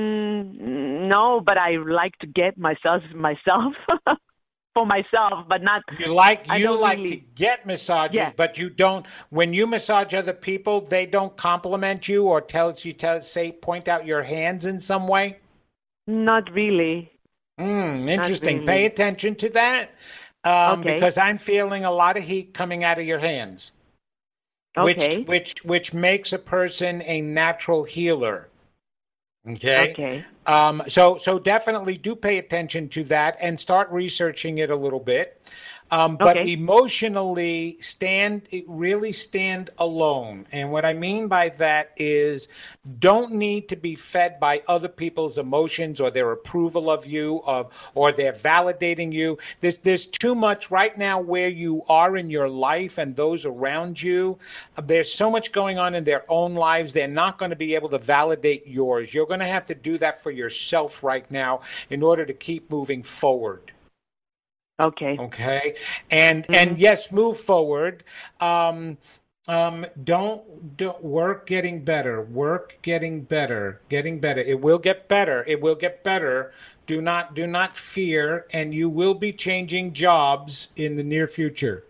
no, 0.58 1.40
but 1.40 1.58
I 1.58 1.76
like 1.76 2.16
to 2.20 2.26
get 2.26 2.58
myself 2.58 3.02
myself 3.14 3.74
for 4.74 4.86
myself, 4.86 5.46
but 5.48 5.62
not. 5.62 5.82
You 5.98 6.12
like 6.14 6.46
you 6.56 6.78
like 6.78 6.98
really- 6.98 7.10
to 7.10 7.16
get 7.34 7.66
massages, 7.66 8.16
Yeah. 8.16 8.32
but 8.36 8.58
you 8.58 8.70
don't. 8.70 9.06
When 9.30 9.52
you 9.52 9.66
massage 9.66 10.14
other 10.14 10.32
people, 10.32 10.80
they 10.80 11.06
don't 11.06 11.36
compliment 11.36 12.08
you 12.08 12.26
or 12.26 12.40
tell 12.40 12.74
you 12.80 12.92
tell 12.92 13.22
say 13.22 13.52
point 13.52 13.88
out 13.88 14.06
your 14.06 14.22
hands 14.22 14.66
in 14.66 14.80
some 14.80 15.08
way. 15.08 15.38
Not 16.06 16.50
really. 16.52 17.10
Hmm, 17.58 18.08
interesting. 18.08 18.64
Pay 18.66 18.72
really. 18.82 18.86
attention 18.86 19.34
to 19.36 19.48
that 19.50 19.90
um, 20.44 20.80
Okay. 20.80 20.94
because 20.94 21.18
I'm 21.18 21.38
feeling 21.38 21.84
a 21.84 21.90
lot 21.92 22.16
of 22.16 22.22
heat 22.24 22.54
coming 22.54 22.84
out 22.84 22.98
of 22.98 23.04
your 23.06 23.18
hands, 23.18 23.72
Okay. 24.76 24.84
which 25.22 25.26
which 25.26 25.64
which 25.64 25.94
makes 25.94 26.32
a 26.32 26.38
person 26.38 27.02
a 27.02 27.20
natural 27.20 27.84
healer. 27.84 28.48
Okay. 29.48 29.92
Okay. 29.92 30.24
Um, 30.46 30.82
so 30.88 31.16
so 31.16 31.38
definitely 31.38 31.96
do 31.96 32.14
pay 32.14 32.38
attention 32.38 32.88
to 32.90 33.04
that 33.04 33.36
and 33.40 33.58
start 33.58 33.90
researching 33.90 34.58
it 34.58 34.70
a 34.70 34.76
little 34.76 35.00
bit. 35.00 35.40
Um, 35.90 36.16
but 36.16 36.38
Okay. 36.38 36.44
emotionally 36.44 37.76
stand 37.80 38.42
really 38.66 39.12
stand 39.12 39.70
alone. 39.78 40.46
And 40.52 40.70
what 40.70 40.84
I 40.84 40.92
mean 40.94 41.28
by 41.28 41.50
that 41.58 41.92
is 41.96 42.48
don't 42.98 43.32
need 43.32 43.68
to 43.68 43.76
be 43.76 43.94
fed 43.96 44.38
by 44.40 44.62
other 44.68 44.88
people's 44.88 45.38
emotions 45.38 46.00
or 46.00 46.10
their 46.10 46.32
approval 46.32 46.90
of 46.90 47.06
you 47.06 47.36
or, 47.46 47.68
or 47.94 48.12
they're 48.12 48.32
validating 48.32 49.12
you. 49.12 49.38
There's 49.60 49.78
there's 49.78 50.06
too 50.06 50.34
much 50.34 50.70
right 50.70 50.96
now 50.96 51.20
where 51.20 51.48
you 51.48 51.82
are 51.88 52.16
in 52.16 52.30
your 52.30 52.48
life 52.48 52.98
and 52.98 53.14
those 53.16 53.44
around 53.44 54.00
you. 54.00 54.38
There's 54.82 55.12
so 55.12 55.30
much 55.30 55.52
going 55.52 55.78
on 55.78 55.94
in 55.94 56.04
their 56.04 56.24
own 56.30 56.54
lives. 56.54 56.92
They're 56.92 57.08
not 57.08 57.38
going 57.38 57.50
to 57.50 57.56
be 57.56 57.74
able 57.74 57.88
to 57.90 57.98
validate 57.98 58.66
yours. 58.66 59.12
You're 59.12 59.26
going 59.26 59.40
to 59.40 59.46
have 59.46 59.66
to 59.66 59.74
do 59.74 59.98
that 59.98 60.22
for 60.22 60.30
yourself 60.30 61.02
right 61.02 61.28
now 61.30 61.60
in 61.90 62.02
order 62.02 62.24
to 62.26 62.32
keep 62.34 62.70
moving 62.70 63.02
forward. 63.02 63.72
Okay. 64.80 65.16
Okay, 65.18 65.74
and 66.10 66.46
and 66.48 66.78
yes, 66.78 67.12
move 67.12 67.38
forward. 67.38 68.02
Um, 68.40 68.96
um, 69.46 69.84
don't 70.04 70.76
don't 70.76 71.02
work 71.02 71.46
getting 71.46 71.84
better. 71.84 72.22
Work 72.22 72.78
getting 72.82 73.22
better. 73.22 73.80
Getting 73.88 74.20
better. 74.20 74.40
It 74.40 74.60
will 74.60 74.78
get 74.78 75.08
better. 75.08 75.44
It 75.46 75.60
will 75.60 75.74
get 75.74 76.02
better. 76.02 76.52
Do 76.86 77.02
not 77.02 77.34
do 77.34 77.46
not 77.46 77.76
fear, 77.76 78.46
and 78.52 78.72
you 78.74 78.88
will 78.88 79.14
be 79.14 79.32
changing 79.32 79.92
jobs 79.92 80.68
in 80.76 80.96
the 80.96 81.02
near 81.02 81.28
future. 81.28 81.84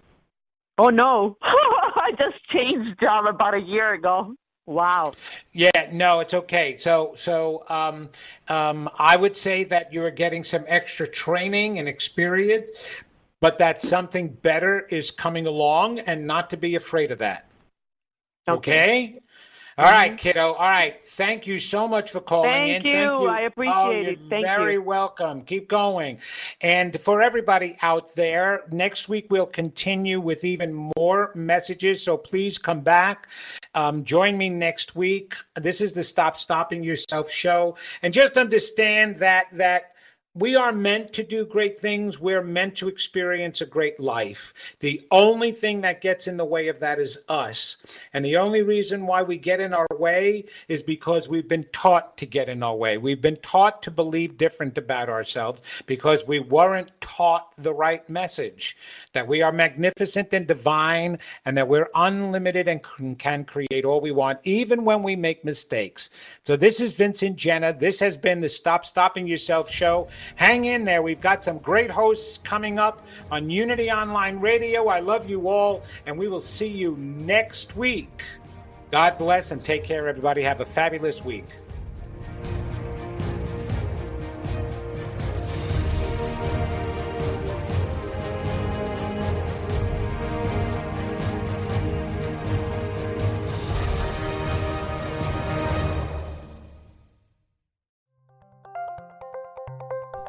Oh 0.78 0.88
no! 0.88 1.36
I 1.42 2.10
just 2.18 2.44
changed 2.52 2.98
job 3.00 3.26
about 3.26 3.54
a 3.54 3.60
year 3.60 3.94
ago. 3.94 4.34
Wow. 4.70 5.14
Yeah, 5.52 5.88
no, 5.90 6.20
it's 6.20 6.32
okay. 6.32 6.76
So, 6.78 7.14
so 7.16 7.64
um, 7.68 8.08
um, 8.48 8.88
I 8.96 9.16
would 9.16 9.36
say 9.36 9.64
that 9.64 9.92
you're 9.92 10.12
getting 10.12 10.44
some 10.44 10.64
extra 10.68 11.08
training 11.08 11.80
and 11.80 11.88
experience, 11.88 12.70
but 13.40 13.58
that 13.58 13.82
something 13.82 14.28
better 14.28 14.86
is 14.88 15.10
coming 15.10 15.48
along, 15.48 15.98
and 15.98 16.24
not 16.24 16.50
to 16.50 16.56
be 16.56 16.76
afraid 16.76 17.10
of 17.10 17.18
that. 17.18 17.46
Okay. 18.48 19.18
All 19.80 19.90
right, 19.90 20.14
kiddo. 20.18 20.52
All 20.52 20.68
right. 20.68 20.96
Thank 21.06 21.46
you 21.46 21.58
so 21.58 21.88
much 21.88 22.10
for 22.10 22.20
calling 22.20 22.50
Thank 22.50 22.84
in. 22.84 22.92
you. 22.92 22.92
Thank 22.92 23.22
you. 23.22 23.28
I 23.28 23.40
appreciate 23.40 23.74
oh, 23.74 23.90
it. 23.90 24.18
you're 24.18 24.28
Thank 24.28 24.44
very 24.44 24.74
you. 24.74 24.82
welcome. 24.82 25.42
Keep 25.42 25.68
going. 25.68 26.18
And 26.60 27.00
for 27.00 27.22
everybody 27.22 27.78
out 27.80 28.14
there, 28.14 28.64
next 28.70 29.08
week 29.08 29.28
we'll 29.30 29.46
continue 29.46 30.20
with 30.20 30.44
even 30.44 30.92
more 30.98 31.32
messages. 31.34 32.02
So 32.02 32.18
please 32.18 32.58
come 32.58 32.82
back. 32.82 33.28
Um, 33.74 34.04
join 34.04 34.36
me 34.36 34.50
next 34.50 34.94
week. 34.94 35.34
This 35.56 35.80
is 35.80 35.94
the 35.94 36.04
Stop 36.04 36.36
Stopping 36.36 36.84
Yourself 36.84 37.30
show. 37.30 37.76
And 38.02 38.12
just 38.12 38.36
understand 38.36 39.16
that 39.20 39.46
that 39.52 39.92
we 40.34 40.54
are 40.54 40.70
meant 40.70 41.12
to 41.14 41.24
do 41.24 41.44
great 41.44 41.80
things. 41.80 42.20
We're 42.20 42.42
meant 42.42 42.76
to 42.76 42.88
experience 42.88 43.60
a 43.60 43.66
great 43.66 43.98
life. 43.98 44.54
The 44.78 45.04
only 45.10 45.50
thing 45.50 45.80
that 45.80 46.00
gets 46.00 46.28
in 46.28 46.36
the 46.36 46.44
way 46.44 46.68
of 46.68 46.78
that 46.80 47.00
is 47.00 47.18
us. 47.28 47.78
And 48.12 48.24
the 48.24 48.36
only 48.36 48.62
reason 48.62 49.06
why 49.06 49.24
we 49.24 49.38
get 49.38 49.58
in 49.58 49.74
our 49.74 49.88
way 49.98 50.44
is 50.68 50.84
because 50.84 51.28
we've 51.28 51.48
been 51.48 51.66
taught 51.72 52.16
to 52.18 52.26
get 52.26 52.48
in 52.48 52.62
our 52.62 52.76
way. 52.76 52.96
We've 52.96 53.20
been 53.20 53.38
taught 53.38 53.82
to 53.82 53.90
believe 53.90 54.38
different 54.38 54.78
about 54.78 55.08
ourselves 55.08 55.62
because 55.86 56.24
we 56.24 56.38
weren't 56.38 56.92
taught 57.00 57.52
the 57.58 57.74
right 57.74 58.08
message 58.08 58.76
that 59.12 59.26
we 59.26 59.42
are 59.42 59.52
magnificent 59.52 60.32
and 60.32 60.46
divine 60.46 61.18
and 61.44 61.56
that 61.56 61.66
we're 61.66 61.90
unlimited 61.96 62.68
and 62.68 62.80
can- 63.18 63.44
create 63.44 63.84
all 63.84 64.00
we 64.00 64.12
want, 64.12 64.38
even 64.44 64.84
when 64.84 65.02
we 65.02 65.16
make 65.16 65.44
mistakes. 65.44 66.10
So, 66.44 66.54
this 66.54 66.80
is 66.80 66.92
Vincent 66.92 67.36
Genna. 67.36 67.76
This 67.76 67.98
has 68.00 68.16
been 68.16 68.40
the 68.40 68.48
Stop 68.48 68.84
Stopping 68.84 69.26
Yourself 69.26 69.70
show. 69.70 70.08
Hang 70.36 70.64
in 70.64 70.84
there. 70.84 71.02
We've 71.02 71.20
got 71.20 71.44
some 71.44 71.58
great 71.58 71.90
hosts 71.90 72.38
coming 72.42 72.78
up 72.78 73.06
on 73.30 73.50
Unity 73.50 73.90
Online 73.90 74.40
Radio. 74.40 74.88
I 74.88 75.00
love 75.00 75.28
you 75.28 75.48
all, 75.48 75.82
and 76.06 76.18
we 76.18 76.28
will 76.28 76.40
see 76.40 76.68
you 76.68 76.96
next 76.96 77.76
week. 77.76 78.22
God 78.90 79.18
bless 79.18 79.50
and 79.50 79.64
take 79.64 79.84
care, 79.84 80.08
everybody. 80.08 80.42
Have 80.42 80.60
a 80.60 80.64
fabulous 80.64 81.24
week. 81.24 81.46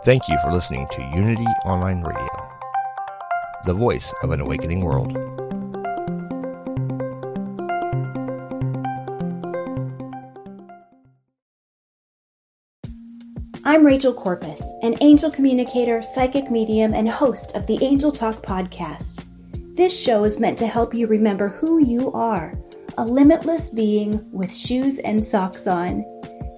Thank 0.04 0.28
you 0.28 0.36
for 0.39 0.52
listening 0.52 0.88
to 0.93 1.04
Unity 1.16 1.45
Online 1.64 2.02
Radio, 2.02 2.49
the 3.66 3.74
voice 3.76 4.12
of 4.24 4.32
an 4.32 4.41
awakening 4.41 4.82
world. 4.82 5.16
I'm 13.64 13.86
Rachel 13.86 14.12
Corpus, 14.12 14.74
an 14.82 14.97
angel 15.02 15.30
communicator, 15.30 16.02
psychic 16.02 16.49
medium, 16.49 16.95
and 16.95 17.08
host 17.08 17.56
of 17.56 17.68
the 17.68 17.78
Angel 17.84 18.12
Talk 18.12 18.38
podcast. 18.38 19.24
This 19.76 19.95
show 19.95 20.24
is 20.24 20.39
meant 20.39 20.58
to 20.58 20.66
help 20.66 20.95
you 20.95 21.06
remember 21.06 21.47
who 21.47 21.78
you 21.78 22.12
are 22.14 22.60
a 22.97 23.06
limitless 23.06 23.70
being 23.70 24.30
with 24.32 24.54
shoes 24.54 24.99
and 24.99 25.24
socks 25.24 25.68
on. 25.68 26.04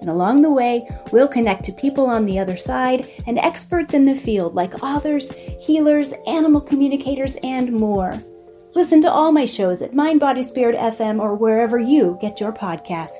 And 0.04 0.10
along 0.10 0.42
the 0.42 0.50
way, 0.50 0.86
we'll 1.12 1.26
connect 1.26 1.64
to 1.64 1.72
people 1.72 2.04
on 2.04 2.26
the 2.26 2.38
other 2.38 2.58
side 2.58 3.08
and 3.26 3.38
experts 3.38 3.94
in 3.94 4.04
the 4.04 4.14
field 4.14 4.54
like 4.54 4.82
authors, 4.82 5.32
healers, 5.58 6.12
animal 6.26 6.60
communicators, 6.60 7.38
and 7.42 7.72
more. 7.72 8.22
Listen 8.74 9.00
to 9.00 9.10
all 9.10 9.32
my 9.32 9.46
shows 9.46 9.80
at 9.80 9.94
Mind 9.94 10.20
Body 10.20 10.42
Spirit 10.42 10.76
FM 10.76 11.22
or 11.22 11.34
wherever 11.34 11.78
you 11.78 12.18
get 12.20 12.38
your 12.38 12.52
podcasts. 12.52 13.16